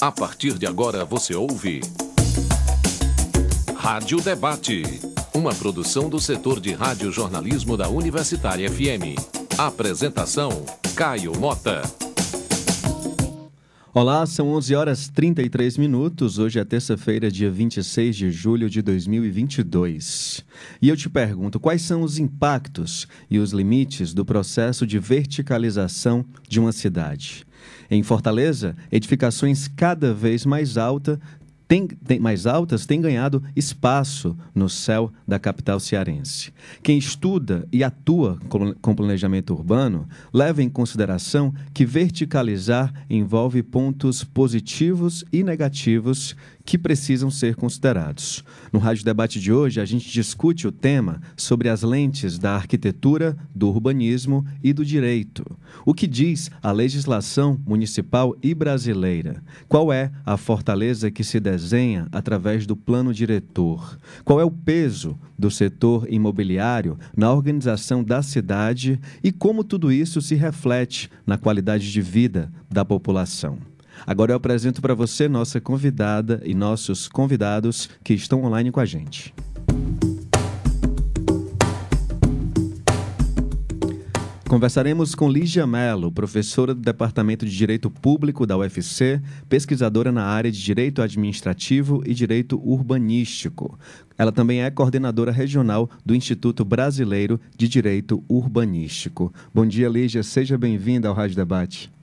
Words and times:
A 0.00 0.12
partir 0.12 0.56
de 0.56 0.64
agora 0.64 1.04
você 1.04 1.34
ouve. 1.34 1.80
Rádio 3.74 4.20
Debate. 4.20 4.84
Uma 5.34 5.52
produção 5.52 6.08
do 6.08 6.20
setor 6.20 6.60
de 6.60 6.72
rádio-jornalismo 6.72 7.76
da 7.76 7.88
Universitária 7.88 8.70
FM. 8.70 9.18
Apresentação: 9.58 10.64
Caio 10.94 11.36
Mota. 11.36 11.82
Olá, 13.92 14.24
são 14.24 14.50
11 14.50 14.76
horas 14.76 15.08
33 15.08 15.76
minutos. 15.76 16.38
Hoje 16.38 16.60
é 16.60 16.64
terça-feira, 16.64 17.28
dia 17.28 17.50
26 17.50 18.14
de 18.14 18.30
julho 18.30 18.70
de 18.70 18.80
2022. 18.80 20.44
E 20.80 20.88
eu 20.88 20.96
te 20.96 21.08
pergunto, 21.08 21.58
quais 21.58 21.82
são 21.82 22.02
os 22.02 22.20
impactos 22.20 23.08
e 23.28 23.40
os 23.40 23.50
limites 23.50 24.14
do 24.14 24.24
processo 24.24 24.86
de 24.86 25.00
verticalização 25.00 26.24
de 26.48 26.60
uma 26.60 26.70
cidade? 26.70 27.47
Em 27.90 28.02
Fortaleza, 28.02 28.76
edificações 28.92 29.68
cada 29.68 30.12
vez 30.12 30.44
mais 30.44 30.76
altas 30.76 31.18
tem, 31.68 31.86
tem, 31.86 32.18
mais 32.18 32.46
altas 32.46 32.86
têm 32.86 32.98
ganhado 32.98 33.42
espaço 33.54 34.34
no 34.54 34.70
céu 34.70 35.12
da 35.26 35.38
capital 35.38 35.78
cearense. 35.78 36.50
Quem 36.82 36.96
estuda 36.96 37.68
e 37.70 37.84
atua 37.84 38.38
com, 38.48 38.72
com 38.74 38.94
planejamento 38.94 39.52
urbano 39.52 40.08
leva 40.32 40.62
em 40.62 40.68
consideração 40.70 41.52
que 41.74 41.84
verticalizar 41.84 42.90
envolve 43.10 43.62
pontos 43.62 44.24
positivos 44.24 45.22
e 45.30 45.44
negativos 45.44 46.34
que 46.68 46.76
precisam 46.76 47.30
ser 47.30 47.56
considerados. 47.56 48.44
No 48.70 48.78
Rádio 48.78 49.02
Debate 49.02 49.40
de 49.40 49.50
hoje, 49.50 49.80
a 49.80 49.86
gente 49.86 50.06
discute 50.12 50.68
o 50.68 50.70
tema 50.70 51.18
sobre 51.34 51.70
as 51.70 51.82
lentes 51.82 52.38
da 52.38 52.54
arquitetura, 52.54 53.34
do 53.54 53.70
urbanismo 53.70 54.44
e 54.62 54.74
do 54.74 54.84
direito. 54.84 55.46
O 55.86 55.94
que 55.94 56.06
diz 56.06 56.50
a 56.62 56.70
legislação 56.70 57.58
municipal 57.66 58.36
e 58.42 58.54
brasileira? 58.54 59.42
Qual 59.66 59.90
é 59.90 60.12
a 60.26 60.36
fortaleza 60.36 61.10
que 61.10 61.24
se 61.24 61.40
desenha 61.40 62.06
através 62.12 62.66
do 62.66 62.76
plano 62.76 63.14
diretor? 63.14 63.98
Qual 64.22 64.38
é 64.38 64.44
o 64.44 64.50
peso 64.50 65.18
do 65.38 65.50
setor 65.50 66.06
imobiliário 66.12 66.98
na 67.16 67.32
organização 67.32 68.04
da 68.04 68.22
cidade 68.22 69.00
e 69.24 69.32
como 69.32 69.64
tudo 69.64 69.90
isso 69.90 70.20
se 70.20 70.34
reflete 70.34 71.10
na 71.26 71.38
qualidade 71.38 71.90
de 71.90 72.02
vida 72.02 72.52
da 72.70 72.84
população? 72.84 73.56
Agora 74.06 74.32
eu 74.32 74.36
apresento 74.36 74.80
para 74.80 74.94
você 74.94 75.28
nossa 75.28 75.60
convidada 75.60 76.40
e 76.44 76.54
nossos 76.54 77.08
convidados 77.08 77.88
que 78.02 78.14
estão 78.14 78.44
online 78.44 78.70
com 78.70 78.80
a 78.80 78.84
gente. 78.84 79.34
Conversaremos 84.48 85.14
com 85.14 85.30
Lígia 85.30 85.66
Mello, 85.66 86.10
professora 86.10 86.74
do 86.74 86.80
Departamento 86.80 87.44
de 87.44 87.54
Direito 87.54 87.90
Público 87.90 88.46
da 88.46 88.56
UFC, 88.56 89.20
pesquisadora 89.46 90.10
na 90.10 90.24
área 90.24 90.50
de 90.50 90.64
Direito 90.64 91.02
Administrativo 91.02 92.02
e 92.06 92.14
Direito 92.14 92.58
Urbanístico. 92.64 93.78
Ela 94.16 94.32
também 94.32 94.62
é 94.62 94.70
coordenadora 94.70 95.30
regional 95.30 95.90
do 96.02 96.14
Instituto 96.14 96.64
Brasileiro 96.64 97.38
de 97.58 97.68
Direito 97.68 98.24
Urbanístico. 98.26 99.34
Bom 99.54 99.66
dia, 99.66 99.86
Lígia. 99.86 100.22
Seja 100.22 100.56
bem-vinda 100.56 101.08
ao 101.08 101.14
Rádio 101.14 101.36
Debate. 101.36 101.97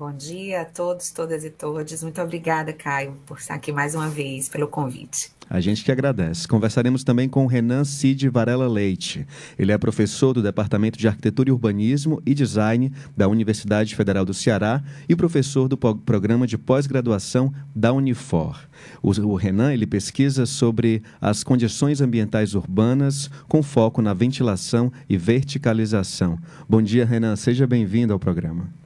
Bom 0.00 0.14
dia 0.14 0.62
a 0.62 0.64
todos, 0.64 1.10
todas 1.10 1.44
e 1.44 1.50
todos. 1.50 2.02
Muito 2.02 2.22
obrigada, 2.22 2.72
Caio, 2.72 3.18
por 3.26 3.36
estar 3.36 3.52
aqui 3.52 3.70
mais 3.70 3.94
uma 3.94 4.08
vez, 4.08 4.48
pelo 4.48 4.66
convite. 4.66 5.30
A 5.46 5.60
gente 5.60 5.84
que 5.84 5.92
agradece. 5.92 6.48
Conversaremos 6.48 7.04
também 7.04 7.28
com 7.28 7.44
Renan 7.44 7.84
Cid 7.84 8.26
Varela 8.30 8.66
Leite. 8.66 9.26
Ele 9.58 9.72
é 9.72 9.76
professor 9.76 10.32
do 10.32 10.42
Departamento 10.42 10.98
de 10.98 11.06
Arquitetura 11.06 11.50
e 11.50 11.52
Urbanismo 11.52 12.22
e 12.24 12.32
Design 12.32 12.90
da 13.14 13.28
Universidade 13.28 13.94
Federal 13.94 14.24
do 14.24 14.32
Ceará 14.32 14.82
e 15.06 15.14
professor 15.14 15.68
do 15.68 15.76
programa 15.76 16.46
de 16.46 16.56
pós-graduação 16.56 17.52
da 17.76 17.92
Unifor. 17.92 18.58
O 19.02 19.34
Renan 19.34 19.74
ele 19.74 19.86
pesquisa 19.86 20.46
sobre 20.46 21.02
as 21.20 21.44
condições 21.44 22.00
ambientais 22.00 22.54
urbanas 22.54 23.28
com 23.46 23.62
foco 23.62 24.00
na 24.00 24.14
ventilação 24.14 24.90
e 25.06 25.18
verticalização. 25.18 26.38
Bom 26.66 26.80
dia, 26.80 27.04
Renan. 27.04 27.36
Seja 27.36 27.66
bem-vindo 27.66 28.14
ao 28.14 28.18
programa. 28.18 28.79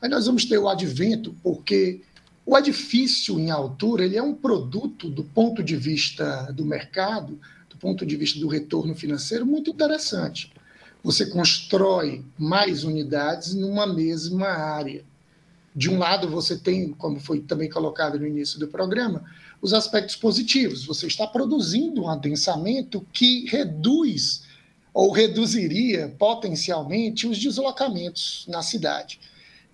Aí 0.01 0.09
nós 0.09 0.25
vamos 0.25 0.45
ter 0.45 0.57
o 0.57 0.69
advento, 0.69 1.35
porque 1.43 2.01
o 2.45 2.57
edifício 2.57 3.39
em 3.39 3.51
altura 3.51 4.05
ele 4.05 4.17
é 4.17 4.23
um 4.23 4.33
produto 4.33 5.09
do 5.09 5.23
ponto 5.23 5.61
de 5.61 5.75
vista 5.75 6.51
do 6.53 6.65
mercado, 6.65 7.37
do 7.60 7.60
ponto 7.81 8.05
de 8.05 8.15
vista 8.15 8.39
do 8.39 8.47
retorno 8.47 8.93
financeiro, 8.93 9.45
muito 9.45 9.71
interessante. 9.71 10.53
Você 11.03 11.25
constrói 11.25 12.23
mais 12.37 12.83
unidades 12.83 13.55
numa 13.55 13.87
mesma 13.87 14.47
área. 14.47 15.03
De 15.75 15.89
um 15.89 15.97
lado, 15.97 16.29
você 16.29 16.57
tem, 16.57 16.91
como 16.91 17.19
foi 17.19 17.39
também 17.39 17.69
colocado 17.69 18.19
no 18.19 18.27
início 18.27 18.59
do 18.59 18.67
programa, 18.67 19.23
os 19.61 19.73
aspectos 19.73 20.15
positivos. 20.15 20.85
Você 20.85 21.07
está 21.07 21.25
produzindo 21.25 22.03
um 22.03 22.09
adensamento 22.09 23.05
que 23.11 23.47
reduz 23.47 24.43
ou 24.93 25.11
reduziria 25.11 26.13
potencialmente 26.19 27.25
os 27.25 27.39
deslocamentos 27.39 28.45
na 28.47 28.61
cidade. 28.61 29.19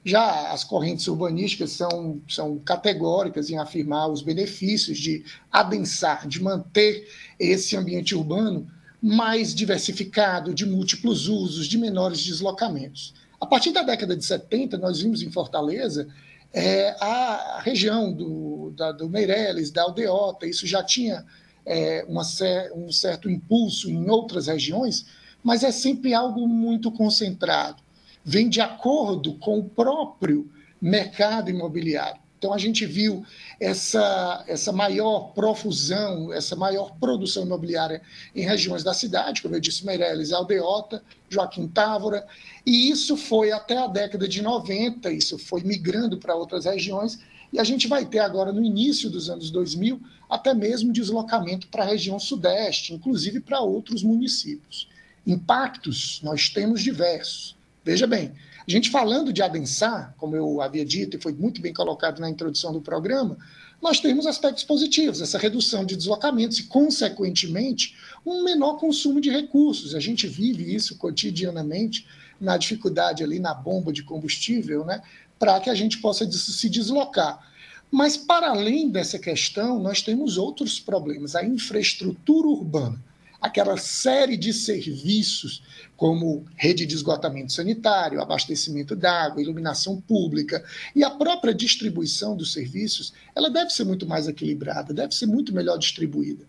Já 0.08 0.54
as 0.54 0.64
correntes 0.64 1.06
urbanísticas 1.10 1.72
são, 1.72 2.22
são 2.30 2.58
categóricas 2.60 3.50
em 3.50 3.58
afirmar 3.58 4.08
os 4.08 4.22
benefícios 4.22 4.98
de 4.98 5.26
adensar, 5.52 6.26
de 6.26 6.42
manter 6.42 7.10
esse 7.38 7.76
ambiente 7.76 8.16
urbano 8.16 8.72
mais 9.02 9.54
diversificado, 9.54 10.54
de 10.54 10.66
múltiplos 10.66 11.28
usos, 11.28 11.68
de 11.68 11.78
menores 11.78 12.26
deslocamentos. 12.26 13.14
A 13.38 13.46
partir 13.46 13.74
da 13.74 13.82
década 13.82 14.16
de 14.16 14.24
70, 14.24 14.78
nós 14.78 15.02
vimos 15.02 15.22
em 15.22 15.30
Fortaleza 15.30 16.08
é, 16.54 16.96
a 17.02 17.60
região 17.62 18.14
do, 18.14 18.72
da, 18.78 18.94
do 18.94 19.10
Meireles, 19.10 19.72
da 19.72 19.84
Aldeota, 19.84 20.48
isso 20.48 20.66
já 20.66 20.82
tinha 20.82 21.26
é, 21.66 22.06
uma, 22.08 22.24
um 22.74 22.90
certo 22.94 23.30
impulso 23.30 23.90
em 23.90 24.10
outras 24.10 24.48
regiões, 24.48 25.06
mas 25.44 25.66
é 25.66 25.72
sempre 25.72 26.14
algo 26.14 26.48
muito 26.48 26.94
concentrado 26.94 27.86
vem 28.28 28.50
de 28.50 28.60
acordo 28.60 29.36
com 29.36 29.58
o 29.58 29.64
próprio 29.64 30.52
mercado 30.82 31.50
imobiliário. 31.50 32.20
Então, 32.38 32.54
a 32.54 32.58
gente 32.58 32.86
viu 32.86 33.26
essa, 33.58 34.44
essa 34.48 34.74
maior 34.74 35.32
profusão, 35.34 36.32
essa 36.34 36.54
maior 36.54 36.92
produção 37.00 37.44
imobiliária 37.44 38.02
em 38.36 38.42
regiões 38.42 38.84
da 38.84 38.94
cidade, 38.94 39.42
como 39.42 39.56
eu 39.56 39.62
disse, 39.62 39.86
Meireles, 39.86 40.34
Aldeota, 40.34 41.02
Joaquim 41.30 41.70
Távora, 41.70 42.28
e 42.66 42.90
isso 42.92 43.16
foi 43.16 43.54
até 43.54 43.78
a 43.78 43.88
década 43.88 44.28
de 44.28 44.42
90, 44.42 45.10
isso 45.10 45.40
foi 45.40 45.64
migrando 45.64 46.18
para 46.18 46.36
outras 46.36 46.66
regiões, 46.66 47.18
e 47.52 47.60
a 47.60 47.64
gente 47.64 47.88
vai 47.88 48.06
ter 48.06 48.20
agora, 48.20 48.52
no 48.52 48.64
início 48.64 49.10
dos 49.10 49.30
anos 49.30 49.50
2000, 49.50 50.02
até 50.30 50.54
mesmo 50.54 50.92
deslocamento 50.92 51.70
para 51.70 51.84
a 51.84 51.88
região 51.88 52.20
sudeste, 52.20 52.94
inclusive 52.94 53.40
para 53.40 53.62
outros 53.62 54.04
municípios. 54.04 54.90
Impactos 55.26 56.20
nós 56.22 56.50
temos 56.50 56.84
diversos. 56.84 57.57
Veja 57.88 58.06
bem, 58.06 58.34
a 58.68 58.70
gente 58.70 58.90
falando 58.90 59.32
de 59.32 59.42
adensar, 59.42 60.14
como 60.18 60.36
eu 60.36 60.62
havia 60.62 60.84
dito 60.84 61.16
e 61.16 61.22
foi 61.22 61.32
muito 61.32 61.62
bem 61.62 61.72
colocado 61.74 62.20
na 62.20 62.30
introdução 62.30 62.74
do 62.74 62.82
programa, 62.82 63.38
nós 63.82 64.02
temos 64.02 64.28
aspectos 64.28 64.66
positivos, 64.66 65.22
essa 65.22 65.38
redução 65.38 65.86
de 65.86 65.96
deslocamentos 65.96 66.60
e, 66.60 66.64
consequentemente, 66.64 67.96
um 68.26 68.44
menor 68.44 68.74
consumo 68.74 69.22
de 69.22 69.30
recursos. 69.30 69.96
A 69.96 70.02
gente 70.02 70.28
vive 70.28 70.76
isso 70.76 70.98
cotidianamente 70.98 72.06
na 72.42 72.58
dificuldade 72.58 73.24
ali 73.24 73.40
na 73.40 73.54
bomba 73.54 73.94
de 73.94 74.04
combustível, 74.04 74.84
né, 74.84 75.02
para 75.40 75.58
que 75.62 75.70
a 75.70 75.74
gente 75.74 76.00
possa 76.00 76.30
se 76.30 76.70
deslocar. 76.70 77.40
Mas, 77.90 78.18
para 78.18 78.50
além 78.50 78.90
dessa 78.90 79.18
questão, 79.18 79.80
nós 79.80 80.02
temos 80.02 80.38
outros 80.38 80.78
problemas. 80.78 81.38
A 81.38 81.46
infraestrutura 81.46 82.50
urbana 82.50 83.02
aquela 83.42 83.78
série 83.78 84.36
de 84.36 84.52
serviços, 84.52 85.64
como 85.96 86.46
rede 86.56 86.86
de 86.86 86.96
esgotamento 86.96 87.52
sanitário, 87.54 88.22
abastecimento 88.22 88.96
d'água, 88.96 89.42
iluminação 89.42 90.02
pública 90.02 90.64
e 90.96 91.04
a 91.04 91.10
própria 91.10 91.54
distribuição 91.54 92.36
dos 92.36 92.54
serviços, 92.54 93.14
ela 93.36 93.50
deve 93.50 93.70
ser 93.70 93.84
muito 93.84 94.06
mais 94.06 94.28
equilibrada, 94.28 94.94
deve 94.94 95.14
ser 95.14 95.28
muito 95.28 95.54
melhor 95.54 95.78
distribuída. 95.78 96.46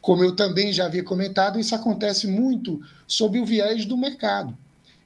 Como 0.00 0.24
eu 0.24 0.34
também 0.34 0.72
já 0.72 0.86
havia 0.86 1.04
comentado, 1.04 1.58
isso 1.58 1.74
acontece 1.74 2.26
muito 2.26 2.80
sob 3.06 3.38
o 3.38 3.44
viés 3.44 3.84
do 3.84 3.96
mercado. 3.96 4.56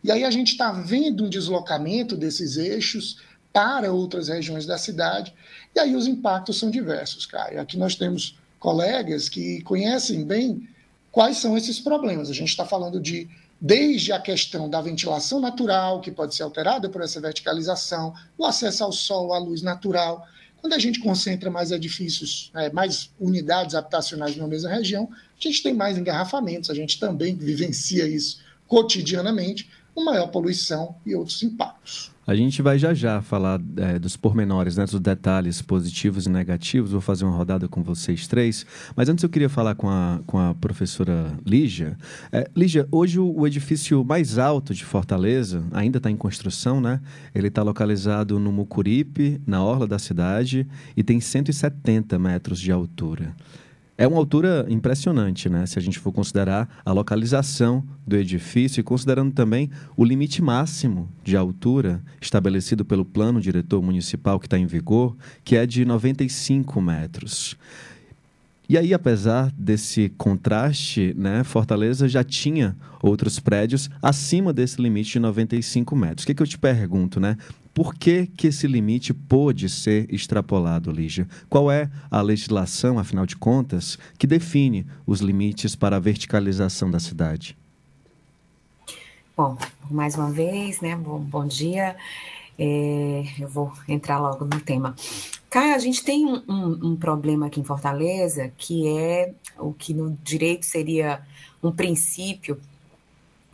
E 0.02 0.12
aí 0.12 0.22
a 0.22 0.30
gente 0.30 0.52
está 0.52 0.70
vendo 0.70 1.24
um 1.24 1.28
deslocamento 1.28 2.16
desses 2.16 2.56
eixos 2.56 3.18
para 3.52 3.92
outras 3.92 4.28
regiões 4.28 4.66
da 4.66 4.76
cidade, 4.76 5.32
e 5.74 5.78
aí 5.78 5.94
os 5.94 6.06
impactos 6.06 6.58
são 6.58 6.70
diversos, 6.70 7.24
Caio. 7.24 7.60
Aqui 7.60 7.76
nós 7.76 7.94
temos 7.94 8.36
colegas 8.58 9.28
que 9.28 9.62
conhecem 9.62 10.24
bem 10.24 10.68
Quais 11.14 11.36
são 11.36 11.56
esses 11.56 11.78
problemas? 11.78 12.28
A 12.28 12.32
gente 12.32 12.48
está 12.48 12.66
falando 12.66 13.00
de 13.00 13.28
desde 13.60 14.10
a 14.10 14.18
questão 14.18 14.68
da 14.68 14.80
ventilação 14.80 15.38
natural, 15.38 16.00
que 16.00 16.10
pode 16.10 16.34
ser 16.34 16.42
alterada 16.42 16.88
por 16.88 17.00
essa 17.02 17.20
verticalização, 17.20 18.12
o 18.36 18.44
acesso 18.44 18.82
ao 18.82 18.90
sol, 18.90 19.32
à 19.32 19.38
luz 19.38 19.62
natural. 19.62 20.26
Quando 20.56 20.72
a 20.72 20.78
gente 20.80 20.98
concentra 20.98 21.48
mais 21.52 21.70
edifícios, 21.70 22.50
é, 22.52 22.68
mais 22.72 23.12
unidades 23.20 23.76
habitacionais 23.76 24.34
numa 24.34 24.48
mesma 24.48 24.70
região, 24.70 25.08
a 25.08 25.40
gente 25.40 25.62
tem 25.62 25.72
mais 25.72 25.96
engarrafamentos, 25.96 26.68
a 26.68 26.74
gente 26.74 26.98
também 26.98 27.36
vivencia 27.36 28.08
isso 28.08 28.40
cotidianamente, 28.66 29.70
uma 29.94 30.12
maior 30.12 30.28
poluição 30.28 30.96
e 31.06 31.14
outros 31.14 31.42
impactos. 31.42 32.14
A 32.26 32.34
gente 32.34 32.62
vai 32.62 32.78
já 32.78 32.94
já 32.94 33.20
falar 33.20 33.60
é, 33.76 33.98
dos 33.98 34.16
pormenores, 34.16 34.76
né, 34.76 34.86
dos 34.86 34.98
detalhes 34.98 35.60
positivos 35.60 36.24
e 36.24 36.30
negativos. 36.30 36.92
Vou 36.92 37.00
fazer 37.00 37.24
uma 37.26 37.36
rodada 37.36 37.68
com 37.68 37.82
vocês 37.82 38.26
três. 38.26 38.64
Mas 38.96 39.10
antes 39.10 39.22
eu 39.22 39.28
queria 39.28 39.50
falar 39.50 39.74
com 39.74 39.90
a, 39.90 40.20
com 40.26 40.38
a 40.38 40.54
professora 40.54 41.38
Lígia. 41.44 41.98
É, 42.32 42.48
Lígia, 42.56 42.88
hoje 42.90 43.20
o, 43.20 43.30
o, 43.40 43.46
edifício 43.46 44.02
mais 44.02 44.38
alto 44.38 44.72
de 44.72 44.86
Fortaleza 44.86 45.62
ainda 45.70 45.98
está 45.98 46.10
em 46.10 46.16
construção, 46.16 46.80
né? 46.80 46.98
Ele 47.34 47.48
está 47.48 47.62
localizado 47.62 48.38
no 48.38 48.50
Mucuripe, 48.50 49.38
na 49.46 49.62
orla 49.62 49.86
da 49.86 49.98
cidade, 49.98 50.66
e 50.96 51.02
tem 51.02 51.20
170 51.20 52.18
metros 52.18 52.58
de 52.58 52.72
altura. 52.72 53.34
É 53.96 54.08
uma 54.08 54.18
altura 54.18 54.66
impressionante, 54.68 55.48
né? 55.48 55.64
Se 55.66 55.78
a 55.78 55.82
gente 55.82 56.00
for 56.00 56.12
considerar 56.12 56.68
a 56.84 56.92
localização 56.92 57.84
do 58.04 58.16
edifício 58.16 58.80
e 58.80 58.82
considerando 58.82 59.32
também 59.32 59.70
o 59.96 60.04
limite 60.04 60.42
máximo 60.42 61.08
de 61.22 61.36
altura 61.36 62.02
estabelecido 62.20 62.84
pelo 62.84 63.04
plano 63.04 63.40
diretor 63.40 63.80
municipal 63.80 64.40
que 64.40 64.46
está 64.46 64.58
em 64.58 64.66
vigor, 64.66 65.16
que 65.44 65.54
é 65.54 65.64
de 65.64 65.84
95 65.84 66.80
metros. 66.80 67.56
E 68.68 68.76
aí, 68.76 68.92
apesar 68.94 69.52
desse 69.56 70.08
contraste, 70.16 71.14
né, 71.16 71.44
Fortaleza 71.44 72.08
já 72.08 72.24
tinha 72.24 72.74
outros 73.02 73.38
prédios 73.38 73.90
acima 74.02 74.52
desse 74.52 74.80
limite 74.80 75.12
de 75.12 75.20
95 75.20 75.94
metros. 75.94 76.24
O 76.24 76.26
que, 76.26 76.34
que 76.34 76.42
eu 76.42 76.46
te 76.46 76.58
pergunto, 76.58 77.20
né? 77.20 77.36
Por 77.74 77.92
que, 77.92 78.28
que 78.28 78.46
esse 78.46 78.68
limite 78.68 79.12
pôde 79.12 79.68
ser 79.68 80.06
extrapolado, 80.14 80.92
Lígia? 80.92 81.26
Qual 81.50 81.72
é 81.72 81.90
a 82.08 82.22
legislação, 82.22 83.00
afinal 83.00 83.26
de 83.26 83.36
contas, 83.36 83.98
que 84.16 84.28
define 84.28 84.86
os 85.04 85.20
limites 85.20 85.74
para 85.74 85.96
a 85.96 86.00
verticalização 86.00 86.88
da 86.88 87.00
cidade? 87.00 87.58
Bom, 89.36 89.58
mais 89.90 90.14
uma 90.14 90.30
vez, 90.30 90.80
né? 90.80 90.94
Bom, 90.94 91.18
bom 91.18 91.44
dia. 91.44 91.96
É, 92.56 93.24
eu 93.40 93.48
vou 93.48 93.72
entrar 93.88 94.20
logo 94.20 94.44
no 94.44 94.60
tema. 94.60 94.94
Caio, 95.50 95.74
a 95.74 95.78
gente 95.78 96.04
tem 96.04 96.24
um, 96.24 96.42
um, 96.48 96.90
um, 96.90 96.96
problema 96.96 97.46
aqui 97.46 97.58
em 97.60 97.64
Fortaleza 97.64 98.52
que 98.56 98.86
é 98.86 99.34
o 99.58 99.72
que 99.72 99.92
no 99.92 100.16
direito 100.22 100.64
seria 100.64 101.20
um 101.60 101.72
princípio 101.72 102.60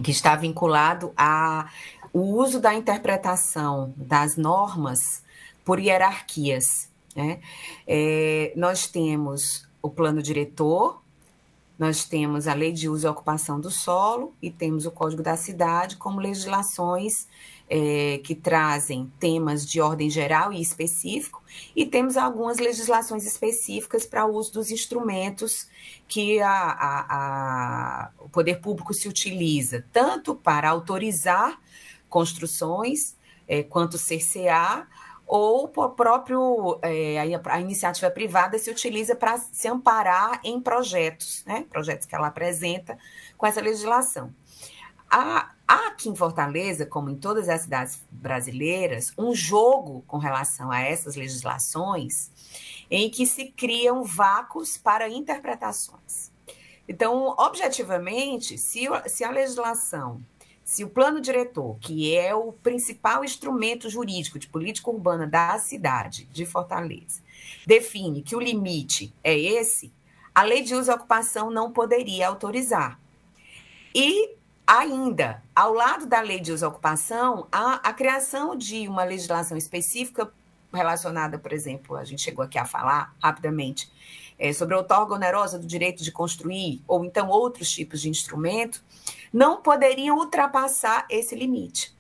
que 0.03 0.11
está 0.11 0.37
vinculado 0.37 1.13
a 1.17 1.71
o 2.13 2.21
uso 2.21 2.61
da 2.61 2.75
interpretação 2.75 3.95
das 3.97 4.37
normas 4.37 5.23
por 5.65 5.79
hierarquias. 5.79 6.89
Né? 7.15 7.41
É, 7.87 8.53
nós 8.57 8.87
temos 8.87 9.69
o 9.83 9.89
plano 9.89 10.23
diretor, 10.23 11.01
nós 11.79 12.05
temos 12.05 12.47
a 12.47 12.53
lei 12.53 12.73
de 12.73 12.89
uso 12.89 13.07
e 13.07 13.11
ocupação 13.11 13.59
do 13.59 13.71
solo 13.71 14.35
e 14.43 14.51
temos 14.51 14.85
o 14.85 14.91
Código 14.91 15.23
da 15.23 15.37
Cidade 15.37 15.97
como 15.97 16.21
legislações 16.21 17.27
é, 17.71 18.21
que 18.25 18.35
trazem 18.35 19.11
temas 19.21 19.65
de 19.65 19.81
ordem 19.81 20.11
geral 20.11 20.53
e 20.53 20.61
específico, 20.61 21.41
e 21.75 21.87
temos 21.87 22.17
algumas 22.17 22.59
legislações 22.59 23.25
específicas 23.25 24.05
para 24.05 24.27
o 24.27 24.35
uso 24.35 24.53
dos 24.55 24.73
instrumentos 24.73 25.69
que 26.09 26.41
a, 26.41 26.51
a, 26.51 27.07
a, 27.09 28.11
o 28.19 28.29
poder 28.29 28.61
público 28.61 28.93
se 28.93 29.09
utiliza, 29.09 29.85
tanto 29.93 30.35
para 30.35 30.69
autorizar 30.69 31.61
construções, 32.11 33.17
é, 33.49 33.63
quanto 33.63 33.97
cercear, 33.97 34.87
ou 35.27 35.69
por 35.69 35.91
próprio 35.91 36.79
é, 36.83 37.17
a, 37.21 37.55
a, 37.55 37.61
iniciativa 37.61 38.11
privada 38.11 38.59
se 38.59 38.69
utiliza 38.69 39.15
para 39.15 39.39
se 39.39 39.69
amparar 39.69 40.41
em 40.43 40.61
projetos, 40.61 41.45
né? 41.47 41.65
projetos 41.71 42.05
que 42.05 42.15
ela 42.15 42.27
apresenta 42.27 42.99
com 43.39 43.47
essa 43.47 43.61
legislação. 43.61 44.35
Há, 45.09 45.53
há 45.67 45.89
aqui 45.89 46.09
em 46.09 46.17
Fortaleza, 46.17 46.85
como 46.85 47.11
em 47.11 47.17
todas 47.17 47.49
as 47.49 47.63
cidades 47.63 48.03
brasileiras, 48.11 49.13
um 49.17 49.33
jogo 49.33 50.03
com 50.07 50.19
relação 50.19 50.71
a 50.71 50.81
essas 50.81 51.15
legislações 51.15 52.31
em 52.91 53.09
que 53.09 53.25
se 53.25 53.47
criam 53.53 54.03
vácuos 54.03 54.77
para 54.77 55.09
interpretações. 55.09 56.33
Então, 56.89 57.37
objetivamente, 57.39 58.59
se, 58.59 58.89
se 59.07 59.23
a 59.23 59.31
legislação 59.31 60.21
se 60.71 60.85
o 60.85 60.89
plano 60.89 61.21
diretor, 61.21 61.77
que 61.81 62.17
é 62.17 62.33
o 62.33 62.53
principal 62.53 63.25
instrumento 63.25 63.91
jurídico 63.91 64.39
de 64.39 64.47
política 64.47 64.89
urbana 64.89 65.27
da 65.27 65.59
cidade 65.59 66.29
de 66.33 66.47
Fortaleza, 66.47 67.21
define 67.67 68.23
que 68.23 68.37
o 68.37 68.41
limite 68.41 69.13
é 69.25 69.37
esse, 69.37 69.93
a 70.33 70.45
lei 70.45 70.63
de 70.63 70.77
uso 70.77 70.93
e 70.93 70.95
ocupação 70.95 71.51
não 71.51 71.73
poderia 71.73 72.29
autorizar. 72.29 73.01
E 73.93 74.37
ainda, 74.65 75.43
ao 75.57 75.75
lado 75.75 76.07
da 76.07 76.21
lei 76.21 76.39
de 76.39 76.53
uso 76.53 76.65
e 76.65 76.69
ocupação, 76.69 77.49
a, 77.51 77.89
a 77.89 77.93
criação 77.93 78.55
de 78.55 78.87
uma 78.87 79.03
legislação 79.03 79.59
específica 79.59 80.33
relacionada, 80.73 81.37
por 81.37 81.53
exemplo, 81.53 81.97
a 81.97 82.05
gente 82.05 82.23
chegou 82.23 82.45
aqui 82.45 82.59
a 82.61 82.65
falar 82.65 83.13
rapidamente, 83.21 83.91
é, 84.39 84.53
sobre 84.53 84.75
a 84.75 84.79
outorga 84.79 85.15
onerosa 85.15 85.59
do 85.59 85.67
direito 85.67 86.05
de 86.05 86.13
construir, 86.13 86.81
ou 86.87 87.05
então 87.05 87.29
outros 87.29 87.69
tipos 87.73 88.01
de 88.01 88.09
instrumento, 88.09 88.83
não 89.33 89.63
poderiam 89.63 90.17
ultrapassar 90.19 91.07
esse 91.09 91.35
limite. 91.35 91.95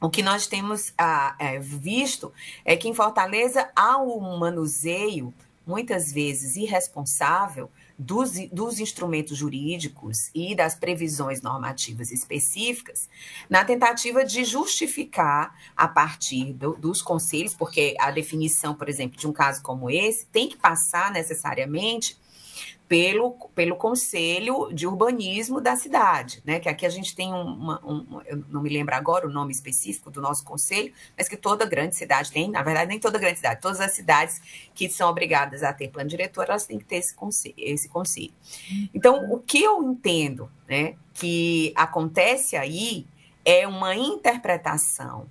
O 0.00 0.08
que 0.08 0.22
nós 0.22 0.46
temos 0.46 0.92
ah, 0.96 1.34
é, 1.38 1.58
visto 1.58 2.32
é 2.64 2.76
que 2.76 2.88
em 2.88 2.94
Fortaleza 2.94 3.68
há 3.74 3.98
um 3.98 4.38
manuseio, 4.38 5.34
muitas 5.66 6.12
vezes 6.12 6.56
irresponsável, 6.56 7.68
dos, 7.98 8.30
dos 8.52 8.78
instrumentos 8.78 9.36
jurídicos 9.36 10.30
e 10.32 10.54
das 10.54 10.76
previsões 10.76 11.42
normativas 11.42 12.12
específicas, 12.12 13.08
na 13.50 13.64
tentativa 13.64 14.24
de 14.24 14.44
justificar, 14.44 15.52
a 15.76 15.88
partir 15.88 16.52
do, 16.52 16.74
dos 16.74 17.02
conselhos, 17.02 17.54
porque 17.54 17.96
a 17.98 18.12
definição, 18.12 18.72
por 18.72 18.88
exemplo, 18.88 19.18
de 19.18 19.26
um 19.26 19.32
caso 19.32 19.60
como 19.62 19.90
esse, 19.90 20.26
tem 20.26 20.48
que 20.48 20.56
passar 20.56 21.10
necessariamente 21.10 22.16
pelo, 22.88 23.32
pelo 23.54 23.76
Conselho 23.76 24.70
de 24.72 24.86
Urbanismo 24.86 25.60
da 25.60 25.76
cidade, 25.76 26.42
né? 26.44 26.58
Que 26.58 26.70
aqui 26.70 26.86
a 26.86 26.88
gente 26.88 27.14
tem 27.14 27.30
uma, 27.32 27.78
um, 27.84 28.22
eu 28.24 28.42
não 28.48 28.62
me 28.62 28.70
lembro 28.70 28.94
agora 28.94 29.26
o 29.26 29.30
nome 29.30 29.52
específico 29.52 30.10
do 30.10 30.22
nosso 30.22 30.42
conselho, 30.42 30.92
mas 31.16 31.28
que 31.28 31.36
toda 31.36 31.66
grande 31.66 31.94
cidade 31.96 32.32
tem, 32.32 32.50
na 32.50 32.62
verdade, 32.62 32.88
nem 32.88 32.98
toda 32.98 33.18
grande 33.18 33.36
cidade, 33.36 33.60
todas 33.60 33.78
as 33.78 33.92
cidades 33.92 34.40
que 34.74 34.88
são 34.88 35.10
obrigadas 35.10 35.62
a 35.62 35.70
ter 35.70 35.88
plano 35.88 36.08
diretor, 36.08 36.46
elas 36.48 36.64
têm 36.64 36.78
que 36.78 36.86
ter 36.86 36.96
esse 36.96 37.14
conselho. 37.14 37.54
Esse 37.58 37.90
conselho. 37.90 38.32
Então, 38.94 39.30
o 39.30 39.38
que 39.38 39.62
eu 39.62 39.82
entendo 39.82 40.50
né, 40.66 40.94
que 41.12 41.74
acontece 41.76 42.56
aí 42.56 43.06
é 43.44 43.68
uma 43.68 43.94
interpretação 43.94 45.26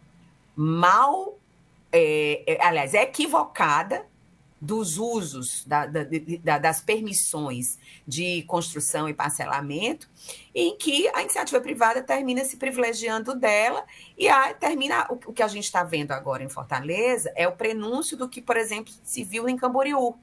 mal, 0.56 1.40
é, 1.92 2.44
é, 2.46 2.64
aliás, 2.64 2.94
é 2.94 3.02
equivocada 3.02 4.06
dos 4.60 4.98
usos, 4.98 5.64
da, 5.66 5.86
da, 5.86 6.02
da, 6.44 6.58
das 6.58 6.82
permissões 6.82 7.78
de 8.08 8.42
construção 8.44 9.08
e 9.08 9.14
parcelamento, 9.14 10.10
em 10.54 10.76
que 10.78 11.08
a 11.10 11.22
iniciativa 11.22 11.62
privada 11.62 12.02
termina 12.02 12.44
se 12.44 12.58
privilegiando 12.58 13.36
dela 13.36 13.86
e 14.18 14.28
a, 14.28 14.54
termina 14.54 15.06
o, 15.10 15.30
o 15.30 15.34
que 15.34 15.44
a 15.44 15.48
gente 15.48 15.66
está 15.66 15.84
vendo 15.84 16.12
agora 16.12 16.44
em 16.44 16.50
Fortaleza 16.50 17.32
é 17.36 17.48
o 17.48 17.52
prenúncio 17.52 18.18
do 18.18 18.28
que, 18.28 18.42
por 18.42 18.58
exemplo, 18.58 18.92
se 19.04 19.24
viu 19.24 19.48
em 19.48 19.56
Camboriú. 19.56 20.16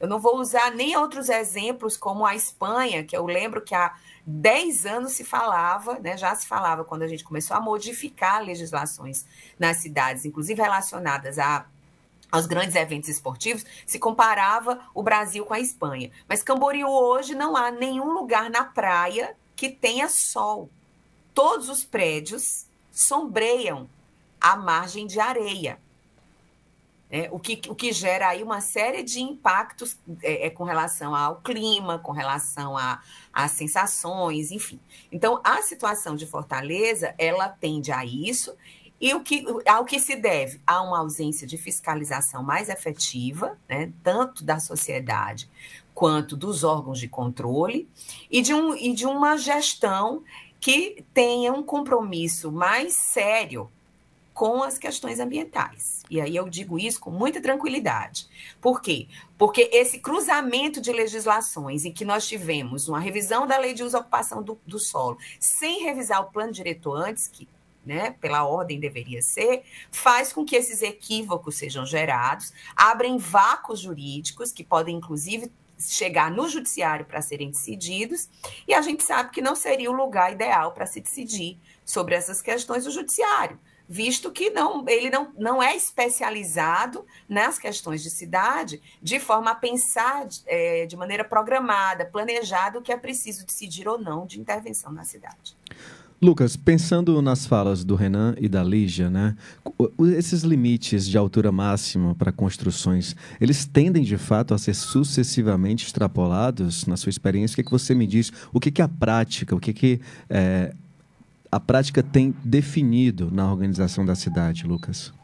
Eu 0.00 0.08
não 0.08 0.18
vou 0.18 0.38
usar 0.38 0.70
nem 0.74 0.96
outros 0.96 1.28
exemplos 1.28 1.94
como 1.94 2.24
a 2.24 2.34
Espanha, 2.34 3.04
que 3.04 3.14
eu 3.14 3.26
lembro 3.26 3.60
que 3.60 3.74
há 3.74 3.94
10 4.26 4.86
anos 4.86 5.12
se 5.12 5.24
falava, 5.24 5.98
né, 5.98 6.16
já 6.16 6.34
se 6.34 6.46
falava 6.46 6.84
quando 6.84 7.02
a 7.02 7.08
gente 7.08 7.22
começou 7.22 7.54
a 7.54 7.60
modificar 7.60 8.42
legislações 8.42 9.26
nas 9.58 9.76
cidades, 9.76 10.24
inclusive 10.24 10.60
relacionadas 10.60 11.38
a 11.38 11.66
aos 12.30 12.46
grandes 12.46 12.74
eventos 12.74 13.08
esportivos, 13.08 13.64
se 13.86 13.98
comparava 13.98 14.80
o 14.94 15.02
Brasil 15.02 15.44
com 15.44 15.54
a 15.54 15.60
Espanha. 15.60 16.10
Mas 16.28 16.42
Camboriú 16.42 16.88
hoje 16.88 17.34
não 17.34 17.56
há 17.56 17.70
nenhum 17.70 18.12
lugar 18.12 18.50
na 18.50 18.64
praia 18.64 19.36
que 19.56 19.68
tenha 19.68 20.08
sol. 20.08 20.70
Todos 21.34 21.68
os 21.68 21.84
prédios 21.84 22.66
sombreiam 22.90 23.88
a 24.40 24.56
margem 24.56 25.06
de 25.06 25.20
areia. 25.20 25.78
É, 27.12 27.28
o, 27.32 27.40
que, 27.40 27.60
o 27.68 27.74
que 27.74 27.92
gera 27.92 28.28
aí 28.28 28.40
uma 28.40 28.60
série 28.60 29.02
de 29.02 29.20
impactos 29.20 29.98
é, 30.22 30.46
é 30.46 30.50
com 30.50 30.62
relação 30.62 31.12
ao 31.12 31.40
clima, 31.40 31.98
com 31.98 32.12
relação 32.12 32.76
às 33.32 33.50
sensações, 33.50 34.52
enfim. 34.52 34.78
Então, 35.10 35.40
a 35.42 35.60
situação 35.60 36.14
de 36.14 36.24
Fortaleza, 36.24 37.12
ela 37.18 37.48
tende 37.48 37.90
a 37.90 38.04
isso, 38.04 38.56
e 39.00 39.14
o 39.14 39.20
que, 39.20 39.44
ao 39.66 39.84
que 39.84 39.98
se 39.98 40.14
deve? 40.14 40.60
A 40.66 40.82
uma 40.82 40.98
ausência 40.98 41.46
de 41.46 41.56
fiscalização 41.56 42.42
mais 42.42 42.68
efetiva, 42.68 43.56
né, 43.68 43.92
tanto 44.02 44.44
da 44.44 44.60
sociedade 44.60 45.48
quanto 45.94 46.36
dos 46.36 46.64
órgãos 46.64 46.98
de 46.98 47.08
controle, 47.08 47.88
e 48.30 48.42
de, 48.42 48.54
um, 48.54 48.74
e 48.74 48.92
de 48.92 49.06
uma 49.06 49.36
gestão 49.36 50.22
que 50.60 51.04
tenha 51.14 51.52
um 51.52 51.62
compromisso 51.62 52.52
mais 52.52 52.94
sério 52.94 53.70
com 54.32 54.62
as 54.62 54.78
questões 54.78 55.20
ambientais. 55.20 56.02
E 56.08 56.20
aí 56.20 56.34
eu 56.34 56.48
digo 56.48 56.78
isso 56.78 57.00
com 57.00 57.10
muita 57.10 57.42
tranquilidade. 57.42 58.26
Por 58.60 58.80
quê? 58.80 59.06
Porque 59.36 59.68
esse 59.72 59.98
cruzamento 59.98 60.80
de 60.80 60.92
legislações 60.92 61.84
em 61.84 61.92
que 61.92 62.04
nós 62.04 62.26
tivemos 62.26 62.88
uma 62.88 63.00
revisão 63.00 63.46
da 63.46 63.58
lei 63.58 63.74
de 63.74 63.82
uso 63.82 63.96
e 63.96 64.00
ocupação 64.00 64.42
do, 64.42 64.58
do 64.66 64.78
solo, 64.78 65.18
sem 65.38 65.82
revisar 65.84 66.22
o 66.22 66.30
plano 66.30 66.52
diretor 66.52 66.94
antes, 66.94 67.28
que 67.28 67.46
né, 67.84 68.12
pela 68.20 68.44
ordem 68.44 68.78
deveria 68.78 69.22
ser, 69.22 69.62
faz 69.90 70.32
com 70.32 70.44
que 70.44 70.56
esses 70.56 70.82
equívocos 70.82 71.56
sejam 71.56 71.86
gerados, 71.86 72.52
abrem 72.76 73.16
vácuos 73.16 73.80
jurídicos 73.80 74.52
que 74.52 74.64
podem, 74.64 74.96
inclusive, 74.96 75.50
chegar 75.78 76.30
no 76.30 76.48
judiciário 76.48 77.06
para 77.06 77.22
serem 77.22 77.50
decididos, 77.50 78.28
e 78.68 78.74
a 78.74 78.82
gente 78.82 79.02
sabe 79.02 79.30
que 79.30 79.40
não 79.40 79.56
seria 79.56 79.90
o 79.90 79.94
lugar 79.94 80.32
ideal 80.32 80.72
para 80.72 80.86
se 80.86 81.00
decidir 81.00 81.58
sobre 81.84 82.14
essas 82.14 82.42
questões 82.42 82.86
o 82.86 82.90
judiciário, 82.90 83.58
visto 83.88 84.30
que 84.30 84.50
não, 84.50 84.86
ele 84.88 85.10
não, 85.10 85.32
não 85.36 85.62
é 85.62 85.74
especializado 85.74 87.04
nas 87.28 87.58
questões 87.58 88.02
de 88.02 88.10
cidade 88.10 88.80
de 89.02 89.18
forma 89.18 89.50
a 89.50 89.54
pensar 89.54 90.28
é, 90.46 90.86
de 90.86 90.96
maneira 90.96 91.24
programada, 91.24 92.04
planejada 92.04 92.78
o 92.78 92.82
que 92.82 92.92
é 92.92 92.96
preciso 92.96 93.44
decidir 93.44 93.88
ou 93.88 93.98
não 93.98 94.26
de 94.26 94.38
intervenção 94.38 94.92
na 94.92 95.04
cidade. 95.04 95.56
Lucas, 96.22 96.54
pensando 96.54 97.22
nas 97.22 97.46
falas 97.46 97.82
do 97.82 97.94
Renan 97.94 98.34
e 98.38 98.46
da 98.46 98.62
Lígia, 98.62 99.08
né, 99.08 99.34
esses 100.18 100.42
limites 100.42 101.08
de 101.08 101.16
altura 101.16 101.50
máxima 101.50 102.14
para 102.14 102.30
construções, 102.30 103.16
eles 103.40 103.64
tendem 103.64 104.02
de 104.02 104.18
fato 104.18 104.52
a 104.52 104.58
ser 104.58 104.74
sucessivamente 104.74 105.86
extrapolados 105.86 106.84
na 106.86 106.98
sua 106.98 107.08
experiência? 107.08 107.54
O 107.54 107.56
que, 107.56 107.60
é 107.62 107.64
que 107.64 107.70
você 107.70 107.94
me 107.94 108.06
diz? 108.06 108.30
O 108.52 108.60
que, 108.60 108.70
que 108.70 108.82
a 108.82 108.88
prática, 108.88 109.56
o 109.56 109.58
que, 109.58 109.72
que 109.72 110.00
é, 110.28 110.74
a 111.50 111.58
prática 111.58 112.02
tem 112.02 112.34
definido 112.44 113.30
na 113.32 113.50
organização 113.50 114.04
da 114.04 114.14
cidade, 114.14 114.66
Lucas? 114.66 115.14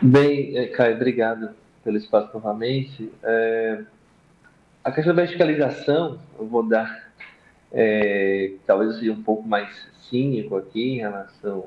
Bem, 0.00 0.56
é, 0.56 0.66
Caio, 0.68 0.96
obrigado 0.96 1.50
pelo 1.84 1.98
espaço 1.98 2.30
novamente. 2.32 3.12
É, 3.22 3.82
a 4.82 4.90
questão 4.90 5.14
da 5.14 5.20
verticalização, 5.20 6.18
eu 6.38 6.46
vou 6.46 6.66
dar 6.66 7.07
é, 7.72 8.52
talvez 8.66 8.92
eu 8.92 8.98
seja 8.98 9.12
um 9.12 9.22
pouco 9.22 9.46
mais 9.46 9.68
cínico 10.08 10.56
aqui 10.56 10.94
em 10.94 10.98
relação 10.98 11.66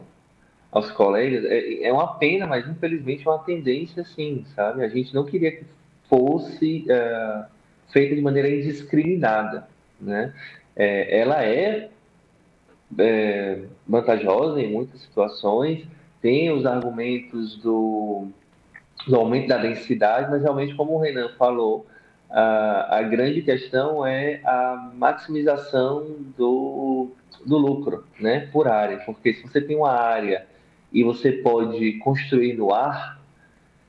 aos 0.71 0.89
colegas. 0.91 1.45
É, 1.45 1.83
é 1.83 1.93
uma 1.93 2.15
pena, 2.15 2.47
mas 2.47 2.67
infelizmente 2.67 3.27
é 3.27 3.29
uma 3.29 3.43
tendência, 3.43 4.03
sim, 4.03 4.45
sabe? 4.55 4.83
A 4.83 4.89
gente 4.89 5.13
não 5.13 5.25
queria 5.25 5.51
que 5.51 5.65
fosse 6.09 6.85
é, 6.89 7.45
feita 7.89 8.15
de 8.15 8.21
maneira 8.21 8.49
indiscriminada, 8.49 9.67
né? 9.99 10.33
É, 10.75 11.19
ela 11.19 11.43
é, 11.43 11.89
é, 12.97 13.59
vantajosa 13.87 14.61
em 14.61 14.71
muitas 14.71 15.01
situações, 15.01 15.85
tem 16.21 16.51
os 16.51 16.65
argumentos 16.65 17.57
do, 17.57 18.27
do 19.07 19.15
aumento 19.15 19.47
da 19.47 19.57
densidade, 19.57 20.29
mas 20.29 20.41
realmente, 20.41 20.75
como 20.75 20.93
o 20.93 20.99
Renan 20.99 21.29
falou, 21.37 21.85
a, 22.31 22.99
a 22.99 23.01
grande 23.03 23.41
questão 23.41 24.05
é 24.05 24.41
a 24.45 24.91
maximização 24.95 26.15
do, 26.37 27.11
do 27.45 27.57
lucro 27.57 28.05
né, 28.19 28.47
por 28.51 28.67
área, 28.67 28.97
porque 28.99 29.33
se 29.33 29.43
você 29.43 29.59
tem 29.59 29.75
uma 29.75 29.91
área 29.91 30.45
e 30.91 31.03
você 31.03 31.31
pode 31.31 31.93
construir 31.99 32.53
no 32.53 32.73
ar, 32.73 33.19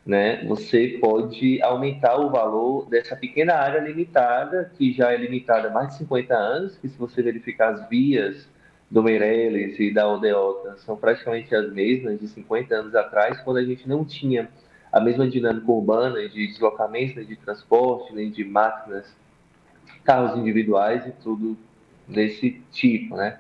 né, 0.05 0.45
você 0.47 0.99
pode 1.01 1.63
aumentar 1.63 2.17
o 2.17 2.31
valor 2.31 2.89
dessa 2.89 3.15
pequena 3.15 3.55
área 3.55 3.81
limitada, 3.81 4.73
que 4.77 4.93
já 4.93 5.13
é 5.13 5.17
limitada 5.17 5.69
há 5.69 5.71
mais 5.71 5.91
de 5.91 5.99
50 5.99 6.35
anos, 6.35 6.77
que 6.77 6.89
se 6.89 6.99
você 6.99 7.23
verificar 7.23 7.75
as 7.75 7.89
vias 7.89 8.49
do 8.91 9.03
Meirelles 9.03 9.79
e 9.79 9.93
da 9.93 10.07
Odeota 10.07 10.77
são 10.79 10.97
praticamente 10.97 11.55
as 11.55 11.73
mesmas 11.73 12.21
de 12.21 12.27
50 12.29 12.75
anos 12.75 12.95
atrás, 12.95 13.41
quando 13.41 13.59
a 13.59 13.65
gente 13.65 13.89
não 13.89 14.05
tinha 14.05 14.51
a 14.93 15.01
mesma 15.01 15.29
dinâmica 15.29 15.73
urbana 15.73 16.29
de 16.29 16.47
deslocamento, 16.47 17.25
de 17.25 17.37
transporte, 17.37 18.15
nem 18.15 18.31
de 18.31 18.45
máquinas, 18.45 19.07
carros 20.05 20.39
individuais 20.39 21.07
e 21.07 21.13
tudo 21.23 21.57
desse 22.07 22.61
tipo, 22.71 23.17
né? 23.17 23.39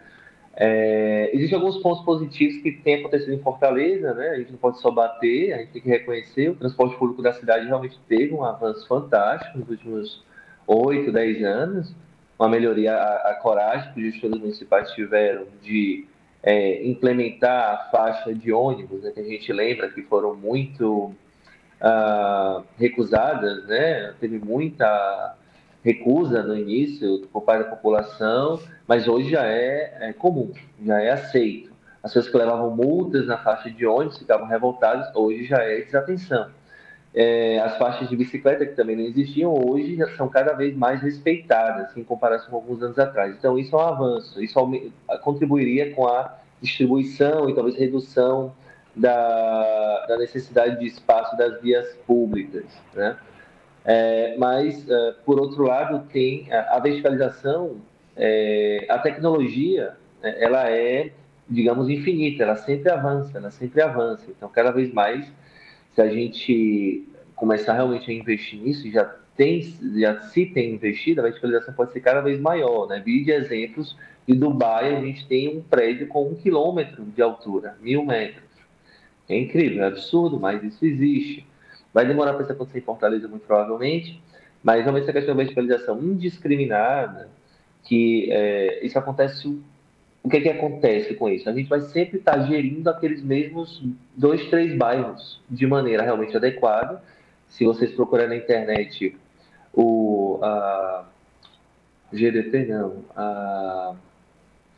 É, 0.54 1.30
Existem 1.32 1.58
alguns 1.58 1.78
pontos 1.78 2.04
positivos 2.04 2.62
que 2.62 2.72
têm 2.72 2.96
acontecido 2.96 3.32
em 3.32 3.38
Fortaleza, 3.38 4.14
né? 4.14 4.30
A 4.30 4.38
gente 4.38 4.52
não 4.52 4.58
pode 4.58 4.80
só 4.80 4.90
bater, 4.90 5.52
a 5.52 5.58
gente 5.58 5.72
tem 5.72 5.82
que 5.82 5.88
reconhecer. 5.88 6.50
O 6.50 6.54
transporte 6.54 6.96
público 6.96 7.22
da 7.22 7.32
cidade 7.32 7.66
realmente 7.66 7.98
teve 8.08 8.34
um 8.34 8.44
avanço 8.44 8.86
fantástico 8.86 9.58
nos 9.58 9.68
últimos 9.68 10.24
8, 10.66 11.10
10 11.10 11.44
anos. 11.44 11.94
Uma 12.38 12.48
melhoria, 12.48 12.94
a, 12.94 13.30
a 13.30 13.34
coragem 13.36 13.92
que 13.92 14.00
os 14.00 14.12
gestores 14.12 14.38
municipais 14.38 14.90
tiveram 14.92 15.46
de 15.62 16.06
é, 16.42 16.86
implementar 16.86 17.74
a 17.74 17.90
faixa 17.90 18.34
de 18.34 18.52
ônibus, 18.52 19.02
né? 19.02 19.10
Que 19.10 19.20
a 19.20 19.24
gente 19.24 19.50
lembra 19.52 19.88
que 19.90 20.02
foram 20.02 20.34
muito 20.34 21.14
uh, 21.82 22.64
recusadas, 22.78 23.66
né? 23.66 24.14
Teve 24.20 24.38
muita 24.38 25.36
recusa 25.84 26.42
no 26.42 26.56
início 26.56 27.26
por 27.32 27.42
parte 27.42 27.64
da 27.64 27.70
população, 27.70 28.60
mas 28.86 29.08
hoje 29.08 29.30
já 29.30 29.44
é, 29.44 29.96
é 30.00 30.12
comum, 30.12 30.52
já 30.84 31.00
é 31.00 31.10
aceito. 31.10 31.72
As 32.02 32.12
pessoas 32.12 32.30
que 32.30 32.38
levavam 32.38 32.74
multas 32.74 33.26
na 33.26 33.38
faixa 33.38 33.70
de 33.70 33.84
ônibus 33.86 34.18
ficavam 34.18 34.46
revoltadas, 34.46 35.14
hoje 35.14 35.44
já 35.44 35.58
é 35.58 35.80
desatenção. 35.80 36.48
É, 37.14 37.60
as 37.60 37.76
faixas 37.76 38.08
de 38.08 38.16
bicicleta, 38.16 38.64
que 38.64 38.74
também 38.74 38.96
não 38.96 39.04
existiam, 39.04 39.52
hoje 39.52 39.98
são 40.16 40.28
cada 40.28 40.54
vez 40.54 40.74
mais 40.74 41.02
respeitadas 41.02 41.94
em 41.96 42.02
comparação 42.02 42.50
com 42.50 42.56
alguns 42.56 42.82
anos 42.82 42.98
atrás. 42.98 43.34
Então, 43.36 43.58
isso 43.58 43.76
é 43.76 43.78
um 43.78 43.86
avanço, 43.86 44.42
isso 44.42 44.58
contribuiria 45.20 45.92
com 45.94 46.06
a 46.08 46.38
distribuição 46.60 47.50
e 47.50 47.54
talvez 47.54 47.76
redução 47.76 48.52
da, 48.94 50.06
da 50.06 50.18
necessidade 50.18 50.78
de 50.78 50.86
espaço 50.86 51.36
das 51.36 51.60
vias 51.60 51.94
públicas, 52.06 52.64
né? 52.94 53.16
É, 53.84 54.36
mas, 54.38 54.88
é, 54.88 55.14
por 55.24 55.40
outro 55.40 55.64
lado, 55.64 56.06
tem 56.12 56.52
a, 56.52 56.76
a 56.76 56.78
verticalização, 56.78 57.80
é, 58.16 58.86
a 58.88 58.98
tecnologia, 58.98 59.96
é, 60.22 60.44
ela 60.44 60.70
é, 60.70 61.10
digamos, 61.48 61.88
infinita, 61.88 62.44
ela 62.44 62.56
sempre 62.56 62.90
avança, 62.90 63.38
ela 63.38 63.50
sempre 63.50 63.82
avança. 63.82 64.30
Então, 64.30 64.48
cada 64.48 64.70
vez 64.70 64.92
mais, 64.92 65.26
se 65.94 66.00
a 66.00 66.08
gente 66.08 67.08
começar 67.34 67.72
realmente 67.72 68.10
a 68.10 68.14
investir 68.14 68.60
nisso, 68.60 68.88
já 68.90 69.04
tem, 69.36 69.60
já 69.98 70.20
se 70.20 70.46
tem 70.46 70.74
investido, 70.74 71.20
a 71.20 71.24
verticalização 71.24 71.74
pode 71.74 71.92
ser 71.92 72.00
cada 72.00 72.20
vez 72.20 72.38
maior. 72.40 72.86
Né? 72.86 73.02
Vi 73.04 73.24
de 73.24 73.32
exemplos 73.32 73.96
de 74.26 74.34
Dubai, 74.34 74.94
a 74.94 75.00
gente 75.00 75.26
tem 75.26 75.56
um 75.56 75.60
prédio 75.60 76.06
com 76.06 76.28
um 76.28 76.34
quilômetro 76.36 77.04
de 77.04 77.20
altura, 77.20 77.76
mil 77.80 78.04
metros. 78.04 78.51
É 79.28 79.38
incrível, 79.38 79.84
é 79.84 79.86
absurdo, 79.86 80.38
mas 80.38 80.62
isso 80.62 80.84
existe. 80.84 81.46
Vai 81.92 82.06
demorar 82.06 82.32
para 82.34 82.42
isso 82.42 82.52
acontecer 82.52 82.78
em 82.78 82.82
Fortaleza, 82.82 83.28
muito 83.28 83.46
provavelmente, 83.46 84.20
mas 84.62 84.82
realmente 84.82 85.04
essa 85.04 85.12
questão 85.12 85.34
da 85.34 85.42
verticalização 85.42 85.98
indiscriminada, 86.02 87.28
que 87.84 88.30
é, 88.30 88.84
isso 88.84 88.98
acontece. 88.98 89.48
O 90.22 90.28
que, 90.28 90.36
é 90.36 90.40
que 90.40 90.48
acontece 90.48 91.14
com 91.14 91.28
isso? 91.28 91.48
A 91.48 91.52
gente 91.52 91.68
vai 91.68 91.80
sempre 91.80 92.18
estar 92.18 92.32
tá 92.32 92.42
gerindo 92.42 92.88
aqueles 92.88 93.22
mesmos 93.22 93.82
dois, 94.16 94.48
três 94.48 94.76
bairros 94.76 95.40
de 95.50 95.66
maneira 95.66 96.02
realmente 96.02 96.36
adequada. 96.36 97.02
Se 97.48 97.64
vocês 97.64 97.92
procurarem 97.92 98.30
na 98.30 98.36
internet 98.36 99.16
o 99.74 100.38
a, 100.42 101.04
GDP, 102.12 102.66
não, 102.66 103.04
a, 103.16 103.94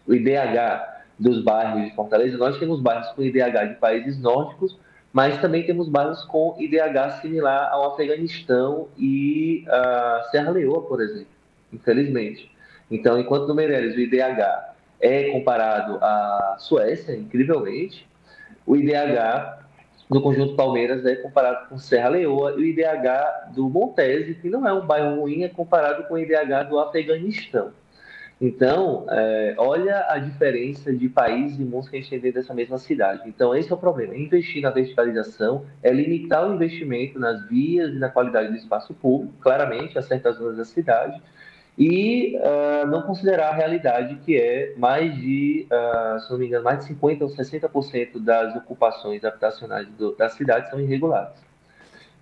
o 0.06 0.14
IDH 0.14 0.93
dos 1.18 1.42
bairros 1.42 1.84
de 1.84 1.94
Fortaleza, 1.94 2.36
nós 2.36 2.58
temos 2.58 2.80
bairros 2.80 3.08
com 3.08 3.22
IDH 3.22 3.68
de 3.68 3.74
países 3.74 4.18
nórdicos, 4.20 4.78
mas 5.12 5.40
também 5.40 5.64
temos 5.64 5.88
bairros 5.88 6.24
com 6.24 6.56
IDH 6.58 7.20
similar 7.22 7.70
ao 7.72 7.92
Afeganistão 7.92 8.88
e 8.98 9.64
a 9.68 10.28
Serra 10.30 10.50
Leoa, 10.50 10.82
por 10.82 11.00
exemplo, 11.00 11.28
infelizmente. 11.72 12.50
Então, 12.90 13.18
enquanto 13.18 13.46
no 13.46 13.54
Meireles 13.54 13.94
o 13.94 14.00
IDH 14.00 14.74
é 15.00 15.30
comparado 15.30 15.98
à 16.02 16.56
Suécia, 16.58 17.14
incrivelmente, 17.14 18.08
o 18.66 18.76
IDH 18.76 19.62
do 20.10 20.20
conjunto 20.20 20.54
Palmeiras 20.54 21.04
é 21.06 21.16
comparado 21.16 21.68
com 21.68 21.78
Serra 21.78 22.10
Leoa 22.10 22.52
e 22.52 22.54
o 22.56 22.64
IDH 22.64 23.52
do 23.54 23.68
Montese, 23.68 24.34
que 24.34 24.50
não 24.50 24.66
é 24.66 24.72
um 24.72 24.84
bairro 24.84 25.20
ruim, 25.20 25.44
é 25.44 25.48
comparado 25.48 26.04
com 26.04 26.14
o 26.14 26.18
IDH 26.18 26.68
do 26.68 26.78
Afeganistão. 26.78 27.72
Então, 28.40 29.06
é, 29.08 29.54
olha 29.58 30.06
a 30.08 30.18
diferença 30.18 30.92
de 30.92 31.08
país 31.08 31.58
e 31.58 31.62
música 31.62 31.92
que 31.92 31.96
a 31.98 32.00
gente 32.00 32.10
tem 32.10 32.20
dentro 32.20 32.40
dessa 32.40 32.52
mesma 32.52 32.78
cidade. 32.78 33.22
Então, 33.28 33.54
esse 33.54 33.70
é 33.70 33.74
o 33.74 33.78
problema. 33.78 34.16
Investir 34.16 34.60
na 34.60 34.70
verticalização 34.70 35.64
é 35.82 35.92
limitar 35.92 36.48
o 36.48 36.54
investimento 36.54 37.18
nas 37.18 37.46
vias 37.48 37.94
e 37.94 37.98
na 37.98 38.08
qualidade 38.08 38.48
do 38.48 38.56
espaço 38.56 38.92
público, 38.92 39.34
claramente, 39.40 39.96
a 39.96 40.02
certas 40.02 40.36
zonas 40.36 40.56
da 40.56 40.64
cidade, 40.64 41.22
e 41.78 42.36
uh, 42.36 42.86
não 42.86 43.02
considerar 43.02 43.48
a 43.48 43.54
realidade 43.54 44.16
que 44.24 44.36
é 44.36 44.74
mais 44.76 45.14
de, 45.14 45.66
uh, 45.70 46.20
se 46.20 46.30
não 46.30 46.38
me 46.38 46.46
engano, 46.46 46.64
mais 46.64 46.84
de 46.84 46.94
50% 46.94 47.22
ou 47.22 47.28
60% 47.28 48.20
das 48.22 48.54
ocupações 48.56 49.24
habitacionais 49.24 49.88
do, 49.90 50.14
da 50.14 50.28
cidade 50.28 50.70
são 50.70 50.80
irregulares. 50.80 51.38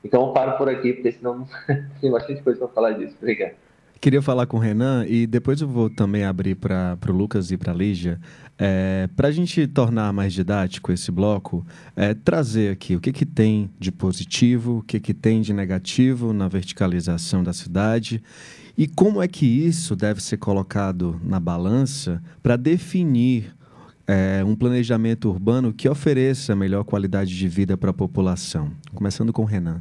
Então, 0.05 0.27
eu 0.27 0.33
paro 0.33 0.59
por 0.59 0.69
aqui, 0.69 0.93
porque 0.93 1.13
senão 1.13 1.47
tem 2.01 2.11
bastante 2.11 2.43
coisa 2.43 2.59
para 2.59 2.69
falar 2.69 2.93
disso. 2.93 3.17
Obrigado. 3.19 3.55
Queria 4.03 4.21
falar 4.21 4.47
com 4.47 4.57
o 4.57 4.61
Renan 4.61 5.07
e 5.07 5.29
depois 5.29 5.61
eu 5.61 5.69
vou 5.69 5.89
também 5.89 6.25
abrir 6.25 6.57
para 6.57 6.99
o 7.09 7.13
Lucas 7.13 7.53
e 7.53 7.57
para 7.57 7.71
a 7.71 7.75
Lígia. 7.75 8.21
É, 8.59 9.09
para 9.15 9.29
a 9.29 9.31
gente 9.31 9.65
tornar 9.69 10.13
mais 10.13 10.33
didático 10.33 10.91
esse 10.91 11.13
bloco, 11.13 11.65
é, 11.95 12.13
trazer 12.13 12.73
aqui 12.73 12.97
o 12.97 13.01
que, 13.01 13.13
que 13.13 13.25
tem 13.25 13.71
de 13.79 13.93
positivo, 13.93 14.79
o 14.79 14.83
que, 14.83 14.99
que 14.99 15.15
tem 15.15 15.41
de 15.41 15.53
negativo 15.53 16.33
na 16.33 16.49
verticalização 16.49 17.45
da 17.45 17.53
cidade 17.53 18.21
e 18.77 18.89
como 18.89 19.23
é 19.23 19.29
que 19.29 19.47
isso 19.47 19.95
deve 19.95 20.21
ser 20.21 20.39
colocado 20.39 21.21
na 21.23 21.39
balança 21.39 22.21
para 22.43 22.57
definir 22.57 23.55
é, 24.05 24.43
um 24.45 24.57
planejamento 24.57 25.29
urbano 25.29 25.73
que 25.73 25.89
ofereça 25.89 26.57
melhor 26.57 26.83
qualidade 26.83 27.39
de 27.39 27.47
vida 27.47 27.77
para 27.77 27.91
a 27.91 27.95
população. 27.95 28.73
Começando 28.97 29.33
com 29.33 29.43
o 29.43 29.47
Renan. 29.47 29.81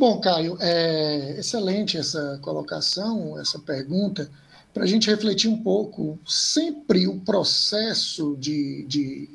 Bom, 0.00 0.18
Caio, 0.18 0.56
é 0.60 1.36
excelente 1.38 1.98
essa 1.98 2.38
colocação, 2.40 3.38
essa 3.38 3.58
pergunta, 3.58 4.30
para 4.72 4.84
a 4.84 4.86
gente 4.86 5.10
refletir 5.10 5.50
um 5.50 5.62
pouco. 5.62 6.18
Sempre 6.26 7.06
o 7.06 7.20
processo 7.20 8.34
de, 8.38 8.86
de, 8.88 9.28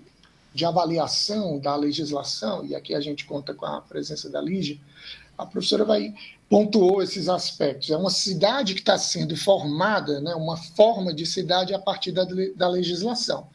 de, 0.55 0.65
avaliação 0.65 1.59
da 1.59 1.75
legislação, 1.75 2.65
e 2.65 2.73
aqui 2.73 2.95
a 2.95 2.99
gente 2.99 3.25
conta 3.25 3.53
com 3.53 3.63
a 3.67 3.79
presença 3.79 4.27
da 4.27 4.41
Lígia, 4.41 4.79
a 5.37 5.45
professora 5.45 5.85
vai 5.85 6.15
pontuou 6.49 6.99
esses 7.03 7.29
aspectos. 7.29 7.91
É 7.91 7.97
uma 7.97 8.09
cidade 8.09 8.73
que 8.73 8.79
está 8.79 8.97
sendo 8.97 9.37
formada, 9.37 10.19
né, 10.19 10.33
uma 10.33 10.57
forma 10.57 11.13
de 11.13 11.27
cidade 11.27 11.75
a 11.75 11.79
partir 11.79 12.11
da, 12.11 12.25
da 12.55 12.67
legislação 12.67 13.47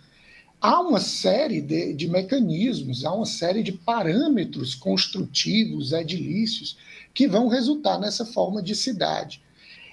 há 0.61 0.81
uma 0.81 1.01
série 1.01 1.61
de, 1.61 1.95
de, 1.95 2.07
mecanismos, 2.07 3.05
há 3.05 3.13
uma 3.13 3.25
série 3.25 3.63
de 3.63 3.73
parâmetros 3.73 4.75
construtivos, 4.75 5.93
edilícios, 5.93 6.77
que 7.13 7.27
vão 7.27 7.49
resultar 7.49 7.99
nessa 7.99 8.25
forma 8.25 8.63
de 8.63 8.75
cidade. 8.75 9.43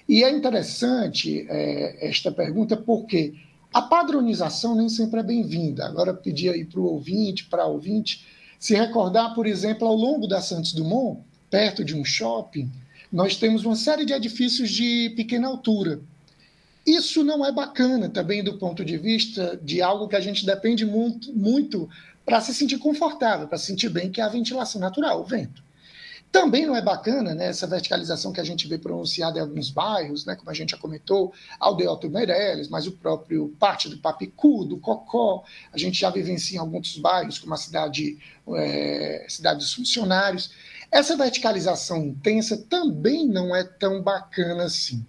E 0.08 0.24
é 0.24 0.32
interessante 0.32 1.46
é, 1.50 2.08
esta 2.08 2.32
pergunta 2.32 2.78
porque 2.78 3.34
a 3.74 3.82
padronização 3.82 4.76
nem 4.76 4.90
sempre 4.90 5.20
é 5.20 5.24
bem-vinda. 5.24 5.86
Agora, 5.86 6.14
pedir 6.14 6.50
aí 6.50 6.64
para 6.64 6.80
o 6.80 6.86
ouvinte, 6.86 7.46
para 7.46 7.66
ouvinte, 7.66 8.26
se 8.60 8.74
recordar, 8.76 9.36
por 9.36 9.46
exemplo, 9.46 9.88
ao 9.88 9.96
longo 9.96 10.26
da 10.26 10.42
Santos 10.42 10.74
Dumont, 10.74 11.22
perto 11.50 11.84
de 11.84 11.96
um 11.96 12.04
shopping, 12.04 12.72
nós 13.12 13.36
temos 13.36 13.66
uma 13.66 13.76
série 13.76 14.06
de 14.06 14.14
edifícios 14.14 14.70
de 14.70 15.14
pequena 15.16 15.48
altura. 15.48 16.00
Isso 16.86 17.24
não 17.24 17.46
é 17.46 17.52
bacana 17.52 18.10
também 18.10 18.44
do 18.44 18.58
ponto 18.58 18.84
de 18.84 18.98
vista 18.98 19.60
de 19.62 19.82
algo 19.82 20.08
que 20.08 20.16
a 20.16 20.22
gente 20.22 20.46
depende 20.46 20.86
muito, 20.86 21.34
muito 21.34 21.90
para 22.26 22.40
se 22.40 22.54
sentir 22.54 22.78
confortável, 22.78 23.48
para 23.48 23.58
se 23.58 23.66
sentir 23.66 23.90
bem, 23.90 24.10
que 24.10 24.22
é 24.22 24.24
a 24.24 24.30
ventilação 24.30 24.80
natural, 24.80 25.22
o 25.22 25.26
vento. 25.26 25.67
Também 26.32 26.66
não 26.66 26.76
é 26.76 26.82
bacana 26.82 27.34
né, 27.34 27.48
essa 27.48 27.66
verticalização 27.66 28.32
que 28.32 28.42
a 28.42 28.44
gente 28.44 28.68
vê 28.68 28.78
pronunciada 28.78 29.40
em 29.40 29.42
alguns 29.42 29.70
bairros, 29.70 30.26
né, 30.26 30.36
como 30.36 30.50
a 30.50 30.54
gente 30.54 30.72
já 30.72 30.78
comentou, 30.78 31.34
Aldeoto 31.60 32.10
Meireles, 32.10 32.68
mas 32.68 32.86
o 32.86 32.92
próprio 32.92 33.56
parte 33.60 33.90
do 33.90 33.98
Papicu, 33.98 34.66
do 34.66 34.78
Cocó, 34.78 35.44
a 35.72 35.78
gente 35.78 36.00
já 36.00 36.10
vivencia 36.10 36.58
em 36.58 36.60
alguns 36.60 36.98
bairros, 36.98 37.40
como 37.40 37.54
a 37.54 37.58
cidade, 37.58 38.18
é, 38.56 39.26
cidade 39.30 39.60
dos 39.60 39.74
funcionários. 39.74 40.52
Essa 40.92 41.16
verticalização 41.16 42.06
intensa 42.06 42.58
também 42.70 43.26
não 43.26 43.56
é 43.56 43.64
tão 43.64 44.02
bacana 44.02 44.66
assim. 44.66 45.06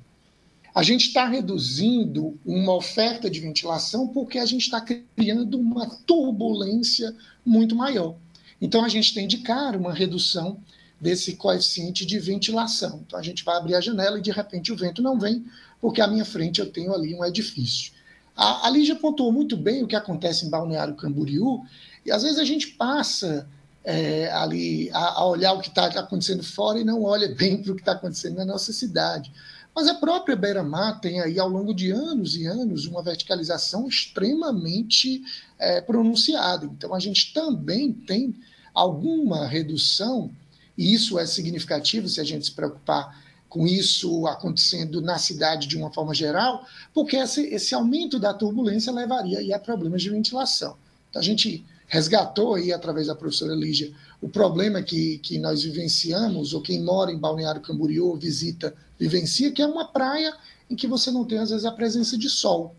A 0.75 0.83
gente 0.83 1.09
está 1.09 1.27
reduzindo 1.27 2.39
uma 2.47 2.75
oferta 2.75 3.29
de 3.29 3.41
ventilação 3.41 4.07
porque 4.07 4.39
a 4.39 4.47
gente 4.47 4.63
está 4.63 4.81
criando 4.81 5.59
uma 5.59 5.87
turbulência 6.07 7.15
muito 7.45 7.75
maior. 7.75 8.15
Então, 8.61 8.85
a 8.85 8.89
gente 8.89 9.15
tem 9.15 9.27
de 9.27 9.39
cara 9.39 9.79
uma 9.79 9.93
redução 9.93 10.61
desse 11.01 11.37
coeficiente 11.37 12.05
de 12.05 12.19
ventilação. 12.19 13.03
Então 13.07 13.19
a 13.19 13.23
gente 13.23 13.45
vai 13.45 13.57
abrir 13.57 13.75
a 13.75 13.81
janela 13.81 14.19
e 14.19 14.23
de 14.23 14.31
repente 14.31 14.73
o 14.73 14.77
vento 14.77 15.01
não 15.01 15.19
vem, 15.19 15.45
porque 15.81 16.01
à 16.01 16.07
minha 16.07 16.25
frente 16.25 16.61
eu 16.61 16.71
tenho 16.71 16.93
ali 16.93 17.15
um 17.15 17.25
edifício. 17.25 17.93
A, 18.37 18.67
a 18.67 18.71
Lígia 18.71 18.97
pontuou 18.97 19.33
muito 19.33 19.57
bem 19.57 19.83
o 19.83 19.87
que 19.87 19.97
acontece 19.97 20.47
em 20.47 20.51
Balneário 20.51 20.97
Camboriú, 20.97 21.65
e 22.05 22.11
às 22.11 22.23
vezes 22.23 22.39
a 22.39 22.45
gente 22.45 22.69
passa 22.69 23.49
é, 23.85 24.31
ali 24.33 24.91
a, 24.93 25.21
a, 25.21 25.27
olhar 25.27 25.53
o 25.53 25.61
que 25.61 25.69
está 25.69 25.87
acontecendo 25.87 26.43
fora 26.43 26.79
e 26.79 26.85
não 26.85 27.05
olha 27.05 27.29
bem 27.35 27.57
para 27.63 27.73
o 27.73 27.75
que 27.75 27.83
está 27.83 27.93
acontecendo 27.93 28.37
na 28.37 28.45
nossa 28.45 28.73
cidade. 28.73 29.33
Mas 29.75 29.87
a 29.87 29.95
própria 29.95 30.35
Beira-Mar 30.35 31.01
tem 31.01 31.21
aí, 31.21 31.39
ao 31.39 31.49
longo 31.49 31.73
de 31.73 31.93
anos 31.93 32.35
e 32.37 32.47
anos, 32.47 32.87
uma 32.87 33.03
verticalização 33.03 33.87
extremamente 33.87 35.23
é, 35.59 35.81
pronunciada. 35.81 36.67
Então, 36.67 36.93
a 36.95 36.99
gente 36.99 37.33
também 37.33 37.93
tem 37.93 38.35
alguma 38.75 39.47
redução 39.47 40.31
e 40.79 40.95
isso 40.95 41.19
é 41.19 41.27
significativo 41.27 42.09
se 42.09 42.21
a 42.21 42.25
gente 42.25 42.47
se 42.47 42.53
preocupar 42.53 43.21
com 43.49 43.67
isso 43.67 44.27
acontecendo 44.29 45.01
na 45.01 45.19
cidade 45.19 45.67
de 45.67 45.77
uma 45.77 45.91
forma 45.91 46.15
geral, 46.15 46.65
porque 46.95 47.17
esse, 47.17 47.47
esse 47.49 47.75
aumento 47.75 48.19
da 48.19 48.33
turbulência 48.33 48.93
levaria 48.93 49.57
a 49.57 49.59
problemas 49.59 50.03
de 50.03 50.11
ventilação. 50.11 50.77
Então, 51.11 51.21
a 51.21 51.25
gente 51.25 51.65
resgatou 51.89 52.55
aí, 52.55 52.73
através 52.73 53.07
da 53.07 53.15
professora 53.15 53.55
Lígia, 53.55 53.93
o 54.21 54.29
problema 54.29 54.83
que, 54.83 55.19
que 55.19 55.39
nós 55.39 55.63
vivenciamos, 55.63 56.53
ou 56.53 56.61
quem 56.61 56.83
mora 56.83 57.11
em 57.11 57.19
Balneário 57.19 57.63
Camboriú 57.63 58.15
visita, 58.15 58.75
vivencia, 58.99 59.51
que 59.51 59.63
é 59.63 59.67
uma 59.67 59.87
praia 59.87 60.33
em 60.71 60.77
que 60.77 60.87
você 60.87 61.11
não 61.11 61.25
tem, 61.25 61.39
às 61.39 61.51
vezes, 61.51 61.65
a 61.65 61.73
presença 61.73 62.17
de 62.17 62.29
sol. 62.29 62.75